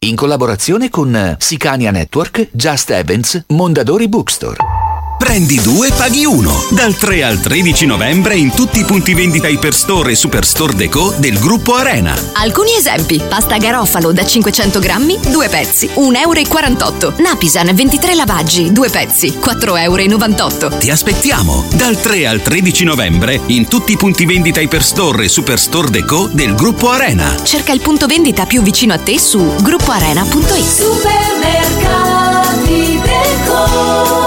[0.00, 4.91] in collaborazione con Sicania Network, Just Events, Mondadori Bookstore.
[5.22, 6.66] Prendi due, paghi uno.
[6.70, 11.38] Dal 3 al 13 novembre in tutti i punti vendita Hyperstore e Superstore Deco del
[11.38, 12.12] gruppo Arena.
[12.32, 17.14] Alcuni esempi: pasta garofalo da 500 grammi, 2 pezzi, 1,48 euro.
[17.18, 20.76] Napisan 23 lavaggi, 2 pezzi, 4,98 euro.
[20.76, 25.90] Ti aspettiamo dal 3 al 13 novembre in tutti i punti vendita Hyperstore e Superstore
[25.90, 27.32] Deco del gruppo Arena.
[27.44, 30.66] Cerca il punto vendita più vicino a te su gruppoarena.it.
[30.66, 34.21] Supermercati Deco,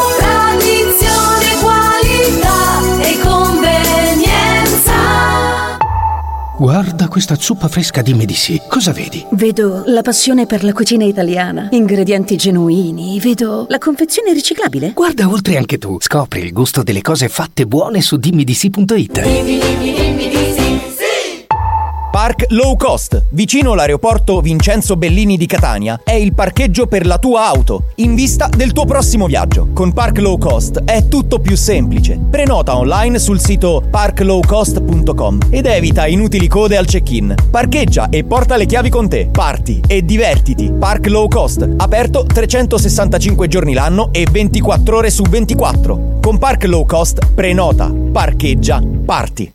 [6.58, 8.62] Guarda questa zuppa fresca di Medici.
[8.70, 9.26] Cosa vedi?
[9.32, 14.94] Vedo la passione per la cucina italiana, ingredienti genuini, vedo la confezione riciclabile.
[14.94, 15.98] Guarda oltre anche tu.
[16.00, 20.45] Scopri il gusto delle cose fatte buone su dimmidisi.it.
[22.16, 27.46] Park Low Cost, vicino all'aeroporto Vincenzo Bellini di Catania, è il parcheggio per la tua
[27.46, 29.68] auto, in vista del tuo prossimo viaggio.
[29.74, 32.18] Con Park Low Cost è tutto più semplice.
[32.30, 37.36] Prenota online sul sito parklowcost.com ed evita inutili code al check-in.
[37.52, 39.28] Parcheggia e porta le chiavi con te.
[39.30, 40.72] Parti e divertiti.
[40.72, 46.20] Park Low Cost, aperto 365 giorni l'anno e 24 ore su 24.
[46.22, 49.55] Con Park Low Cost prenota, parcheggia, parti.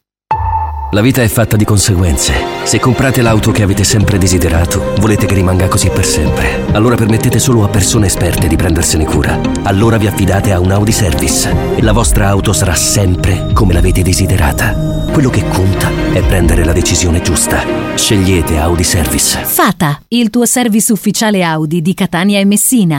[0.92, 2.34] La vita è fatta di conseguenze.
[2.64, 6.64] Se comprate l'auto che avete sempre desiderato, volete che rimanga così per sempre.
[6.72, 9.40] Allora permettete solo a persone esperte di prendersene cura.
[9.62, 14.02] Allora vi affidate a un Audi Service e la vostra auto sarà sempre come l'avete
[14.02, 14.72] desiderata.
[15.12, 17.64] Quello che conta è prendere la decisione giusta.
[17.94, 19.44] Scegliete Audi Service.
[19.44, 22.98] Fata, il tuo service ufficiale Audi di Catania e Messina.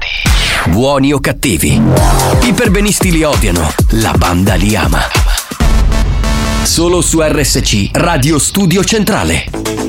[0.69, 1.81] Buoni o cattivi.
[2.43, 5.01] I perbenisti li odiano, la banda li ama.
[6.63, 9.80] Solo su RSC, Radio Studio Centrale.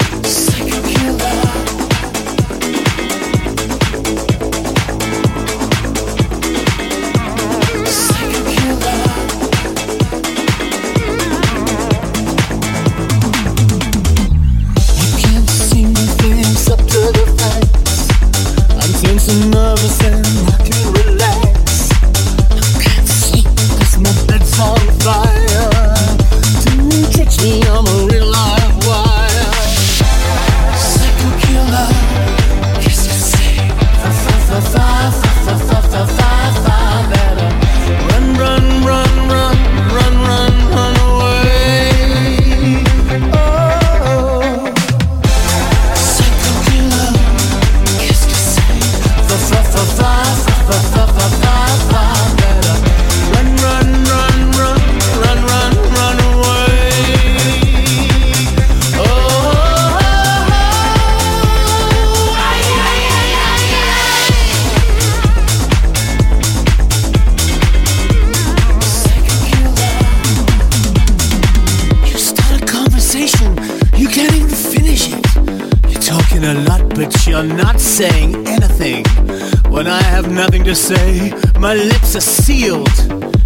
[81.62, 82.90] My lips are sealed.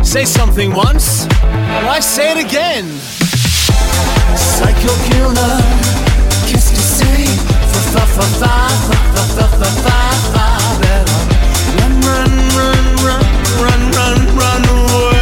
[0.03, 1.27] Say something once,
[1.97, 2.87] I say it again.
[4.35, 5.57] Psycho killer,
[6.49, 7.27] kiss to say,
[7.73, 9.99] fa fa fa fa fa fa fa fa
[10.33, 10.47] fa.
[11.77, 13.25] Run, run, run, run,
[13.61, 15.16] run, run, run away.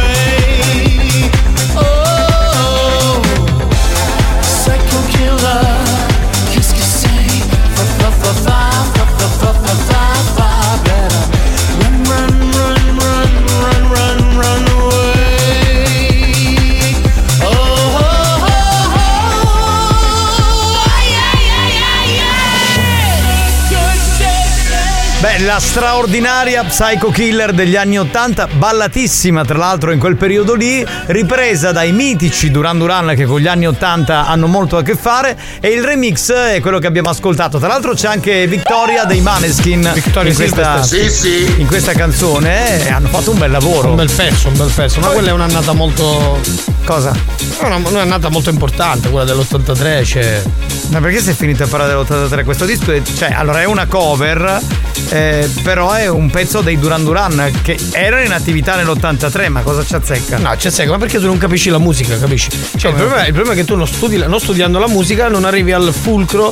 [25.55, 31.71] La straordinaria Psycho Killer degli anni Ottanta, ballatissima tra l'altro in quel periodo lì, ripresa
[31.71, 35.69] dai mitici Duran Duran che con gli anni Ottanta hanno molto a che fare e
[35.69, 37.57] il remix è quello che abbiamo ascoltato.
[37.57, 41.59] Tra l'altro c'è anche Victoria dei Maneskin Victoria in, questa, Silvester.
[41.59, 43.91] in questa canzone e hanno fatto un bel lavoro.
[43.91, 44.99] Un bel pezzo, un bel pezzo.
[44.99, 46.41] Ma quella è un'annata molto.
[46.83, 47.13] Cosa?
[47.13, 50.03] È una- un'annata molto importante, quella dell'83.
[50.03, 50.43] Cioè...
[50.89, 52.43] Ma perché sei finito a parlare dell'83?
[52.43, 57.03] Questo disco è, cioè, allora è una cover eh, però è un pezzo dei Duran
[57.03, 60.37] Duran che erano in attività nell'83, ma cosa ci azzecca?
[60.37, 62.49] No, ci azzecca, ma perché tu non capisci la musica, capisci?
[62.77, 65.45] Cioè, il problema, il problema è che tu non, studi, non studiando la musica non
[65.45, 66.51] arrivi al fulcro.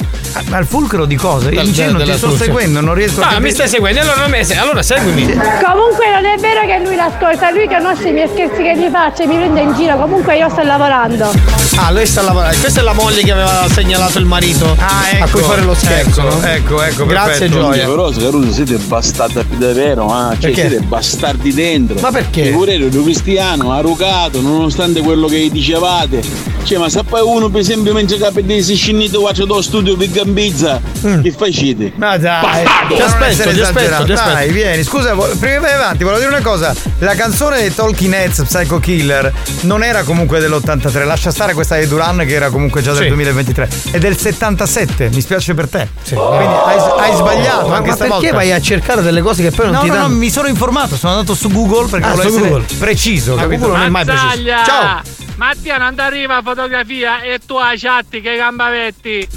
[0.50, 1.50] ma al fulcro di cosa?
[1.52, 2.38] Io in della ti sto soluzione.
[2.38, 4.00] seguendo, non riesco a Ah, mi stai seguendo?
[4.02, 5.26] Allora, mi- allora seguimi.
[5.26, 9.24] Comunque non è vero che lui l'ascolta, lui conosce i miei scherzi che gli faccio
[9.24, 11.32] e mi prende in giro, comunque io sto lavorando.
[11.76, 12.58] Ah, lei sta lavorando.
[12.60, 14.78] Questa è la moglie che aveva segnalato il marito
[15.12, 16.22] ecco, a cui fare lo scherzo.
[16.22, 16.46] ecco, no?
[16.46, 17.60] ecco, ecco, Grazie, perfetto.
[17.60, 17.86] Gioia.
[17.88, 20.70] Però Scaruso siete bastardi davvero, ah, cioè Perché?
[20.70, 22.00] siete bastardi dentro.
[22.00, 22.44] Ma perché?
[22.44, 26.52] Figurero cristiano, arrugato, nonostante quello che dicevate.
[26.64, 30.10] Cioè, ma se poi uno per esempio mentre capite si scinito faccio do studio per
[30.12, 30.80] gambizza,
[31.22, 31.92] che facete?
[31.96, 34.34] Ma dai, ti aspetto, ti aspetto, ti aspetto.
[34.34, 36.74] Dai, vieni, scusa, prima che vai avanti, volevo dire una cosa.
[37.00, 41.88] La canzone dei Talking Heads, Psycho Killer, non era comunque dell'83, lascia stare questa di
[41.88, 43.08] Duran che era comunque già del Sì.
[43.08, 43.70] 2023.
[43.92, 45.88] È del 77, mi spiace per te.
[46.08, 48.20] Quindi hai, hai sbagliato Ma, anche ma stavolta.
[48.22, 50.08] perché vai a cercare delle cose che poi non No, ti no, danno?
[50.10, 52.66] no, mi sono informato, sono andato su Google perché Ah, volevo Google.
[52.78, 53.62] preciso, capito?
[53.62, 54.44] Google non è mai preciso.
[54.66, 55.02] Ciao.
[55.36, 59.28] Mattia non ti arriva fotografia e tu a chatti che gambavetti.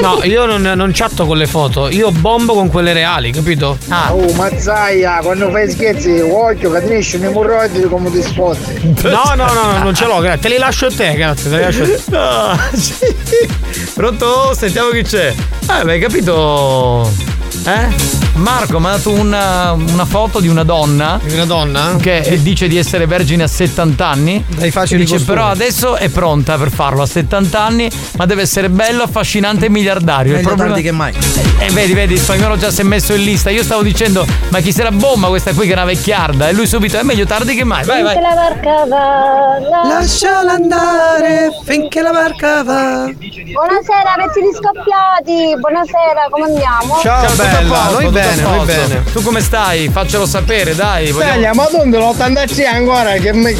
[0.00, 3.78] No, io non, non chatto con le foto, io bombo con quelle reali, capito?
[3.88, 4.14] Ah.
[4.14, 8.94] Oh, mazzaia, quando fai scherzi, occhio, che ti esce un emorroide come ti sfotti.
[9.02, 10.40] No, no, no, no, non ce l'ho, grazie.
[10.40, 12.00] Te li lascio a te, grazie, te li lascio a te.
[12.08, 13.92] No, sì.
[13.94, 14.54] Pronto?
[14.54, 15.34] Sentiamo chi c'è.
[15.66, 17.33] Ah, hai capito?
[17.66, 18.22] Eh?
[18.34, 21.20] Marco mi ha dato una, una foto di una donna.
[21.22, 21.96] Di una donna?
[22.00, 24.44] Che dice di essere vergine a 70 anni.
[24.48, 25.36] Dai facili dice costumi.
[25.36, 29.68] però adesso è pronta per farlo a 70 anni, ma deve essere bello, affascinante e
[29.70, 30.32] miliardario.
[30.32, 31.14] Il Meglio problema- tardi che mai.
[31.58, 33.50] E vedi, vedi, il spagnolo già si è messo in lista.
[33.50, 36.48] Io stavo dicendo, ma chi sarà bomba questa qui che è una vecchiarda?
[36.48, 37.84] E lui subito, è meglio tardi che mai.
[37.84, 38.20] Vai, vai.
[38.20, 39.88] la barca va.
[39.88, 43.04] Lasciala andare finché la barca va.
[43.04, 45.56] Buonasera, pezzini scoppiati.
[45.58, 46.98] Buonasera, come andiamo?
[47.00, 49.02] Ciao, a bella, posto, noi bene, noi bene.
[49.12, 49.88] Tu come stai?
[49.92, 51.10] Faccelo sapere, dai.
[51.10, 53.54] vogliamo- ma tu l'86 ancora, che me...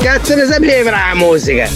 [0.00, 1.68] cazzo ne sapevi la musica?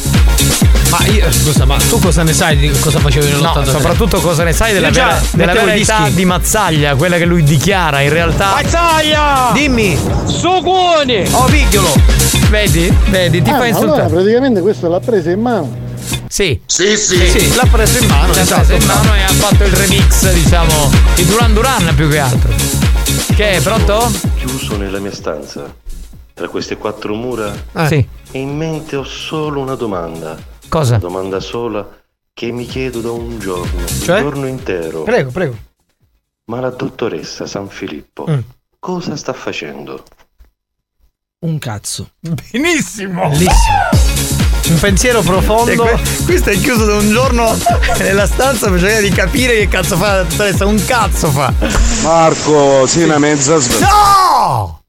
[0.88, 3.70] Ma io, scusa, ma tu cosa ne sai di cosa facevi No, nell'83?
[3.70, 6.14] soprattutto cosa ne sai della vera, della dischi.
[6.14, 8.52] di Mazzaglia, quella che lui dichiara in realtà.
[8.54, 9.50] Mazzaglia!
[9.52, 9.98] Dimmi!
[10.26, 11.26] Sucuni!
[11.32, 11.92] Oh, pigliolo!
[12.50, 12.94] Vedi?
[13.08, 14.02] Vedi, ti Ah, fa ma insultare.
[14.02, 15.84] allora praticamente questo l'ha presa in mano.
[16.28, 16.60] Sì.
[16.66, 17.54] Sì, sì.
[17.54, 18.66] l'ha preso in mano, L'ha esatto.
[18.66, 22.52] preso in mano e ha fatto il remix, diciamo, di Duran Duran più che altro.
[23.34, 24.10] Che è pronto?
[24.36, 25.72] Chiuso nella mia stanza,
[26.34, 27.86] tra queste quattro mura, Eh.
[27.86, 28.08] Sì.
[28.32, 30.36] e in mente ho solo una domanda.
[30.68, 30.90] Cosa?
[30.96, 31.88] Una domanda sola
[32.32, 34.16] che mi chiedo da un giorno, Cioè?
[34.16, 35.02] un giorno intero.
[35.04, 35.56] Prego, prego.
[36.46, 38.38] Ma la dottoressa San Filippo Mm.
[38.78, 40.02] cosa sta facendo?
[41.40, 42.10] Un cazzo.
[42.50, 43.28] Benissimo!
[43.28, 43.95] Bellissimo.
[44.68, 45.82] Un pensiero profondo.
[45.82, 47.56] Que- questo è chiuso da un giorno
[47.98, 50.66] nella stanza per cercare di capire che cazzo fa la dottoressa.
[50.66, 51.52] Un cazzo fa.
[52.02, 53.86] Marco, sì, una mezza sveglia.
[53.88, 54.80] No!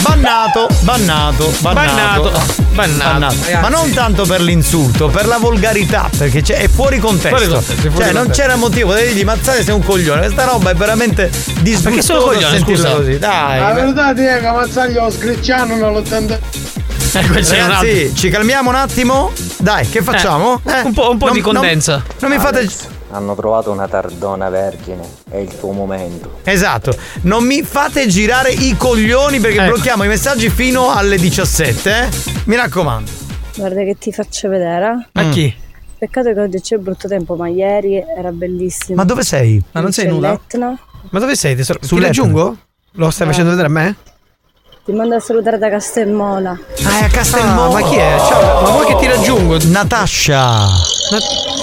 [0.00, 2.30] Bannato, bannato, bannato.
[2.72, 3.34] Bannato.
[3.34, 3.34] Bannato.
[3.60, 7.36] Ma non tanto per l'insulto, per la volgarità, perché c'è- è fuori contesto.
[7.36, 8.42] Fuori contesto, è fuori cioè, non contesto.
[8.42, 10.20] c'era motivo, potevi dirgli mazzate sei un coglione.
[10.20, 12.96] Questa roba è veramente disgustosa perché sono a coglione, sentirla scusa?
[13.00, 13.18] così.
[13.18, 13.58] Dai.
[13.60, 16.38] La verità è che Mazzaglio lo scricciano nell'80.
[17.12, 19.30] Ragazzi, ci calmiamo un attimo?
[19.58, 20.60] Dai, che facciamo?
[20.64, 21.96] Eh, un po', un po' Non- di condensa.
[21.96, 22.68] Non, non mi fate.
[23.12, 26.40] Hanno trovato una tardona vergine, è il tuo momento.
[26.42, 29.74] Esatto, non mi fate girare i coglioni perché Ecco.
[29.74, 32.08] blocchiamo i messaggi fino alle 17, eh?
[32.46, 33.10] Mi raccomando.
[33.54, 35.08] Guarda che ti faccio vedere.
[35.12, 35.54] A chi?
[35.98, 38.96] Peccato che oggi c'è brutto tempo, ma ieri era bellissimo.
[38.96, 39.62] Ma dove sei?
[39.72, 40.76] Ma non sei l'Etna.
[41.10, 41.56] Ma dove sei?
[41.62, 42.00] Sull'Etna.
[42.08, 42.56] raggiungo?
[42.98, 43.30] Lo stai Eh.
[43.30, 43.96] facendo vedere a me?
[44.86, 46.56] Ti mando a salutare da Castelmola.
[46.84, 47.76] Ah, è a Castelmola.
[47.76, 48.16] Ah, ma chi è?
[48.28, 49.58] Ciao, ma vuoi che ti raggiungo?
[49.64, 50.68] Natascia.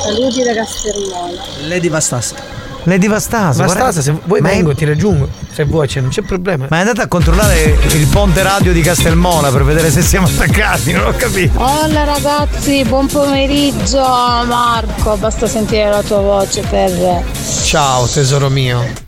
[0.03, 1.41] Saluti da Castelmola.
[1.69, 2.35] Lady Vastasa.
[2.83, 5.29] Lady guarda- stasa, se vuoi Ma è- vengo, ti raggiungo.
[5.53, 6.67] Se vuoi, cioè, non c'è problema.
[6.69, 10.91] Ma è andata a controllare il ponte radio di Castelmola per vedere se siamo attaccati,
[10.91, 11.57] non ho capito.
[11.63, 17.23] Hola ragazzi, buon pomeriggio Marco, basta sentire la tua voce per...
[17.63, 19.02] Ciao, tesoro mio.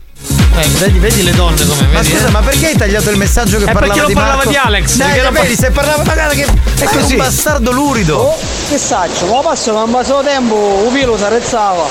[0.58, 2.12] Eh, vedi, vedi le donne come Ma vedi?
[2.12, 2.32] scusa, eh?
[2.32, 4.50] ma perché hai tagliato il messaggio che Eh, parlava perché non di parlava Marco?
[4.50, 6.46] di Alex, Dai, perché non vedi, se parlava magari che
[6.80, 7.12] è così.
[7.14, 8.18] un bastardo lurido.
[8.18, 8.38] Oh,
[8.70, 11.84] che saccio, ma passo non passo tempo, un filo si arrezzava.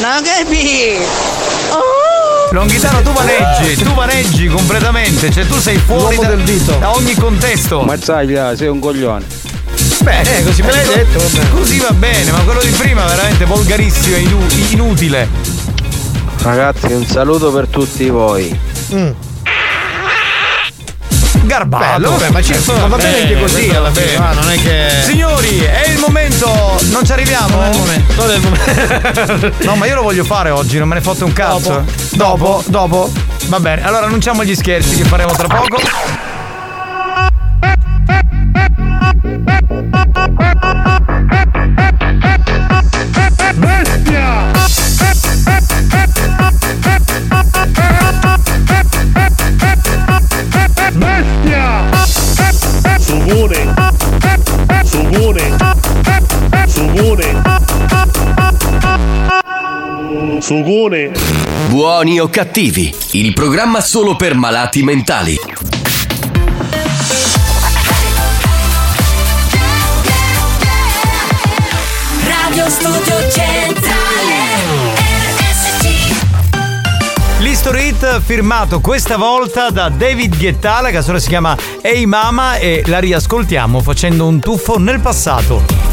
[0.00, 0.98] Non capi?
[2.52, 6.72] Longhitano, tu vaneggi, tu vaneggi completamente, cioè tu sei fuori da, del dito.
[6.78, 7.80] da ogni contesto.
[7.80, 9.24] Mazzaglia, sei un coglione.
[10.00, 11.18] Beh, così me l'hai detto.
[11.54, 15.55] Così va bene, ma quello di prima è veramente volgarissimo e inu- inutile.
[16.46, 18.56] Ragazzi, un saluto per tutti voi.
[21.42, 21.84] Garbato.
[21.84, 24.18] Bello, vabbè, ma, ci, ma va bene anche così alla va fine, bene.
[24.18, 24.88] va, non è che.
[25.02, 27.56] Signori, è il momento Non ci arriviamo?
[27.56, 28.14] Non è il momento.
[28.16, 29.54] Non è il momento.
[29.66, 31.84] No, ma io lo voglio fare oggi, non me ne fotte un cazzo.
[32.10, 33.10] Dopo, dopo.
[33.46, 35.78] Va bene, allora annunciamo gli scherzi che faremo tra poco.
[60.46, 61.10] Sugone!
[61.70, 65.36] Buoni o cattivi, il programma solo per malati mentali.
[72.28, 74.44] Radio Studio Centrale
[75.34, 76.14] RSC
[77.40, 82.84] L'History Hit firmato questa volta da David Guetta, la canzone si chiama Hey Mama e
[82.86, 85.85] la riascoltiamo facendo un tuffo nel passato.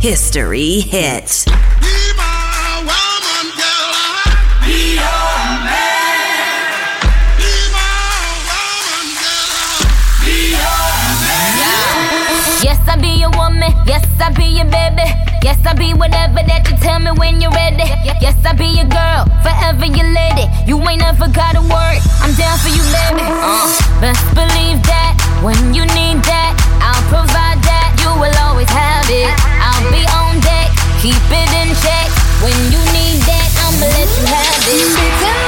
[0.00, 1.44] History Hit.
[12.62, 13.72] Yes, I be your woman.
[13.86, 15.02] Yes, I be your baby.
[15.42, 17.90] Yes, I be whatever that you tell me when you're ready.
[18.22, 20.46] Yes, I be your girl, forever your lady.
[20.66, 21.98] You ain't never gotta worry.
[22.22, 23.26] I'm down for you, baby.
[23.26, 23.66] Uh,
[24.00, 27.98] best believe that when you need that, I'll provide that.
[27.98, 29.47] You will always have it.
[29.78, 32.10] I'll be on deck, keep it in check.
[32.42, 35.47] When you need that, I'ma let you have it.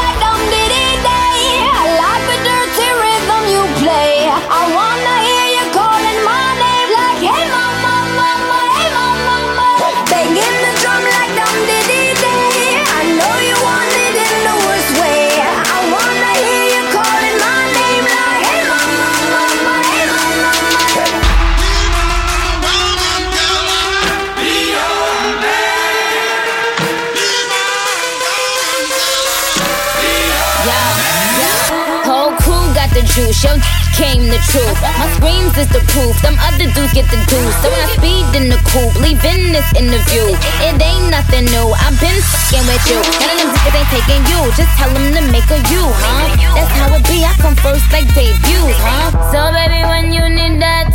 [34.01, 34.79] yo came the truth.
[34.81, 37.53] My screams is the proof, them other dudes get the dues.
[37.61, 40.25] So I speed in the coupe, leaving this interview.
[40.65, 42.97] It ain't nothing new, I've been fucking with you.
[42.97, 46.27] None of them niggas ain't taking you, just tell them to make a you, huh?
[46.55, 49.13] That's how it be, I come first like debuts, huh?
[49.31, 50.89] So baby, when you need that,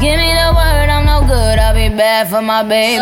[0.00, 2.98] give me the word, I'm no good, I'll be bad for my baby.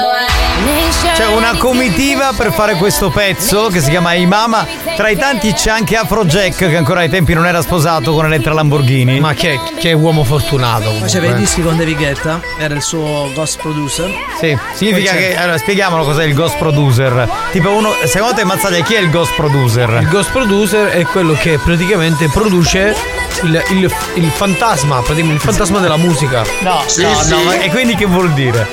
[0.64, 4.66] Make sure C'è una comitiva per fare questo pezzo che si chiama Imama.
[4.96, 8.52] Tra i tanti c'è anche Afrojack che ancora ai tempi non era sposato con Elettra
[8.52, 9.20] Lamborghini.
[9.20, 10.90] Ma che, che uomo fortunato.
[10.98, 14.10] Faceva i dischi con David Guetta, era il suo ghost producer.
[14.40, 15.36] Sì, significa che.
[15.36, 17.28] Allora, spieghiamolo cos'è il ghost producer.
[17.52, 17.92] Tipo uno.
[18.04, 19.88] Secondo te, Mazzaglia, chi è il ghost producer?
[20.00, 22.94] Il ghost producer è quello che praticamente produce
[23.42, 26.42] il, il- il fantasma, praticamente il fantasma della musica.
[26.68, 28.66] No, no, no, ma- e quindi che vuol dire?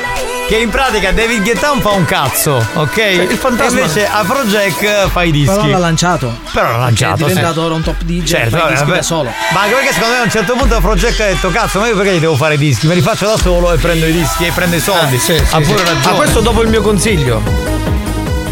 [0.48, 2.98] Che in pratica David Guetta fa un cazzo, ok?
[2.98, 5.56] il fantasma- E invece Afrojack fa i dischi.
[5.56, 6.38] Però l'ha lanciato.
[6.52, 7.24] Però l'ha lanciato.
[7.24, 7.66] È diventato sì.
[7.66, 9.32] ora un top DJ, Certo, fa i vabbè, da solo.
[9.54, 11.96] Ma anche perché secondo me a un certo punto Afrojack ha detto cazzo, ma io
[11.96, 12.86] perché gli devo fare i dischi?
[12.86, 15.16] Me li faccio da solo e prendo i dischi e prendo i soldi.
[15.16, 15.84] Eh, sì, sì, ha pure sì.
[15.86, 16.00] ragione.
[16.04, 17.42] Ma questo dopo il mio consiglio.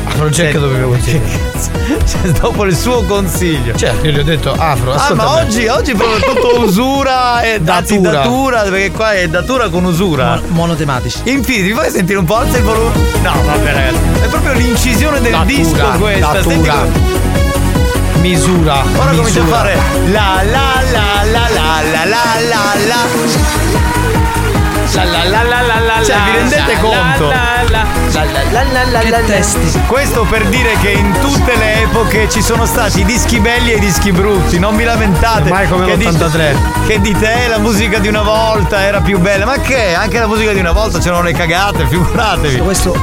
[0.05, 1.21] Afrojack dopo il mio consiglio.
[2.05, 3.75] Cioè, dopo il suo consiglio.
[3.75, 7.99] Certo, io gli ho detto Afro, Ah, ma oggi, oggi proprio tutto usura e anzi,
[7.99, 8.11] Datura.
[8.11, 10.39] datura, perché qua è datura con usura.
[10.47, 11.21] monotematici.
[11.25, 12.35] Infiniti, mi fai sentire un po'?
[12.37, 12.91] Alza il volume.
[13.21, 13.97] No, vabbè, ragazzi.
[14.21, 16.31] È proprio l'incisione del Datura, disco questa.
[16.33, 16.51] datura.
[16.53, 17.21] Senti come-
[18.21, 18.83] Misura.
[18.95, 19.45] Ora comincia a misura.
[19.57, 19.77] fare
[20.11, 23.71] la la la la la la la la la.
[24.93, 27.27] La la la la la la Cioè, la, vi rendete conto?
[27.27, 27.85] La la la
[28.25, 29.17] Che la.
[29.25, 29.81] testi.
[29.87, 33.75] Questo per dire che in tutte le epoche ci sono stati i dischi belli e
[33.75, 35.49] i dischi brutti, non vi lamentate.
[35.49, 36.51] Mai come che l'83.
[36.53, 39.43] Di, che di te la musica di una volta era più bella.
[39.45, 39.93] Ma che?
[39.93, 42.59] Anche la musica di una volta c'erano le cagate, figuratevi.
[42.59, 42.95] Questo,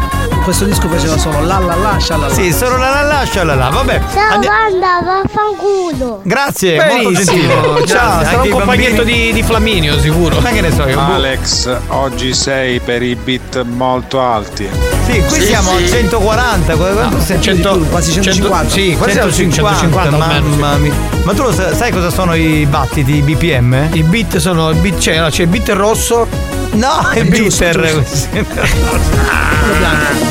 [0.42, 2.32] questo disco faceva solo la la la scialala.
[2.32, 3.68] Sì, solo la la la scialala.
[3.68, 4.00] Vabbè.
[4.14, 6.20] Ciao Andi- banda, vaffanculo.
[6.24, 7.36] Grazie, molto Benissimo.
[7.36, 7.86] gentile.
[7.86, 10.40] Ciao, sarà un compagnetto di, di Flaminio sicuro.
[10.40, 10.98] Ma che ne so io.
[10.98, 14.99] Alex, oggi sei per i beat molto alti.
[15.10, 17.40] Sì, qui siamo a 140, quanto sei?
[17.40, 18.68] 100, quasi 150.
[18.68, 20.92] Sì, quasi 150, 150, almeno, mamma mia.
[21.24, 23.88] Ma tu lo sai, sai cosa sono i battiti, i BPM?
[23.92, 24.70] I beat sono.
[24.70, 26.26] Il beat, c'è, allora, c'è il beat rosso.
[26.72, 28.04] No, il Giusto, bitter.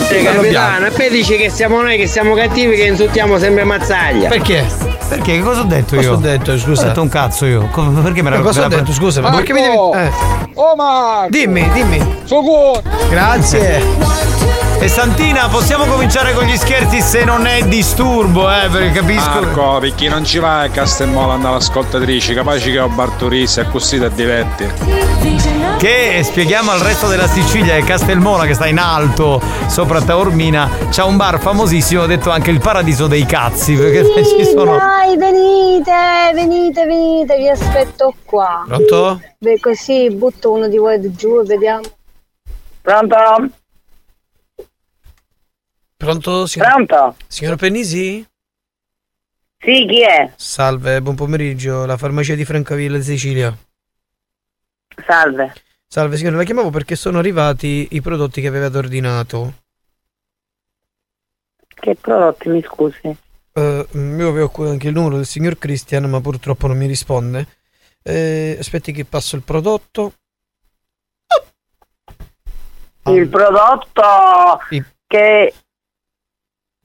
[0.07, 4.27] Sì, capitano, e poi dice che siamo noi che siamo cattivi che insultiamo sempre Mazzaglia.
[4.27, 4.65] Perché?
[5.07, 5.33] Perché?
[5.33, 6.15] Che cosa ho detto Cosa io?
[6.15, 6.81] ho detto, scusa?
[6.81, 7.67] Ho detto un cazzo io.
[7.71, 9.21] Come- Perché me la Ma cosa ho detto, scusa?
[9.21, 9.75] Ma perché mi devi.
[9.75, 10.11] Eh.
[10.55, 12.15] Oh ma Dimmi, dimmi.
[12.23, 12.81] Socorro!
[13.09, 14.28] Grazie.
[14.81, 19.41] E Santina, possiamo cominciare con gli scherzi se non è disturbo, eh, perché capisco.
[19.41, 23.99] Marco, perché non ci vai a Castelmola andare all'ascoltatrice, capace che ho Barturisse e così
[23.99, 24.71] ti diverti.
[25.77, 31.03] Che spieghiamo al resto della Sicilia e Castelmola che sta in alto sopra Taormina, c'ha
[31.03, 34.77] un bar famosissimo detto anche il paradiso dei cazzi, perché ci sono.
[34.77, 35.91] Dai, venite,
[36.33, 38.63] venite, venite, vi aspetto qua.
[38.65, 39.19] Pronto?
[39.39, 41.81] Beh, così butto uno di voi giù e vediamo.
[42.81, 43.17] Pronto?
[45.99, 46.45] Pronto?
[46.45, 46.67] Signor...
[46.69, 47.15] Pronto?
[47.27, 48.25] Signor Pennisi?
[49.57, 50.31] Sì, chi è?
[50.37, 51.85] Salve, buon pomeriggio.
[51.85, 53.53] La farmacia di Francavilla Sicilia.
[55.05, 55.53] Salve.
[55.85, 59.53] Salve signore, la chiamavo perché sono arrivati i prodotti che avevate ordinato.
[61.67, 63.17] Che prodotti, mi scusi?
[63.51, 67.45] Eh, io avevo qui anche il numero del signor Christian, ma purtroppo non mi risponde.
[68.01, 70.13] Eh, aspetti che passo il prodotto.
[73.03, 74.01] Il prodotto
[74.69, 75.53] I- che...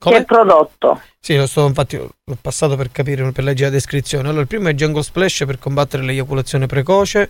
[0.05, 0.19] Come?
[0.19, 1.01] Che prodotto?
[1.19, 4.27] Sì, lo sto infatti l'ho passato per capire, per leggere la descrizione.
[4.27, 7.29] Allora, il primo è Jungle Splash per combattere l'eiaculazione precoce.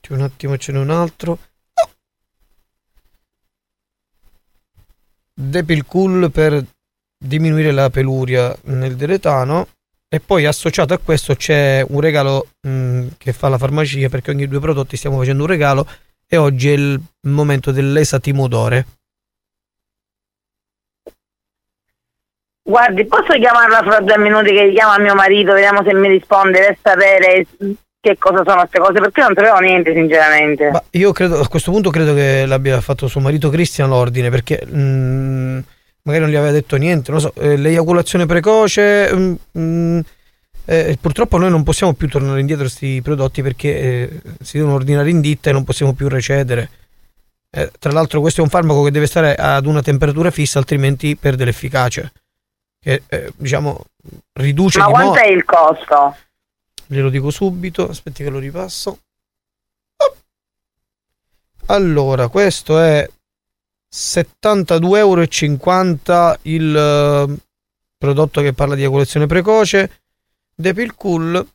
[0.00, 1.38] C'è un attimo, ce n'è un altro.
[5.34, 6.64] Depil Cool per
[7.22, 9.68] diminuire la peluria nel deletano.
[10.08, 14.48] E poi associato a questo c'è un regalo mh, che fa la farmacia perché ogni
[14.48, 15.86] due prodotti stiamo facendo un regalo.
[16.26, 16.98] E oggi è il
[17.28, 18.99] momento dell'esatimodore.
[22.70, 26.78] Guardi, posso chiamarla fra due minuti che chiama mio marito, vediamo se mi risponde per
[26.80, 27.46] sapere
[28.00, 30.70] che cosa sono queste cose, perché non sapevo niente sinceramente.
[30.70, 34.64] Ma io credo, a questo punto credo che l'abbia fatto suo marito Christian l'ordine, perché
[34.64, 35.58] mm,
[36.02, 40.00] magari non gli aveva detto niente, non so, eh, l'eiaculazione precoce, mm, mm,
[40.66, 45.10] eh, purtroppo noi non possiamo più tornare indietro questi prodotti perché eh, si devono ordinare
[45.10, 46.70] in ditta e non possiamo più recedere.
[47.50, 51.16] Eh, tra l'altro questo è un farmaco che deve stare ad una temperatura fissa, altrimenti
[51.16, 52.08] perde l'efficacia.
[52.82, 53.84] Che eh, diciamo
[54.32, 56.16] riduce Ma quanto è il costo?
[56.86, 59.00] Glielo dico subito, aspetti che lo ripasso.
[61.66, 63.06] Allora, questo è
[63.92, 65.22] 72,50 euro
[66.42, 67.36] il eh,
[67.98, 70.00] prodotto che parla di eiaculazione precoce.
[70.54, 71.46] Depil Cool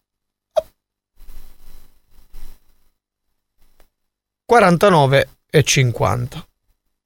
[4.50, 6.44] 49,50.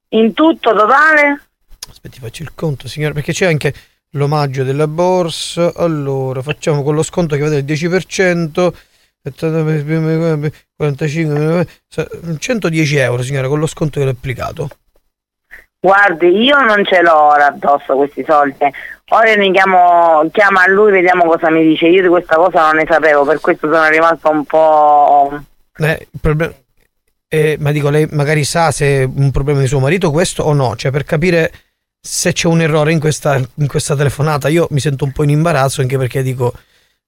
[0.10, 1.48] In tutto totale?
[1.90, 3.74] Aspetti, faccio il conto, signore, perché c'è anche
[4.12, 5.74] l'omaggio della borsa.
[5.76, 8.74] Allora, facciamo con lo sconto che va del 10%.
[9.22, 11.68] 45
[12.40, 14.70] 110 euro signora con lo sconto che l'ho applicato
[15.78, 18.72] Guardi, io non ce l'ho ora addosso questi soldi.
[19.10, 21.88] Ora ne chiamo, chiama a lui, vediamo cosa mi dice.
[21.88, 25.42] Io di questa cosa non ne sapevo, per questo sono rimasta un po'.
[25.78, 26.54] Eh, il problema
[27.32, 30.54] eh, ma dico lei magari sa se è un problema di suo marito questo o
[30.54, 31.52] no cioè per capire
[32.02, 35.32] se c'è un errore in questa, in questa telefonata io mi sento un po' in
[35.32, 36.54] imbarazzo anche perché dico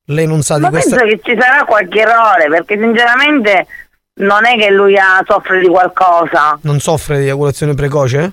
[0.05, 3.68] lei non sa di Ma questa penso che ci sarà qualche errore, perché sinceramente
[4.15, 6.59] non è che lui ha, soffre di qualcosa.
[6.63, 8.31] non soffre di eiaculazione precoce?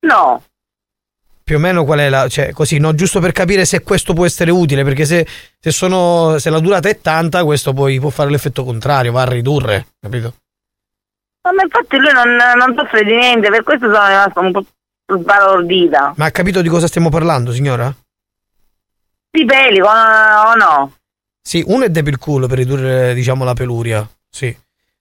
[0.00, 0.42] No.
[1.42, 4.24] più o meno qual è la cioè così no giusto per capire se questo può
[4.24, 5.26] essere utile perché se,
[5.58, 9.28] se sono se la durata è tanta questo poi può fare l'effetto contrario va a
[9.28, 10.34] ridurre capito
[11.42, 14.64] Ma infatti lui non, non soffre di niente, per questo sono rimasta un po'
[15.06, 16.14] sbalordita.
[16.16, 17.94] ma ha capito di cosa stiamo parlando signora?
[19.30, 20.92] Di peli o no?
[21.42, 24.08] Sì, uno è Depil Cool per ridurre, diciamo, la peluria.
[24.28, 24.56] Sì.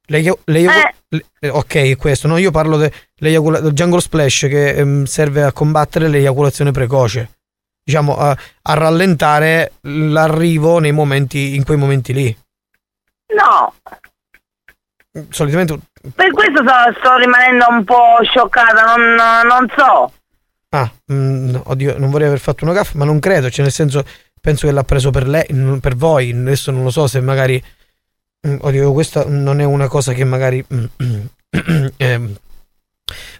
[0.07, 0.67] Lei, lei,
[1.07, 2.27] le- ok, questo.
[2.27, 7.37] No, io parlo de- del Jungle Splash che ehm, serve a combattere l'eiaculazione precoce.
[7.83, 12.37] Diciamo, a, a rallentare l'arrivo nei momenti, in quei momenti lì.
[13.33, 13.73] No,
[15.29, 15.77] Solitamente...
[16.13, 19.15] per questo sto, sto rimanendo un po' scioccata, non,
[19.47, 20.11] non so.
[20.69, 23.49] Ah, mm, no, oddio, non vorrei aver fatto una gaffa, ma non credo.
[23.49, 24.03] Cioè, nel senso,
[24.41, 25.45] penso che l'ha preso per lei,
[25.79, 26.31] per voi.
[26.31, 27.61] Adesso non lo so se magari...
[28.47, 30.63] mm, Oddio, questa non è una cosa che magari...
[31.97, 32.35] ehm,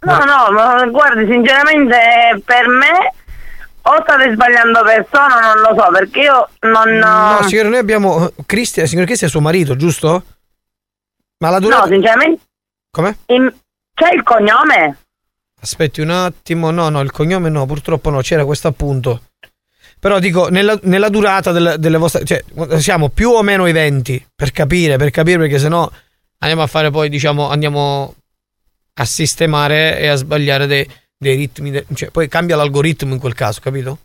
[0.02, 1.98] No, no, ma guardi, sinceramente
[2.46, 3.14] per me
[3.88, 6.90] o state sbagliando persona, non lo so, perché io non...
[6.90, 8.32] No, signore, noi abbiamo.
[8.46, 10.24] Cristian, signor Cristian è suo marito, giusto?
[11.40, 11.86] Ma la durata.
[11.86, 12.42] No, sinceramente...
[12.92, 13.18] Come?
[13.28, 13.54] in-
[13.94, 14.98] C'è il cognome?
[15.62, 19.24] Aspetti un attimo, no, no, il cognome no, purtroppo no, c'era questo appunto.
[20.00, 22.24] Però dico, nella, nella durata del- delle vostre.
[22.26, 22.44] Cioè,
[22.80, 25.90] siamo più o meno i 20 per capire, per capire, perché sennò
[26.40, 28.14] andiamo a fare poi, diciamo, andiamo
[28.98, 30.88] a sistemare e a sbagliare dei,
[31.18, 31.72] dei ritmi.
[31.72, 34.00] de- cioè, poi cambia l'algoritmo in quel caso, capito?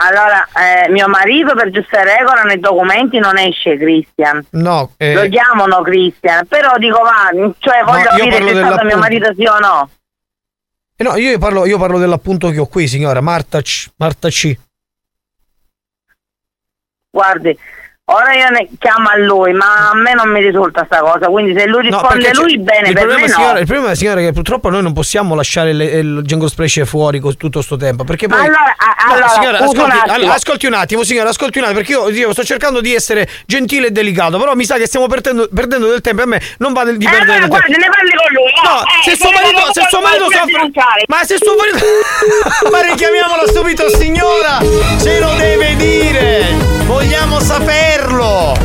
[0.00, 4.46] Allora, eh, mio marito per giuste regole nei documenti non esce Christian.
[4.50, 8.84] No, eh, Lo chiamano Christian, però dico va, cioè voglio io capire se è stato
[8.84, 9.90] mio marito sì o no.
[10.96, 13.90] eh no, io parlo, io parlo dell'appunto che ho qui, signora, Marta C.
[13.96, 14.56] Marta C.
[17.10, 17.58] Guardi,
[18.10, 21.54] ora io ne chiamo a lui, ma a me non mi risulta sta cosa, quindi
[21.56, 23.34] se lui No, risponde c'è- lui bene, il per problema, me no.
[23.34, 26.84] signora, il problema, signora, è che purtroppo noi non possiamo lasciare le- il Django Splash
[26.84, 28.04] fuori con tutto sto tempo.
[28.04, 28.38] Perché poi.
[28.38, 28.74] allora,
[29.06, 30.14] No, allora, signora, un ascolti, attimo.
[30.14, 33.28] allora, ascolti un attimo, signora, ascolti un attimo, perché io, io sto cercando di essere
[33.46, 36.40] gentile e delicato, però mi sa che stiamo perdendo, perdendo del tempo e a me
[36.58, 37.86] non va di Eh, perdere allora, del guardi, tempo.
[37.86, 38.70] ne parli con lui, no?
[38.70, 41.04] No, Eh, se suo se marito, ne se suo marito soffre.
[41.08, 41.78] Ma se suo marito.
[42.72, 44.58] Ma richiamiamola subito, signora!
[45.00, 46.77] Ce lo deve dire!
[46.88, 48.56] Vogliamo saperlo!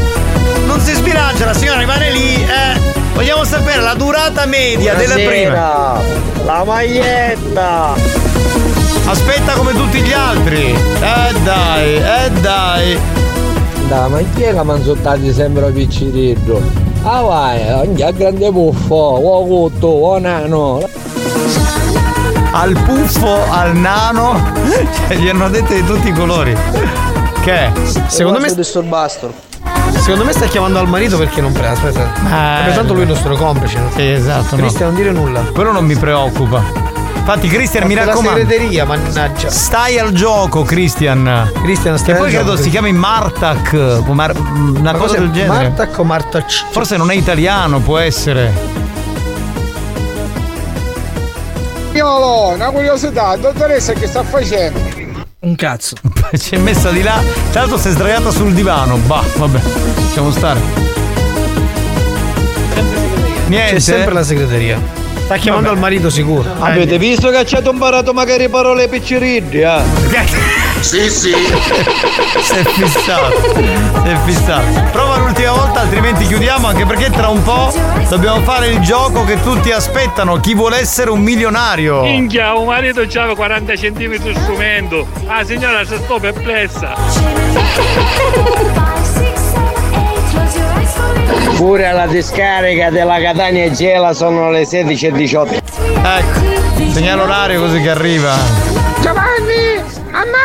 [0.65, 2.79] Non si sbilancia, la signora rimane lì, eh!
[3.13, 5.99] Vogliamo sapere la durata media della prima.
[6.45, 7.93] La maglietta.
[9.05, 10.71] Aspetta come tutti gli altri.
[10.71, 12.97] Eh dai, eh dai.
[13.89, 16.61] Da, ma chi è che sottati sempre piccirillo?
[17.03, 20.81] Ah vai, ogni a grande puffo, o cotto, o nano.
[22.51, 24.39] Al puffo, al nano.
[25.09, 27.12] Cioè, gli hanno detto di tutti i colori.
[27.43, 27.71] Che?
[28.07, 28.49] Secondo me.
[28.49, 31.69] Secondo me sta chiamando al marito perché non prende.
[31.87, 32.11] Aspetta.
[32.63, 33.79] Perché tanto lui è il nostro complice.
[33.79, 33.89] no?
[33.95, 34.55] Sì, esatto.
[34.55, 34.61] no.
[34.61, 35.41] Cristian, non dire nulla.
[35.53, 36.63] Quello non mi preoccupa.
[37.15, 38.39] Infatti, Christian, mi Fatto la raccomando.
[38.39, 39.49] segreteria, mannaggia.
[39.49, 41.51] Stai al gioco, Christian.
[41.61, 43.73] Cristian, Che stai poi al credo si chiami Martak.
[44.07, 45.69] Mar- una Ma cosa del genere.
[45.69, 46.65] Martac o Martac?
[46.71, 48.51] Forse non è italiano, può essere.
[51.89, 54.79] Spagnolo, una curiosità, dottoressa che sta facendo?
[55.43, 55.95] Un cazzo.
[56.33, 57.21] Si è messa di là.
[57.51, 58.97] Tra l'altro si è sdraiata sul divano.
[58.97, 59.59] Bah, vabbè.
[59.97, 60.59] Lasciamo stare.
[63.47, 63.73] Niente.
[63.73, 64.81] C'è sempre la segreteria.
[65.25, 66.49] Sta chiamando al marito sicuro.
[66.59, 70.71] Avete visto che ci ha imparato magari parole piccirilli, eh?
[70.83, 71.31] Sì, sì.
[72.43, 73.53] si è fissato.
[74.03, 74.89] Si è fissato.
[74.91, 77.73] Prova l'ultima volta, altrimenti chiudiamo, anche perché tra un po'
[78.09, 80.41] dobbiamo fare il gioco che tutti aspettano.
[80.41, 82.01] Chi vuole essere un milionario?
[82.01, 85.07] Minchia, un marito c'aveva 40 cm di strumento.
[85.25, 86.95] Ah, signora, se sto perplessa.
[91.55, 95.61] Pure alla discarica della Catania Gela sono le 16.18.
[96.03, 98.82] Ecco, segnalo orario così che arriva.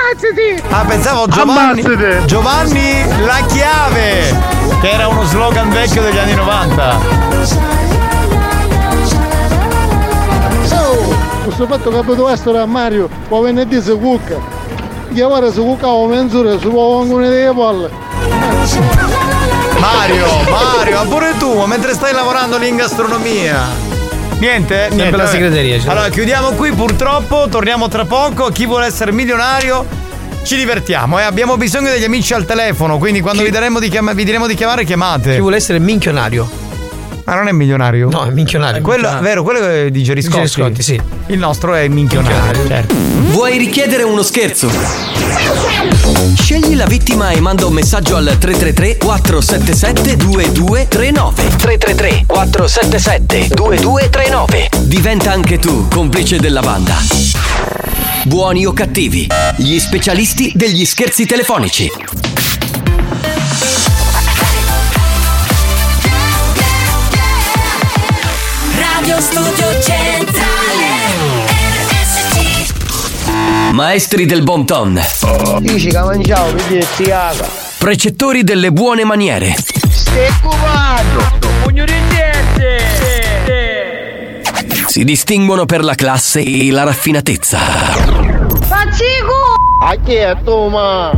[0.08, 0.62] Ammazzati!
[0.70, 1.82] Ah, pensavo Giovanni.
[1.82, 2.24] Ammazzate.
[2.24, 4.34] Giovanni la chiave!
[4.80, 6.96] Che era uno slogan vecchio degli anni 90.
[10.72, 11.14] Oh,
[11.44, 14.36] questo fatto che abito essere a Mario, poi venerdì si cucca.
[15.12, 17.90] Che ora si cuccava mezz'ora, si può venire delle palle.
[19.78, 23.88] Mario, Mario, ma pure tu, mentre stai lavorando lì in gastronomia.
[24.38, 24.88] Niente?
[24.92, 25.10] Niente.
[25.10, 25.30] la vabbè.
[25.30, 25.90] segreteria, cioè.
[25.90, 28.48] Allora, chiudiamo qui purtroppo, torniamo tra poco.
[28.50, 29.84] Chi vuole essere milionario,
[30.42, 31.18] ci divertiamo.
[31.18, 34.46] E abbiamo bisogno degli amici al telefono, quindi quando vi, daremo di chiama- vi diremo
[34.46, 35.34] di chiamare, chiamate.
[35.34, 36.66] Chi vuole essere minchionario?
[37.24, 38.08] Ma non è milionario?
[38.08, 38.80] No, è minchionario.
[38.80, 39.28] Quello, minchionario.
[39.28, 40.40] vero, quello che dice Riscotti.
[40.40, 41.00] Dice Riscotti, sì.
[41.26, 42.94] Il nostro è minchionario, certo.
[43.30, 44.70] Vuoi richiedere uno scherzo?
[46.34, 55.30] Scegli la vittima e manda un messaggio al 333 477 2239 333 477 2239 Diventa
[55.30, 57.87] anche tu complice della banda.
[58.28, 59.26] Buoni o cattivi,
[59.56, 61.90] gli specialisti degli scherzi telefonici.
[68.76, 70.36] Radio Studio Centrale
[73.72, 75.00] Maestri del bon ton,
[75.60, 77.48] Dici che mangiavo, vedi ziaga.
[77.78, 79.56] precettori delle buone maniere,
[79.90, 81.38] Stai cubando!
[81.62, 83.27] Pugno di niente!
[84.88, 87.58] Si distinguono per la classe e la raffinatezza.
[87.58, 89.54] Faccico!
[89.84, 91.12] A chi è tu, ma?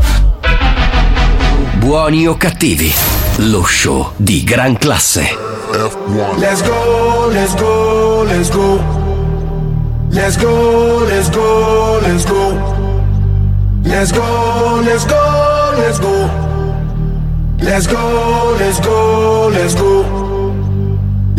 [1.74, 2.92] Buoni o cattivi,
[3.36, 5.22] lo show di gran classe.
[5.70, 8.82] Let's go, let's go, let's go.
[10.10, 12.78] Let's go, let's go, let's go.
[13.84, 16.28] Let's go, let's go, let's go.
[17.60, 20.29] Let's go, let's go, let's go.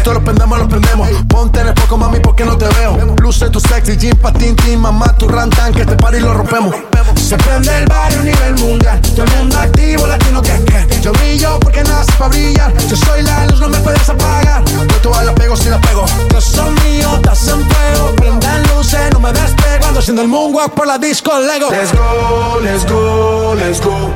[0.00, 1.10] Esto lo prendemos, lo prendemos.
[1.28, 2.96] Ponte en el poco, mami, porque no te veo.
[3.20, 6.74] Luce tu sexy, jean, patín, mamá, tu rantan, que este party lo rompemos.
[7.16, 8.98] Se prende el barrio a nivel mundial.
[9.14, 11.00] Todo el mundo activo, latino que que.
[11.02, 12.72] Yo brillo porque nace para brillar.
[12.88, 14.64] Yo soy la luz, no me puedes apagar.
[14.64, 16.06] Yo todas la pego si la pego.
[16.32, 18.16] Yo soy mío, estás en fuego.
[18.16, 19.86] Prendan luces, no me despego.
[19.86, 21.68] Ando haciendo el moonwalk por la disco Lego.
[21.70, 24.10] Let's go, let's go, let's go.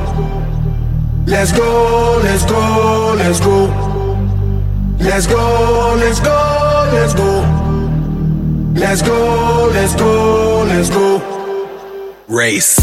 [1.27, 3.94] Let's go, let's go, let's go.
[4.99, 7.41] Let's go, let's go, let's go.
[8.75, 11.21] Let's go, let's go, let's go.
[12.27, 12.75] Race.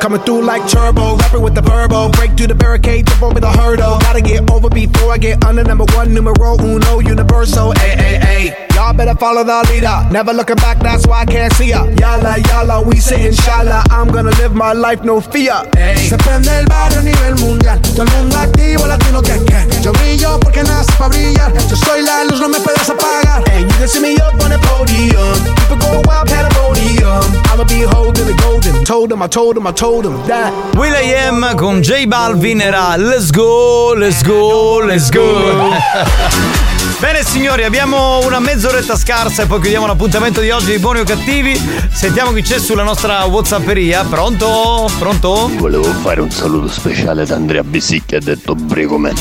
[0.00, 2.08] Coming through like turbo, rapping with the verbo.
[2.08, 3.98] Break through the barricade, jump over the hurdle.
[4.00, 7.74] Gotta get over before I get under number one, numero uno, universal.
[7.76, 8.66] Ay, ay, ay.
[8.74, 10.08] Y'all better follow the leader.
[10.10, 11.84] Never looking back, that's why I can't see ya.
[12.00, 13.84] Yalla, yalla, we say inshallah.
[13.90, 15.68] I'm gonna live my life, no fear.
[16.08, 17.78] Se prende el barrio a nivel mundial.
[17.82, 19.82] Todo el mundo activo, latino que que.
[19.82, 21.52] Yo brillo porque nace para brillar.
[21.68, 23.44] Yo soy la luz, no me puedes apagar.
[23.52, 25.36] And you can see me up on the podium.
[25.68, 27.20] People go wild, pandemonium.
[27.52, 28.82] I'ma be holding the golden.
[28.86, 30.52] Told him, I told him, I told him that.
[30.76, 36.76] Will I Am con J Balvin era Let's go, let's go, let's go.
[36.98, 41.04] Bene signori, abbiamo una mezz'oretta scarsa e poi chiudiamo l'appuntamento di oggi di Buoni o
[41.04, 41.58] Cattivi.
[41.90, 44.04] Sentiamo chi c'è sulla nostra Whatsapperia.
[44.04, 44.90] Pronto?
[44.98, 45.50] Pronto?
[45.56, 49.14] Volevo fare un saluto speciale ad Andrea Bisicchi, ha detto prego me.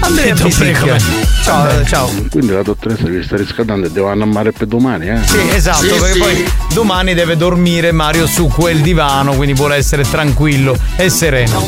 [0.00, 0.96] Andrea Bisicchia.
[1.42, 2.10] Ciao, ciao.
[2.30, 5.18] Quindi la dottoressa vi sta riscaldando e devo andare a mare per domani, eh?
[5.24, 10.76] Sì, esatto, perché poi domani deve dormire Mario su quel divano, quindi vuole essere tranquillo
[10.96, 11.66] e sereno.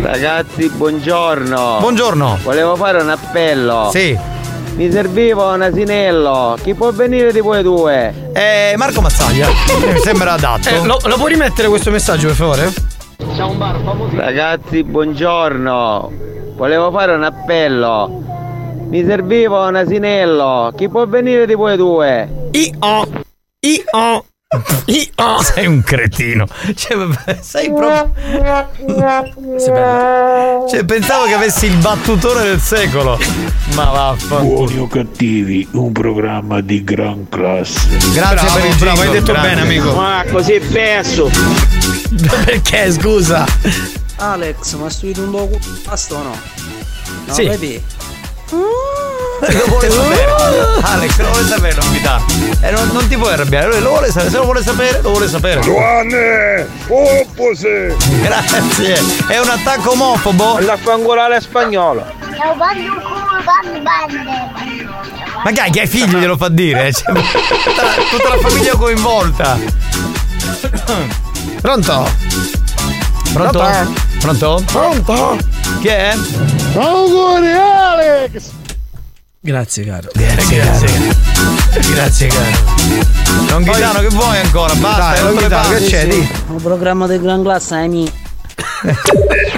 [0.00, 1.76] Ragazzi, buongiorno.
[1.80, 2.38] Buongiorno.
[2.42, 3.90] Volevo fare un appello.
[3.92, 4.32] Sì.
[4.76, 6.56] Mi serviva un asinello.
[6.60, 8.30] Chi può venire di voi due?
[8.32, 9.46] Eh, Marco Mazzaglia.
[9.92, 10.68] Mi sembra adatto.
[10.68, 12.72] Eh, lo, lo puoi rimettere questo messaggio, per favore?
[14.16, 16.12] Ragazzi, buongiorno.
[16.56, 18.22] Volevo fare un appello.
[18.88, 20.72] Mi serviva un asinello.
[20.76, 22.48] Chi può venire di voi due?
[22.52, 23.08] Io.
[23.60, 24.24] Io.
[24.86, 25.42] Io.
[25.42, 26.46] Sei un cretino.
[26.74, 28.12] Cioè, vabbè, sei proprio.
[30.68, 33.18] Cioè, pensavo che avessi il battutore del secolo.
[33.74, 34.54] Ma vaffanculo.
[34.54, 37.88] Buoni o cattivi, un programma di gran classe.
[38.12, 39.48] Grazie per il bravo, hai detto grazie.
[39.50, 39.92] bene, amico.
[39.94, 41.30] Ma così perso.
[42.44, 43.44] Perché, scusa?
[44.16, 46.38] Alex, ma stu un loco basta o no?
[47.26, 47.44] No, Sì.
[47.46, 47.82] vedi?
[49.40, 50.32] Lo vuole sapere.
[50.82, 52.20] Alex, lo vuole sapere, non mi dà.
[52.60, 53.68] Eh, non, non ti puoi arrabbiare.
[53.68, 54.30] Lui lo vuole sapere.
[54.30, 55.60] Se lo vuole sapere, lo vuole sapere.
[55.60, 57.96] Giovanni, oppose.
[58.22, 59.00] Grazie.
[59.28, 60.58] È un attacco omofobo.
[60.60, 61.40] La fangolare
[63.80, 64.52] bande.
[65.44, 66.92] Ma che hai, che hai figli glielo fa dire?
[66.92, 69.58] Cioè, tutta, la, tutta la famiglia coinvolta.
[71.60, 72.08] Pronto?
[73.32, 73.64] Pronto?
[74.20, 74.62] Pronto?
[74.66, 75.38] Pronto?
[75.80, 76.16] Chi è?
[76.76, 78.50] Auguri Alex!
[79.48, 80.08] Grazie, caro.
[80.14, 80.88] Grazie, grazie.
[81.92, 82.46] Grazie, caro.
[83.50, 84.72] Non Ghitano, che vuoi ancora?
[84.74, 85.78] Basta, Dai, hai non rotto le Ghitano, palle.
[85.80, 86.06] che c'è?
[86.06, 86.28] Di.
[86.46, 88.12] Un programma di gran classe, amici.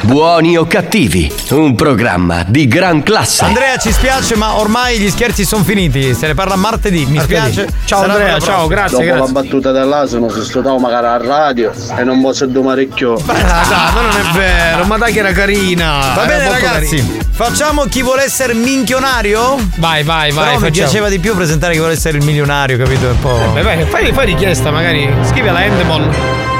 [0.02, 3.44] Buoni o cattivi, un programma di gran classe.
[3.44, 6.14] Andrea, ci spiace, ma ormai gli scherzi sono finiti.
[6.14, 7.04] Se ne parla martedì.
[7.06, 7.52] Mi Martedì.
[7.52, 7.72] spiace.
[7.86, 9.32] Ciao, Sarà Andrea, ciao, grazie, Dopo grazie.
[9.34, 13.10] la battuta dell'asino si studiava magari a radio e non posso domare più.
[13.12, 16.12] Ah, ma non è vero, ma dai che era carina.
[16.14, 16.96] Va bene, ragazzi.
[16.96, 17.24] carina.
[17.32, 19.56] Facciamo chi vuole essere minchionario?
[19.76, 20.54] Vai, vai, vai.
[20.54, 23.08] Però mi piaceva di più presentare chi vuole essere il milionario, capito?
[23.08, 23.50] Un po'.
[23.52, 25.12] Beh, vai, fai, fai richiesta, magari.
[25.24, 26.54] Scrivi alla Endemol.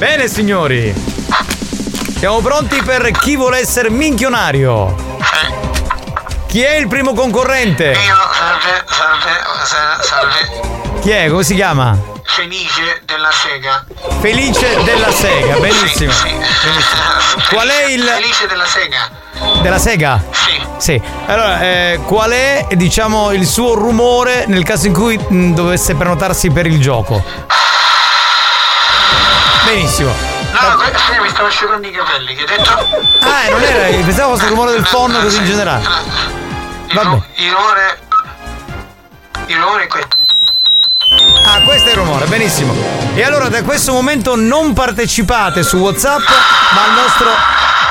[0.00, 0.94] Bene, signori.
[2.16, 4.96] Siamo pronti per chi vuole essere minchionario.
[6.46, 7.92] Chi è il primo concorrente?
[7.94, 11.00] salve, salve, salve.
[11.02, 11.28] Chi è?
[11.28, 11.98] Come si chiama?
[12.24, 13.84] Felice della sega.
[14.20, 16.12] Felice della Sega, benissimo.
[16.12, 16.34] Sì, sì.
[16.34, 17.02] Benissimo.
[17.50, 18.00] Qual è il.
[18.02, 19.10] Felice della sega.
[19.60, 20.24] della Sega?
[20.30, 20.62] Sì.
[20.78, 21.02] Sì.
[21.26, 26.48] Allora, eh, qual è, diciamo, il suo rumore nel caso in cui mh, dovesse prenotarsi
[26.48, 27.22] per il gioco?
[29.74, 30.10] Benissimo.
[30.10, 32.70] No, que- sì, mi stavo asciugando i capelli, che hai detto?
[33.20, 35.84] Ah, non era, pensavo fosse il rumore del phon così in generale.
[36.88, 37.98] Il, ru- il rumore.
[39.46, 40.16] Il rumore è questo.
[41.12, 42.72] Ah, questo è il rumore, benissimo.
[43.14, 47.30] E allora da questo momento non partecipate su WhatsApp, ma al nostro.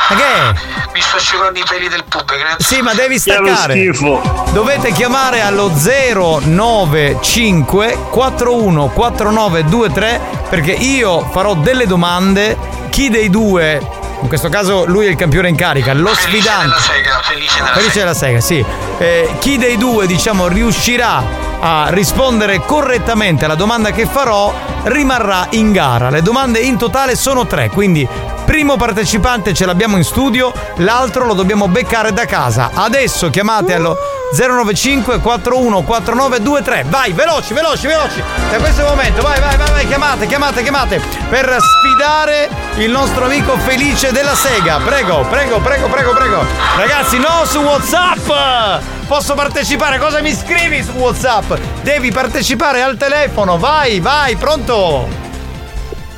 [0.09, 0.53] Ma che è?
[0.93, 2.65] Mi sto asciugando i peli del pube, grazie.
[2.65, 3.73] Sì, ma devi staccare.
[3.73, 4.21] schifo.
[4.53, 12.57] Dovete chiamare allo 095 414923 perché io farò delle domande.
[12.89, 13.85] Chi dei due,
[14.21, 16.67] in questo caso lui è il campione in carica, lo sfidante.
[16.67, 18.05] Della sega, felice della Felice sega.
[18.05, 18.65] della Sega, sì.
[18.97, 25.71] Eh, chi dei due, diciamo, riuscirà a rispondere correttamente alla domanda che farò rimarrà in
[25.71, 26.09] gara.
[26.09, 28.07] Le domande in totale sono tre, quindi
[28.45, 32.71] primo partecipante ce l'abbiamo in studio, l'altro lo dobbiamo beccare da casa.
[32.73, 33.97] Adesso chiamate allo
[34.31, 36.85] 095 41 4923.
[36.87, 38.23] Vai, veloci, veloci, veloci.
[38.51, 43.57] Da questo momento, vai, vai, vai, vai, chiamate, chiamate, chiamate per sfidare il nostro amico
[43.57, 44.77] Felice della Sega.
[44.77, 46.45] Prego, prego, prego, prego, prego.
[46.77, 48.83] Ragazzi, no su WhatsApp!
[49.07, 49.97] Posso partecipare?
[49.97, 51.53] Cosa mi scrivi su WhatsApp?
[51.81, 53.57] Devi partecipare al telefono.
[53.57, 55.07] Vai, vai, pronto?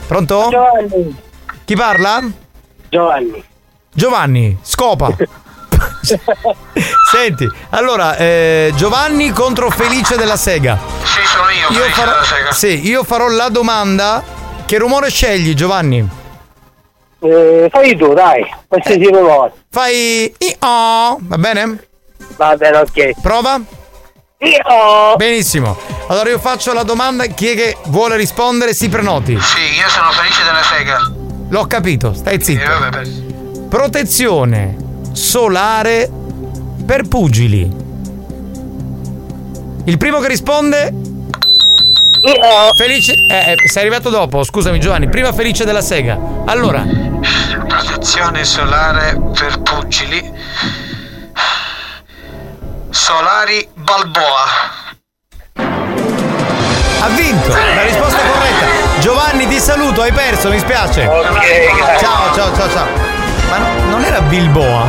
[0.08, 0.50] Pronto?
[0.50, 1.16] Giovanni.
[1.64, 2.22] Chi parla?
[2.90, 3.44] Giovanni.
[3.94, 5.16] Giovanni, scopa.
[7.12, 10.78] Senti, allora, eh, Giovanni contro Felice della Sega.
[11.04, 12.52] Sì, sono io, felice farò, della sega.
[12.52, 14.24] sì, io farò la domanda.
[14.66, 16.08] Che rumore scegli, Giovanni?
[17.20, 19.52] Eh, fai tu, dai, qualsiasi rumore.
[19.70, 21.88] Fai i-oh, va bene?
[22.38, 23.12] Va bene, ok.
[23.22, 23.60] Prova?
[24.40, 25.16] Io.
[25.18, 25.78] Benissimo.
[26.08, 29.38] Allora io faccio la domanda, chi è che vuole rispondere si prenoti.
[29.40, 31.12] Sì, io sono felice della sega.
[31.50, 32.68] L'ho capito, stai Eh, zitto.
[32.70, 34.76] vabbè, per- Protezione
[35.12, 36.10] solare
[36.86, 37.80] per pugili.
[39.86, 40.94] Il primo che risponde
[42.76, 46.20] Felice eh, eh, sei arrivato dopo, scusami Giovanni, prima Felice della Sega.
[46.46, 46.86] Allora,
[47.68, 50.32] Protezione solare per pugili.
[52.90, 54.46] Solari Balboa.
[57.00, 59.00] ha vinto, la risposta è corretta.
[59.00, 61.04] Giovanni, ti saluto, hai perso, mi spiace.
[62.00, 63.21] Ciao, ciao, ciao, ciao.
[63.52, 64.86] Ma no- non era Bilboa?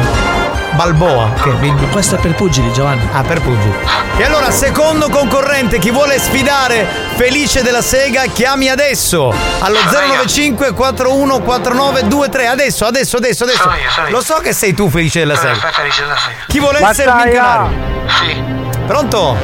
[0.74, 1.51] Balboa, che
[1.90, 3.06] Questo è per pugili, Giovanni.
[3.12, 3.74] Ah, per pugili.
[4.18, 6.86] E allora, secondo concorrente, chi vuole sfidare
[7.16, 12.47] Felice della Sega, chiami adesso allo 095 41 4923.
[12.47, 13.62] Adesso, adesso, adesso, adesso.
[13.62, 14.12] Sono io, sono io.
[14.14, 15.70] Lo so che sei tu, Felice della Sono Sega.
[15.72, 16.44] felice della sega.
[16.47, 17.62] Chi vuole essere Battaglia!
[17.68, 18.09] milionario?
[18.09, 18.80] Sì.
[18.86, 19.36] Pronto?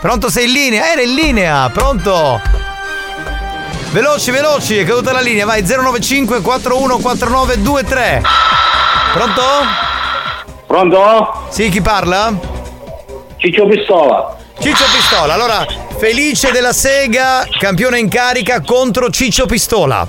[0.00, 0.90] Pronto, sei in linea?
[0.90, 2.40] Era in linea, pronto?
[3.90, 8.22] Veloci, veloci, è caduta la linea, vai 095 41 4923.
[9.14, 9.42] Pronto?
[10.66, 11.46] Pronto?
[11.48, 12.32] Sì, chi parla?
[13.38, 14.36] Ciccio Pistola.
[14.60, 15.64] Ciccio Pistola, allora,
[15.96, 20.06] Felice della Sega, campione in carica contro Ciccio Pistola.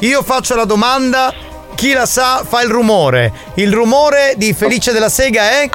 [0.00, 1.34] Io faccio la domanda,
[1.74, 3.32] chi la sa fa il rumore.
[3.54, 5.68] Il rumore di Felice della Sega è?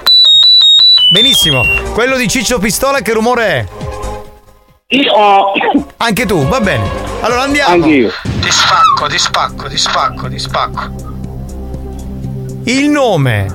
[1.11, 1.65] Benissimo.
[1.91, 3.65] Quello di Ciccio Pistola che rumore è?
[4.94, 5.15] Io.
[5.98, 6.88] Anche tu, va bene.
[7.22, 7.74] Allora andiamo.
[7.74, 8.11] Anch'io.
[8.41, 10.82] Ti spacco, ti spacco, ti spacco, ti spacco.
[12.65, 13.48] Il nome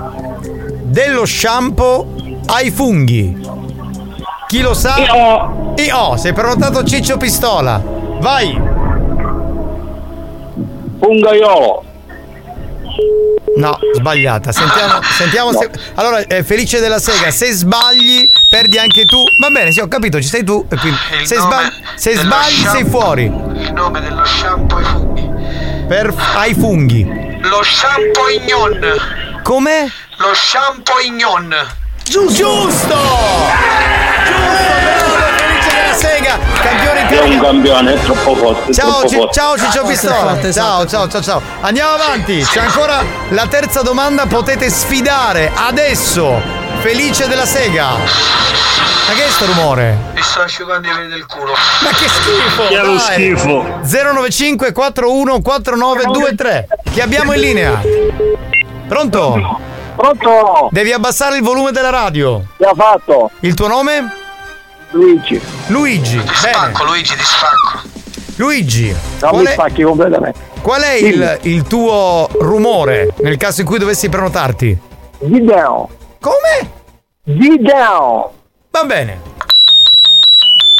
[0.82, 3.40] dello shampoo ai funghi.
[4.48, 4.96] Chi lo sa?
[4.96, 5.74] Io.
[5.76, 7.80] Io, sei prenotato Ciccio Pistola.
[8.20, 8.60] Vai.
[10.98, 11.84] Fungaiolo.
[13.56, 14.52] No, sbagliata.
[14.52, 15.70] Sentiamo, sentiamo se.
[15.94, 19.22] Allora, eh, Felice della Sega, se sbagli, perdi anche tu.
[19.38, 20.66] Va bene, sì, ho capito, ci sei tu.
[20.68, 23.24] quindi se, sbagli, se sbagli sei fuori.
[23.24, 25.30] Il nome dello shampoo ai funghi.
[25.88, 27.38] Per, ai funghi.
[27.40, 29.40] Lo shampoo ignon.
[29.42, 29.92] Come?
[30.18, 31.54] Lo shampoo ignon.
[32.04, 32.32] Giusto!
[32.32, 34.07] Giusto!
[37.08, 38.70] È un campione, è troppo forte.
[38.70, 39.32] è Ciao, troppo Ci- forte.
[39.32, 40.14] ciao Ciccio Pistola.
[40.14, 41.42] forte, Ciao, ciao, ciao, ciao.
[41.60, 42.40] Andiamo avanti.
[42.42, 44.26] C'è ancora la terza domanda.
[44.26, 46.40] Potete sfidare adesso
[46.80, 47.86] Felice della Sega.
[47.88, 49.96] Ma che è sto rumore?
[50.14, 51.52] Mi sto asciugando i peli del culo.
[51.80, 52.66] Ma che schifo!
[52.68, 53.80] Che è lo schifo.
[53.82, 56.68] 095 41 4923.
[56.92, 57.80] Chi abbiamo in linea?
[58.86, 59.60] Pronto?
[59.96, 60.68] Pronto?
[60.70, 62.42] Devi abbassare il volume della radio.
[62.58, 63.30] L'ha fatto.
[63.40, 64.17] Il tuo nome?
[64.90, 65.40] Luigi.
[65.68, 66.18] Luigi.
[66.18, 66.34] Ti Bene.
[66.54, 67.88] spacco, Luigi, ti spacco.
[68.36, 68.88] Luigi.
[69.20, 70.38] Non Qual mi è, spacchi completamente.
[70.62, 74.78] qual è il, il tuo rumore nel caso in cui dovessi prenotarti?
[75.20, 75.88] Video.
[76.20, 76.70] Come?
[77.24, 78.32] Video.
[78.70, 79.20] Va bene.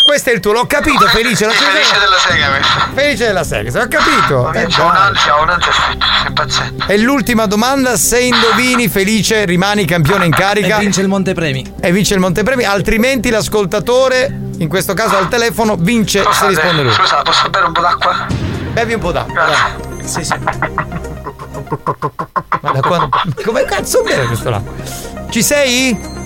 [0.09, 1.45] Questo è il tuo, l'ho capito, Felice.
[1.45, 1.71] L'ho Sì, capito.
[1.85, 2.79] felice della sega questo.
[2.95, 4.43] Felice della Sega, se ho capito.
[4.43, 4.87] Ma Eh, c'ho dai.
[4.89, 6.85] un'ansia, ho un'ansia, sto impazzendo.
[6.87, 11.75] E l'ultima domanda, se indovini Felice rimani campione in carica E vince il Montepremi.
[11.79, 16.93] e vince il Montepremi, altrimenti l'ascoltatore, in questo caso al telefono, vince se risponde lui.
[16.93, 18.27] Scusate, scusa, posso bere un po' d'acqua?
[18.73, 19.45] bevi un po' d'acqua.
[19.45, 20.09] dai.
[20.09, 20.35] Sì, sì.
[22.63, 23.11] Ma da quando...
[23.45, 24.63] Come cazzo beve questo là?
[25.29, 26.17] Ci sei?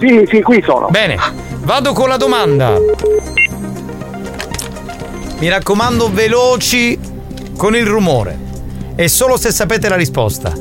[0.00, 0.88] Sì, sì, qui sono.
[0.88, 1.18] Bene,
[1.58, 2.72] vado con la domanda.
[5.38, 6.98] Mi raccomando, veloci
[7.56, 8.38] con il rumore.
[8.96, 10.52] E solo se sapete la risposta.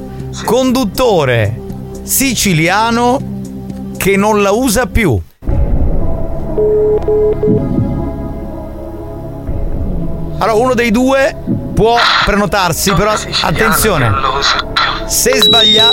[0.43, 1.57] Conduttore
[2.03, 3.19] siciliano
[3.97, 5.17] che non la usa più.
[10.37, 11.33] Allora, uno dei due
[11.73, 11.95] può
[12.25, 14.11] prenotarsi, però attenzione.
[15.05, 15.91] Se sbaglia.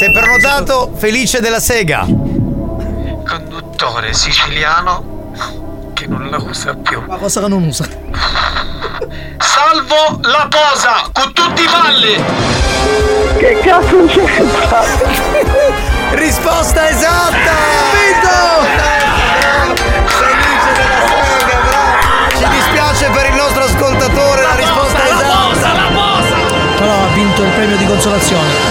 [0.00, 2.06] Se prenotato, felice della sega.
[2.06, 5.34] Conduttore siciliano
[5.92, 7.02] che non la usa più.
[7.06, 7.84] Ma cosa che non usa?
[9.36, 12.14] Salvo la posa con tutti i balli!
[13.40, 14.84] Che cazzo c'entra?
[16.12, 17.52] Risposta esatta!
[20.06, 22.38] Felice della sega, bravo!
[22.38, 25.72] Ci dispiace per il nostro ascoltatore, la, risposta è esatta.
[26.78, 28.69] Però ha vinto il premio di consolazione.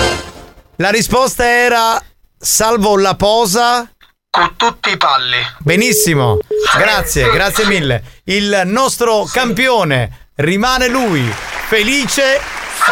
[0.82, 2.02] La risposta era
[2.38, 3.86] salvo la posa
[4.30, 5.36] con tutti i palli.
[5.58, 6.38] Benissimo,
[6.78, 8.22] grazie, grazie mille.
[8.24, 11.30] Il nostro campione rimane lui,
[11.68, 12.40] felice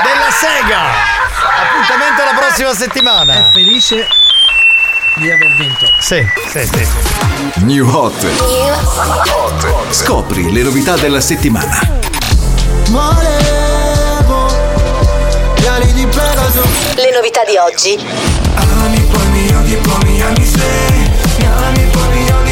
[0.03, 0.81] della sega.
[1.61, 3.47] Appuntamento la prossima settimana.
[3.47, 4.05] È felice
[5.15, 5.85] di aver vinto.
[6.01, 6.85] Sì, sì, sì.
[7.63, 8.21] New Hot.
[9.93, 11.79] Scopri le novità della settimana.
[12.89, 13.76] Volevo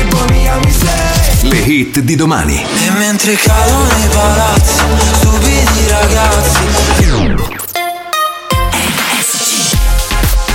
[0.05, 2.65] poi mi ami sei Le hit di domani.
[2.85, 4.81] E mentre cado nei palazzi
[5.13, 6.59] Stupidi ragazzi.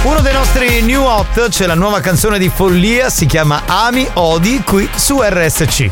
[0.03, 4.63] Uno dei nostri new hot c'è la nuova canzone di Follia, si chiama Ami Odi
[4.65, 5.89] qui su RSC.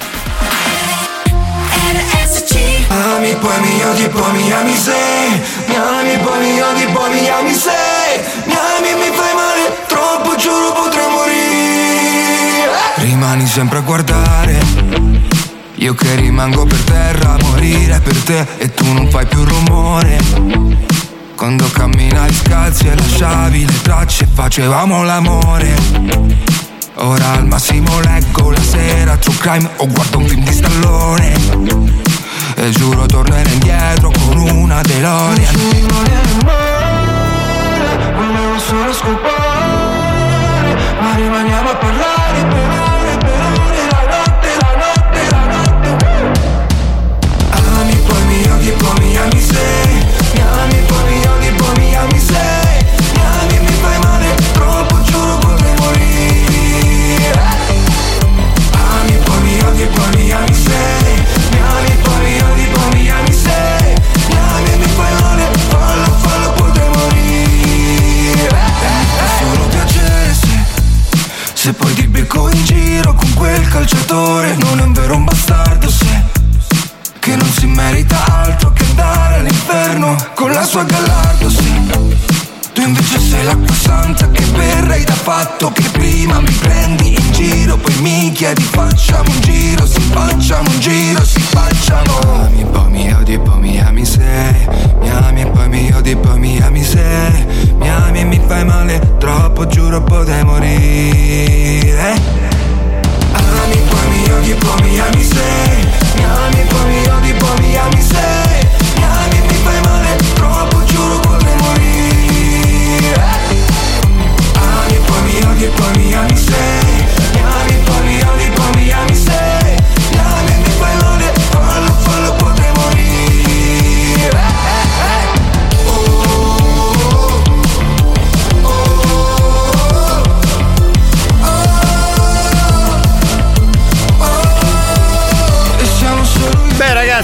[3.19, 7.29] Ami poi mi odi poi mi ami sei Mi ami poi mi odi poi mi
[7.29, 12.71] ami sei Mi ami mi fai male Troppo giuro potrei morire.
[12.95, 14.61] Rimani sempre a guardare.
[15.75, 20.21] Io che rimango per terra a morire per te E tu non fai più rumore.
[21.35, 25.75] Quando camminavi scalzi e lasciavi le tracce Facevamo l'amore.
[26.95, 32.08] Ora al massimo leggo la sera True crime o guardo un film di stallone
[32.57, 35.55] E giuro tornerò indietro con una DeLorean.
[38.15, 41.98] Volevo solo scopare Ma rimaniamo a parlare
[71.69, 75.91] Se poi ti becco in giro con quel calciatore Non è un vero un bastardo
[75.91, 76.23] se
[77.19, 82.28] Che non si merita altro che andare all'inferno Con la sua Gallardo tu
[82.89, 87.95] invece sei l'acqua santa che berrei da fatto Che prima mi prendi in giro Poi
[88.01, 92.45] mi chiedi facciamo un giro Si facciamo un giro, si facciamo.
[92.45, 94.67] Ami poi mi odi poi mi ami sei.
[95.01, 97.47] Mi ami poi mi odi poi mi ami sei.
[97.77, 102.15] Mi ami e mi fai male Troppo giuro potrei morire.
[103.33, 105.87] Ami poi mi odi poi mi ami sei.
[106.17, 108.48] Mi ami poi mi odi poi mi ami sei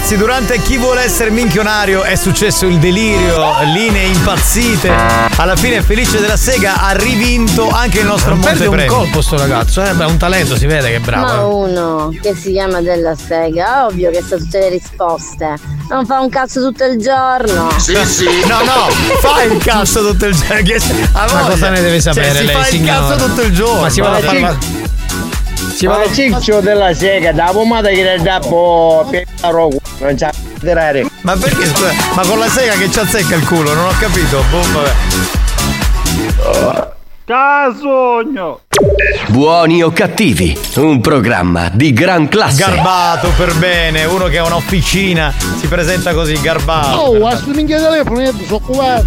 [0.05, 4.91] ragazzi, durante Chi vuole essere minchionario è successo il delirio, linee impazzite.
[5.37, 9.37] Alla fine Felice della Sega ha rivinto anche il nostro Non perde un colpo sto
[9.37, 9.93] ragazzo, eh?
[9.93, 11.25] Beh, un talento, si vede che è bravo.
[11.25, 11.71] Ma eh.
[11.71, 15.55] uno che si chiama della sega, ovvio che sa tutte le risposte.
[15.89, 17.69] Non fa un cazzo tutto il giorno.
[18.45, 21.07] No, no, fa il cazzo tutto il giorno.
[21.13, 22.99] Ma cosa ne deve sapere Cioè, si lei, fa il signora?
[22.99, 23.81] cazzo tutto il giorno.
[23.81, 24.57] Ma si va a farla-
[25.75, 29.25] Si Ma ciccio della sega, da pomata che ne dà po' per
[29.99, 31.05] non c'ha tirare.
[31.21, 31.91] Ma perché scusa?
[32.13, 34.41] Ma con la sega che ci azzecca il culo, non ho capito.
[34.49, 34.93] Boh, vabbè.
[37.25, 38.61] Casogno!
[39.29, 42.57] Buoni o cattivi, un programma di gran classe.
[42.63, 46.97] Garbato per bene, uno che ha un'officina si presenta così, garbato.
[46.97, 49.05] Oh, questo minchia telefono io sono occupato.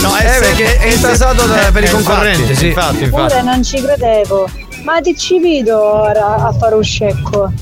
[0.00, 2.66] No, Eh, perché è intasato da- per i concorrenti, sì.
[2.68, 3.34] Infatti, infatti.
[3.34, 4.48] Pure non ci credevo.
[4.82, 7.52] Ma ti ci vedo ora a fare un scecco.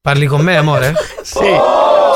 [0.00, 0.94] Parli con me, amore?
[1.22, 1.44] Sì.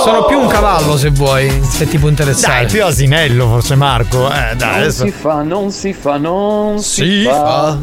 [0.02, 2.62] Sono più un cavallo se vuoi, se ti può interessare.
[2.64, 4.26] Dai, più asinello forse Marco.
[4.28, 5.04] Eh, dai, non adesso.
[5.04, 7.78] si fa, non si fa, non si, Si fa.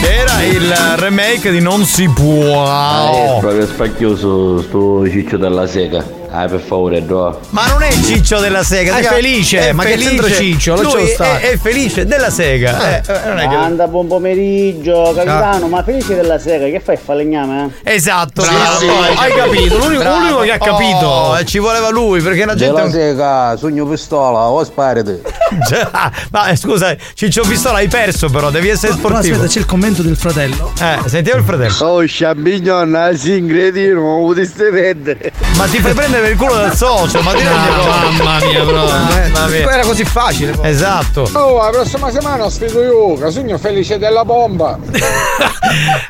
[0.00, 2.64] Che Era il remake di Non si può.
[2.66, 6.04] Ah, è proprio spacchioso sto ciccio della sega.
[6.36, 7.38] Ah, per favore, do.
[7.50, 8.94] Ma non è Ciccio della Sega.
[8.96, 10.74] Ah, è felice, ma che c'entra Ciccio?
[10.82, 13.00] Lui è, è felice della Sega.
[13.00, 16.96] Eh, eh, non è che- Anda, buon pomeriggio, capitano, ma felice della sera, che fai?
[16.96, 17.70] Falegname?
[17.84, 17.94] Eh?
[17.94, 21.06] Esatto, Bravo, bravo, hai capito, l'unico- l'unico che ha capito.
[21.06, 22.74] Oh, e ci voleva lui perché la gente.
[22.74, 24.62] Della sega, sogno pistola, o.
[25.68, 29.34] Già, ma eh, scusa, Ciccio Pistola hai perso però, devi essere Però sportivo.
[29.36, 30.72] aspetta, c'è il commento del fratello.
[30.80, 31.74] Eh, sentiamo il fratello.
[31.86, 35.32] Oh, sciambignonna, si ingredino, non poteste perdere.
[35.56, 37.48] Ma ti fai prendere per il culo dal socio, ma conto?
[37.50, 38.86] mamma mia, però.
[38.86, 39.62] Mamma mia.
[39.64, 40.52] Poi era così facile.
[40.52, 40.68] poi.
[40.68, 41.28] Esatto.
[41.32, 44.78] Oh, la prossima settimana sfido io, Casugno felice della bomba.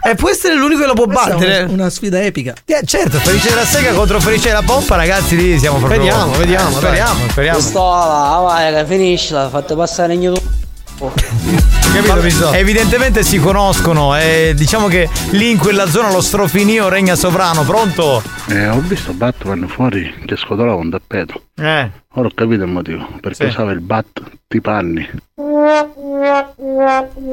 [0.06, 1.62] E può essere l'unico che lo può Questa battere.
[1.62, 2.52] una, una sfida epica.
[2.66, 5.98] Eh, certo, Felice della Sega contro Felice della Pompa, ragazzi, lì siamo proprio.
[6.00, 7.58] Vediamo, vediamo, Eh, speriamo, speriamo.
[7.58, 10.46] Pistola, vai, finiscila, fate passare in YouTube.
[11.12, 12.56] Capito, Pistola?
[12.56, 18.22] Evidentemente si conoscono e diciamo che lì in quella zona lo strofinio regna sovrano, pronto?
[18.48, 21.42] Eh, ho visto Batman fuori che scotolava un tappeto.
[21.56, 21.90] Eh.
[22.16, 23.06] Ora ho capito il motivo.
[23.20, 23.50] Perché Sì.
[23.50, 24.06] usava il bat
[24.46, 25.08] di panni.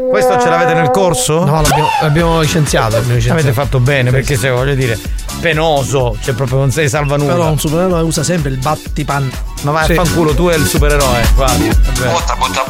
[0.10, 1.44] Questo ce l'avete nel corso?
[1.46, 2.96] No, l'abbiamo, l'abbiamo licenziato.
[2.96, 3.40] l'abbiamo licenziato.
[3.40, 4.98] Avete fatto bene, perché se voglio dire,
[5.40, 7.34] penoso, cioè proprio non sei salva nulla.
[7.34, 9.30] Però un supereroe usa sempre il battipan.
[9.64, 9.92] Ma vai Sì.
[9.94, 11.54] a fanculo, tu è il supereroe, guarda.
[11.64, 12.12] vabbè.
[12.12, 12.64] Butta, butta,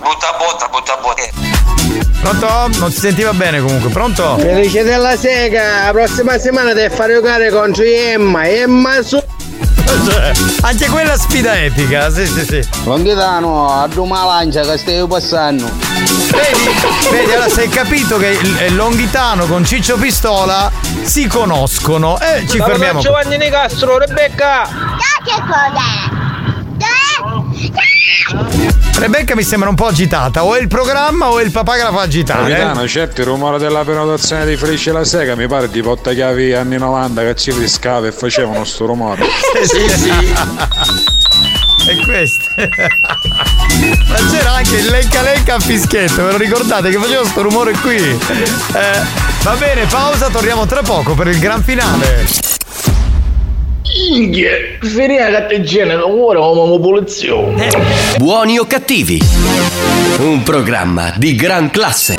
[0.00, 0.34] butta.
[0.38, 1.58] Butta, butta, butta, butta.
[2.20, 2.78] Pronto?
[2.78, 4.36] Non si sentiva bene comunque, pronto?
[4.38, 8.46] Felice della sega, la prossima settimana devi fare giocare contro Emma.
[8.48, 9.22] Emma su.
[10.06, 10.32] Cioè,
[10.62, 12.68] Anche quella sfida epica, sì, sì, sì.
[12.84, 15.64] Longhitano, a duma lancia che stai passando.
[16.30, 16.70] Vedi,
[17.10, 18.38] vedi, allora se hai capito che
[18.70, 20.70] Longhitano con Ciccio Pistola
[21.02, 23.00] si conoscono e ci fermiamo.
[23.00, 23.02] qui.
[23.02, 24.68] Giovanni Nicastro, Rebecca!
[25.24, 26.49] Che cosa?
[28.94, 31.82] Rebecca mi sembra un po' agitata, o è il programma o è il papà che
[31.82, 32.50] la fa agitare.
[32.50, 32.88] Capitano, eh?
[32.88, 37.22] certo il rumore della prenotazione di Felice la Sega mi pare di portachiavi anni 90
[37.22, 39.24] che ci riscava e facevano sto rumore.
[39.62, 40.10] Sì, sì.
[41.88, 42.70] E queste.
[44.08, 47.72] Ma c'era anche il lecca lecca a fischietto, ve lo ricordate che faceva sto rumore
[47.72, 47.96] qui?
[47.96, 49.00] Eh,
[49.42, 52.26] va bene, pausa, torniamo tra poco per il gran finale.
[54.08, 54.50] Inghia,
[54.80, 57.68] finire la catteggina, ora come popolazione.
[58.16, 59.20] Buoni o cattivi,
[60.20, 62.14] un programma di gran classe.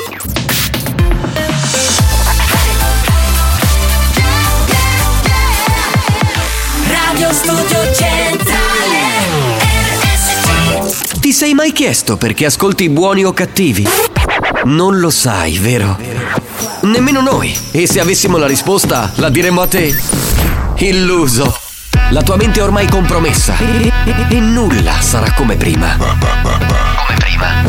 [6.86, 9.00] Radio Studio Centrale
[11.20, 13.86] Ti sei mai chiesto perché ascolti buoni o cattivi?
[14.64, 15.98] Non lo sai, vero?
[16.82, 17.52] Nemmeno noi.
[17.72, 19.92] E se avessimo la risposta, la diremmo a te?
[20.78, 21.61] Illuso.
[22.12, 23.56] La tua mente è ormai compromessa.
[23.56, 25.96] E, e- e nulla sarà come prima.
[25.96, 27.62] Come prima.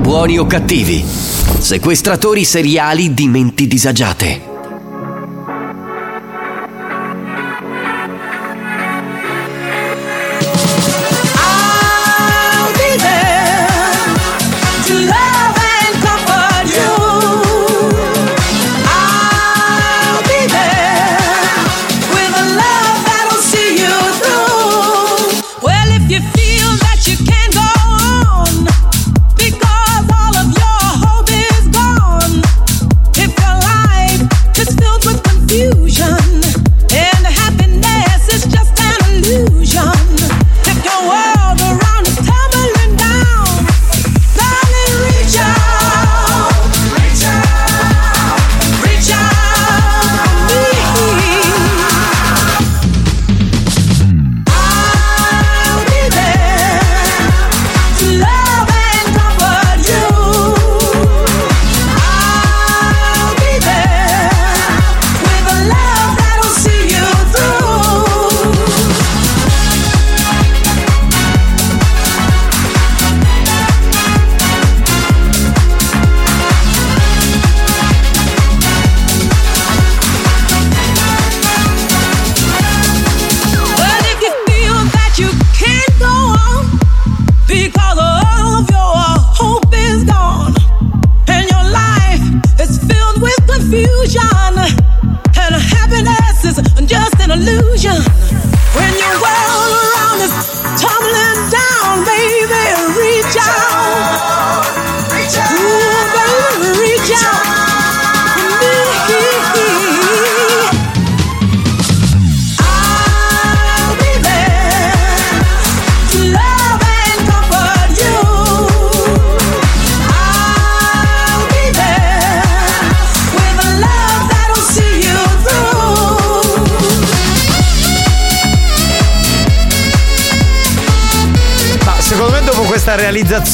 [0.00, 1.04] Buoni o cattivi?
[1.04, 4.49] Sequestratori seriali di menti disagiate.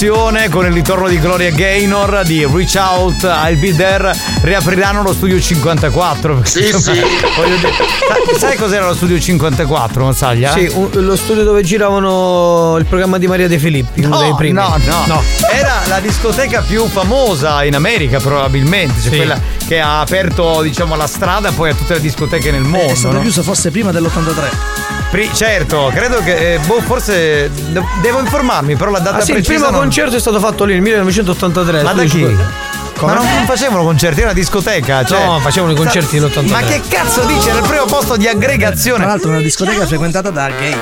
[0.01, 5.15] Realizzazione con il ritorno di Gloria Gaynor di Reach Out I'll Be There riapriranno lo
[5.15, 6.41] studio 54.
[6.45, 7.03] Sì, Insomma, sì.
[7.37, 10.53] voglio dire, sai, sai cos'era lo studio 54, Mazzaglia?
[10.53, 14.35] Sì, un- lo studio dove giravano il programma di Maria De Filippi, uno No, dei
[14.37, 14.53] primi.
[14.53, 19.01] no, no, Era la discoteca più famosa in America, probabilmente.
[19.01, 19.17] Cioè Sì.
[19.17, 22.93] quella che ha aperto, diciamo, la strada poi a tutte le discoteche nel mondo.
[22.93, 23.21] È stato no?
[23.23, 24.86] chiuso forse prima dell'83.
[25.17, 26.55] Pri- certo, credo che.
[26.55, 27.51] eh, boh, forse.
[27.51, 29.55] de- devo informarmi, però la data Ah, sì, il precisa.
[29.55, 31.83] primo non- concerto è stato fatto lì nel 1983.
[31.83, 32.09] Ma da chi?
[32.11, 32.75] 50.
[33.01, 35.05] Ma non, non facevano concerti, era una discoteca.
[35.07, 36.51] Cioè, No, facevano i concerti nell'83.
[36.51, 37.49] Ma che cazzo dice?
[37.49, 38.99] Era il primo posto di aggregazione.
[39.05, 40.77] Tra l'altro una discoteca frequentata da gay.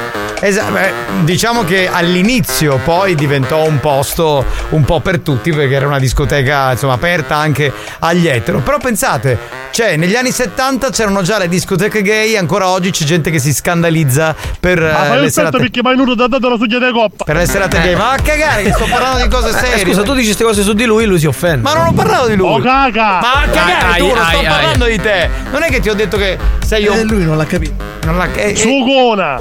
[0.47, 0.79] Esatto,
[1.23, 6.73] diciamo che all'inizio poi diventò un posto un po' per tutti perché era una discoteca
[6.73, 8.59] insomma aperta anche agli etero.
[8.59, 9.39] Però pensate,
[9.71, 13.55] cioè negli anni 70 c'erano già le discoteche gay, ancora oggi c'è gente che si
[13.55, 16.79] scandalizza per Ma eh, fai le un serate perché mai venuto da dato la suglia
[16.79, 17.25] di coppa.
[17.25, 17.95] per le serate gay.
[17.97, 19.85] Ma a cagare che sto parlando di cose Eh, serie.
[19.87, 21.63] scusa, tu dici queste cose su di lui, lui si offende.
[21.63, 22.49] Ma non ho parlato di lui.
[22.49, 23.19] Oh caga!
[23.19, 25.31] Ma a cagare Ai, tu, non sto ai, parlando di te.
[25.51, 26.99] Non è che ti ho detto che sei un.
[26.99, 27.93] E lui non l'ha capito.
[28.05, 29.41] Non l'ha eh, eh, Sugona!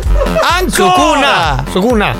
[0.57, 0.92] Ancora!
[0.95, 1.63] Sukuna!
[1.71, 2.15] Sukuna!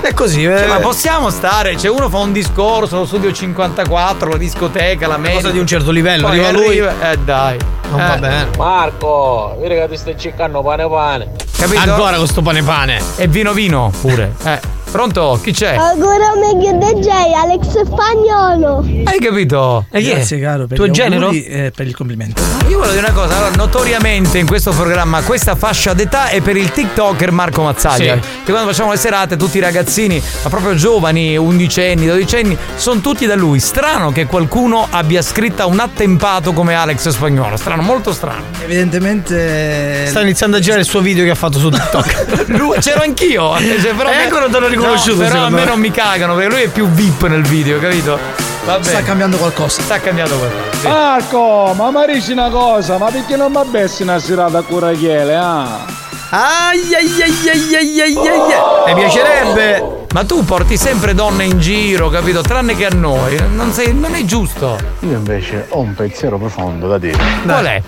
[0.00, 0.56] È così, eh.
[0.56, 1.76] Cioè, ma possiamo stare?
[1.76, 5.40] Cioè, uno fa un discorso, lo studio 54, la discoteca, la media.
[5.40, 6.78] cosa di un certo livello, Poi arriva lui.
[6.78, 7.58] Eh dai.
[7.90, 8.48] Non va Eh, bene.
[8.56, 11.30] Marco, vedi che ti stai cercando pane pane.
[11.56, 11.80] Capito?
[11.80, 13.00] Ancora con sto pane pane.
[13.16, 14.34] E vino vino pure.
[14.44, 14.74] Eh.
[14.88, 15.38] Pronto?
[15.42, 15.74] Chi c'è?
[15.74, 18.78] Ancora meglio DJ, Alex Spagnolo.
[19.04, 19.84] Hai capito?
[19.90, 20.14] E chi è?
[20.14, 21.24] Grazie caro per Tuo genero?
[21.26, 22.40] auguri e per il complimento.
[22.68, 26.56] Io volevo dire una cosa, allora, notoriamente in questo programma questa fascia d'età è per
[26.56, 28.14] il TikToker Marco Mazzaglia.
[28.14, 28.20] Sì.
[28.44, 33.26] Che quando facciamo le serate, tutti i ragazzini, ma proprio giovani, undicenni, dodicenni, sono tutti
[33.26, 33.58] da lui.
[33.58, 37.56] Strano che qualcuno abbia scritto un attempato come Alex Spagnolo.
[37.56, 38.44] Strano, molto strano.
[38.62, 40.06] Evidentemente.
[40.06, 42.44] Sta iniziando a girare il suo video che ha fatto su TikTok.
[42.56, 43.56] Lui, c'ero anch'io.
[43.56, 45.64] eh, cioè, però E ecco non te l'ho riconosciuto, No, però a me me.
[45.64, 48.18] non mi cagano perché lui è più VIP nel video, capito?
[48.64, 48.82] Vabbè.
[48.84, 49.80] Sta cambiando qualcosa.
[49.82, 50.78] Sta cambiando qualcosa.
[50.80, 50.86] sì.
[50.88, 55.34] Marco, ma mi dici una cosa, ma perché non mi abbessi una serata a curachiele,
[55.36, 56.04] ah?
[56.38, 58.94] Ai ai ai ai ai ai ai ai.
[58.94, 60.04] Mi piacerebbe.
[60.12, 62.42] Ma tu porti sempre donne in giro, capito?
[62.42, 63.42] Tranne che a noi.
[63.54, 64.76] Non, sei- non è giusto.
[65.00, 67.16] Io invece ho un pensiero profondo da dire.
[67.42, 67.82] Qual è?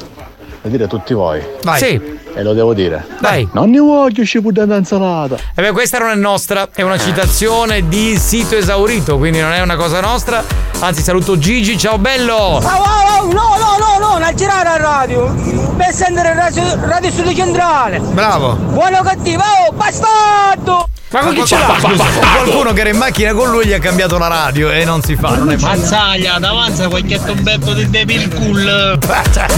[0.61, 1.45] Da dire a tutti voi.
[1.63, 1.79] Vai.
[1.79, 2.17] Sì.
[2.35, 3.05] E lo devo dire.
[3.21, 3.49] Dai.
[3.53, 5.37] Non ne voglio scippare d'insalata.
[5.55, 9.61] E beh, questa non è nostra, è una citazione di sito esaurito, quindi non è
[9.61, 10.43] una cosa nostra.
[10.81, 12.35] Anzi, saluto Gigi, ciao bello!
[12.35, 15.35] Oh, oh, oh, no, no, no, no, non girare a radio.
[15.77, 17.99] Per sentire radio, radio Studio Centrale.
[17.99, 18.55] Bravo.
[18.55, 20.89] Buono o cattivo, oh, bastardo!
[21.11, 21.75] Ma con chi ce l'ha?
[22.43, 25.17] Qualcuno che era in macchina con lui gli ha cambiato la radio e non si
[25.17, 25.81] fa, non è facile.
[25.81, 28.99] Mazzaglia, davanti qualche tombetto di Devil Cool.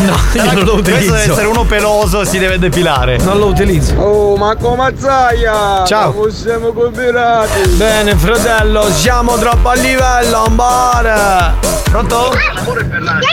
[0.00, 1.14] No, io non lo Questo deve utilizzo.
[1.16, 3.16] essere uno peloso, si deve depilare.
[3.18, 3.94] Non lo utilizzo.
[3.96, 5.84] Oh, ma come Zaya!
[5.86, 6.12] Ciao.
[6.12, 7.68] Ma siamo combinati!
[7.70, 11.54] Bene, fratello, siamo troppo a livello, amore.
[11.90, 12.30] Pronto?
[12.66, 13.29] Un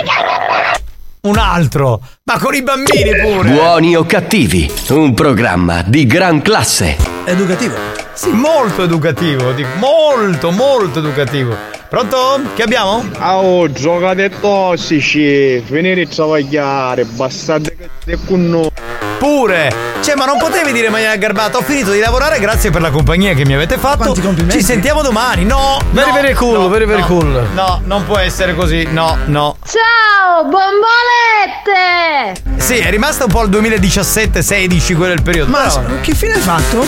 [1.51, 3.49] altro, ma con i bambini pure.
[3.49, 6.97] Buoni o cattivi, un programma di gran classe.
[7.25, 7.75] Educativo.
[8.13, 11.55] Sì, molto educativo, dico, molto, molto educativo.
[11.89, 12.41] Pronto?
[12.53, 13.05] Che abbiamo?
[13.19, 15.57] Oh, giocate tossici!
[15.59, 18.69] Venite a travagliare, bastate che con noi!
[19.17, 19.73] Pure!
[20.01, 22.91] Cioè, ma non potevi dire in maniera garbata, ho finito di lavorare, grazie per la
[22.91, 23.97] compagnia che mi avete fatto.
[23.97, 24.59] Quanti complimenti.
[24.59, 25.45] Ci sentiamo domani.
[25.45, 25.79] No!
[25.91, 27.47] Very, no, very cool, no, very, very no, cool.
[27.53, 28.85] No, non può essere così.
[28.91, 29.55] No, no.
[29.65, 32.41] Ciao, bombolette!
[32.57, 35.51] Sì, è rimasta un po' al 2017-16, quello è il periodo.
[35.51, 36.85] Ma Però, che fine hai fatto?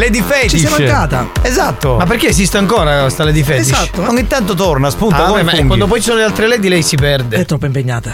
[0.00, 0.52] Lady Fetish.
[0.52, 1.28] Ci sei mancata.
[1.42, 1.96] Esatto.
[1.96, 3.70] Ma perché esiste ancora questa Lady Fetish?
[3.70, 4.02] Esatto.
[4.08, 6.68] Ogni tanto torna, spunta Ah, come vabbè, ma quando poi ci sono le altre lady
[6.68, 7.36] lei si perde.
[7.36, 8.10] È troppo impegnata.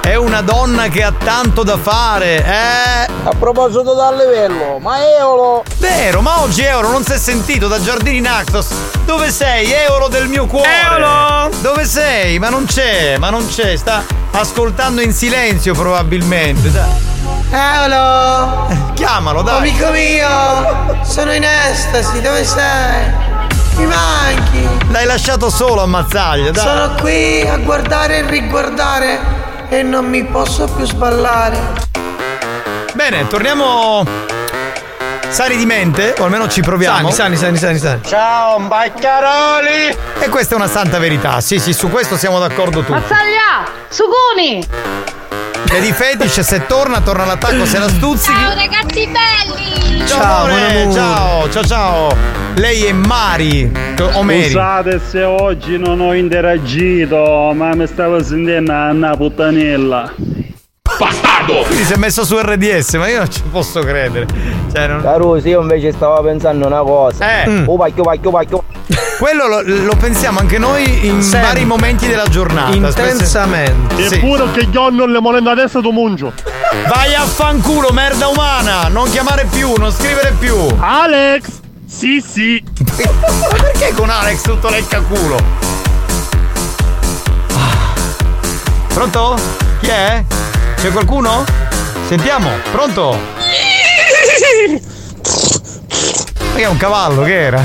[0.00, 3.12] È una donna che ha tanto da fare, eh?
[3.24, 5.62] A proposito dal livello, ma Eolo!
[5.76, 8.68] Vero, ma oggi Euro non si è sentito da Giardini Naxos.
[9.04, 9.70] Dove sei?
[9.70, 10.68] Euro del mio cuore.
[10.82, 11.50] Eolo!
[11.60, 12.38] Dove sei?
[12.38, 13.76] Ma non c'è, ma non c'è.
[13.76, 14.02] Sta
[14.32, 16.72] ascoltando in silenzio probabilmente.
[17.50, 18.66] Eolo!
[18.94, 19.58] Chiamalo, dai.
[19.58, 21.04] Amico mio!
[21.04, 23.26] Sono in estasi, dove sei?
[23.76, 24.68] Mi manchi!
[24.90, 26.64] L'hai lasciato solo a Mazzaglia, dai.
[26.64, 31.58] Sono qui a guardare e riguardare e non mi posso più sballare.
[32.94, 34.04] Bene, torniamo
[35.28, 37.10] sani di mente, o almeno ci proviamo.
[37.10, 38.00] Sani, sani, sani, sani, sani.
[38.04, 39.96] Ciao, Baccaroli!
[40.20, 41.40] E questa è una santa verità.
[41.40, 42.92] Sì, sì, su questo siamo d'accordo tutti.
[42.92, 43.70] Mazzaglia!
[43.88, 44.66] Suguni!
[45.70, 48.32] Lady Fetish se torna, torna all'attacco se la stuzzichi.
[48.32, 50.06] Ciao ragazzi belli!
[50.06, 52.16] Ciao, Ciao, amore, ciao, ciao, ciao.
[52.54, 53.70] Lei è Mari.
[54.14, 54.44] O Mary.
[54.44, 60.10] Scusate se oggi non ho interagito, ma mi stavo sentendo una puttanella.
[60.98, 61.62] Bastardo!
[61.66, 64.26] Quindi si è messo su RDS, ma io non ci posso credere.
[64.72, 65.02] Cioè, non...
[65.02, 67.44] Caruso, io invece stavo pensando una cosa.
[67.44, 67.62] Eh.
[67.66, 68.64] Oh, pacchio, pacchio, pacchio.
[69.18, 71.40] Quello lo, lo pensiamo anche noi in Sempre.
[71.40, 72.74] vari momenti della giornata.
[72.74, 74.08] Intensamente.
[74.08, 74.14] Sì.
[74.14, 76.32] Eppure che io non le monete adesso tu mungio.
[76.86, 78.88] Vai a fanculo, merda umana!
[78.88, 80.56] Non chiamare più, non scrivere più!
[80.78, 81.60] Alex!
[81.86, 82.62] Sì, sì.
[83.06, 85.36] Ma perché con Alex tutto lecca culo?
[87.54, 87.92] Ah.
[88.94, 89.36] Pronto?
[89.80, 90.24] Chi è?
[90.80, 91.44] C'è qualcuno?
[92.06, 93.18] Sentiamo, pronto?
[96.40, 97.64] Ma che è un cavallo, che era?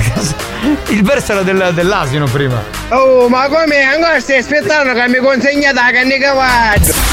[0.87, 2.61] Il verso era del- dell'asino prima.
[2.89, 3.81] Oh, ma come?
[3.83, 7.11] Ancora stai aspettando che mi consegna da canne cavallo?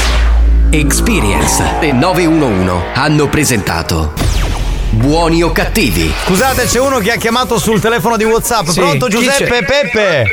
[0.71, 4.13] Experience e 911 hanno presentato
[4.91, 6.13] Buoni o cattivi?
[6.25, 8.67] Scusate, c'è uno che ha chiamato sul telefono di WhatsApp.
[8.67, 9.63] Sì, Pronto chi Giuseppe c'è?
[9.65, 10.23] Peppe?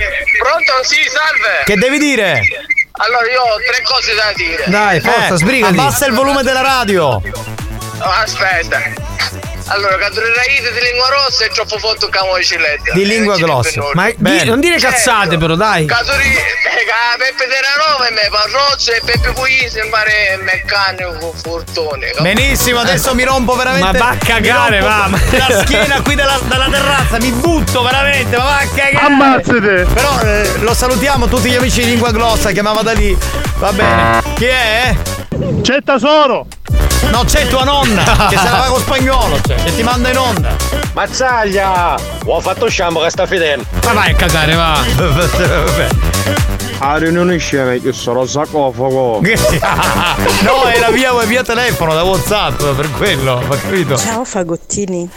[0.43, 0.73] Pronto?
[0.83, 1.65] Sì, salve!
[1.65, 2.41] Che devi dire?
[3.01, 4.65] Allora, io ho tre cose da dire.
[4.67, 5.79] Dai, forza, sbrigati.
[5.79, 7.07] Abbassa il volume della radio.
[8.01, 9.08] Oh, aspetta.
[9.71, 12.93] Allora, quando le raite di lingua rossa è troppo forte un camo di ciletta.
[12.93, 13.83] Di lingua grossa.
[13.93, 15.87] Ma di- non dire cazzate, però, dai.
[15.87, 16.87] Casuri, eh,
[17.19, 22.13] Peppe Terranova e me Parrozzo e Peppe Puisi mi pare meccanico fortone.
[22.21, 23.85] Benissimo, adesso mi rompo veramente.
[23.85, 25.11] Ma va a cagare, va.
[25.31, 29.05] La schiena qui dalla, dalla terrazza, mi butto veramente, ma va a cagare.
[29.07, 29.87] Ammazzate!
[29.93, 33.17] Però eh, lo salutiamo tutti gli amici di lingua glossa, chiamava da lì.
[33.57, 34.23] Va bene.
[34.35, 34.97] Chi è?
[35.63, 36.47] C'è tesoro!
[37.11, 40.19] No, c'è tua nonna, che se la va con spagnolo, cioè, che ti manda in
[40.19, 40.57] onda.
[40.93, 41.97] Mazzaglia!
[42.27, 43.65] Ho fatto sciambo che sta fidendo.
[43.85, 44.85] Ma vai a cagare, va.
[44.95, 45.89] Vabbè.
[46.81, 49.21] A riunione scena che sono sarcofago.
[50.43, 53.97] no, era via, via telefono da WhatsApp, per quello, ho capito?
[53.97, 55.09] Ciao fagottini.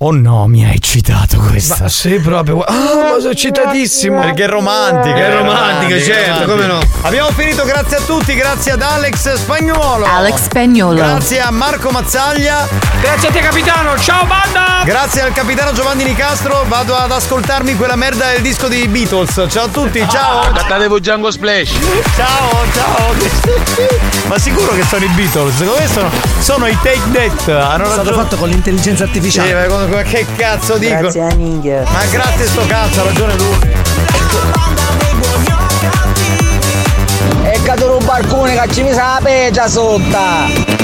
[0.00, 1.76] Oh no, mi ha eccitato questa.
[1.80, 2.60] Ma sì, proprio.
[2.60, 4.20] Ah, ma sono eccitatissimo.
[4.20, 5.16] Perché è romantica.
[5.16, 6.78] È romantica, certo, come no.
[7.00, 10.04] Abbiamo finito, grazie a tutti, grazie ad Alex Spagnuolo.
[10.04, 10.94] Alex Spagnuolo.
[10.94, 12.68] Grazie a Marco Mazzaglia.
[13.00, 13.98] Grazie a te, capitano.
[13.98, 14.82] Ciao, banda.
[14.84, 16.64] Grazie al capitano Giovanni Nicastro.
[16.68, 19.46] Vado ad ascoltarmi quella merda del disco dei Beatles.
[19.48, 20.52] Ciao a tutti, ciao.
[20.54, 21.72] Cattatevo Django Splash.
[22.14, 23.14] Ciao, ciao.
[24.28, 25.56] Ma sicuro che sono i Beatles?
[25.56, 27.48] Secondo me sono, sono i Take That.
[27.48, 29.48] Hanno È stato fatto con l'intelligenza artificiale.
[29.48, 30.98] Sì, ma che cazzo dico?
[30.98, 31.82] Grazie a Ninja.
[31.90, 33.58] Ma grazie sto cazzo, ha ragione lui.
[37.44, 40.77] E caduto un balcone che ci mi sa la peggia sotto.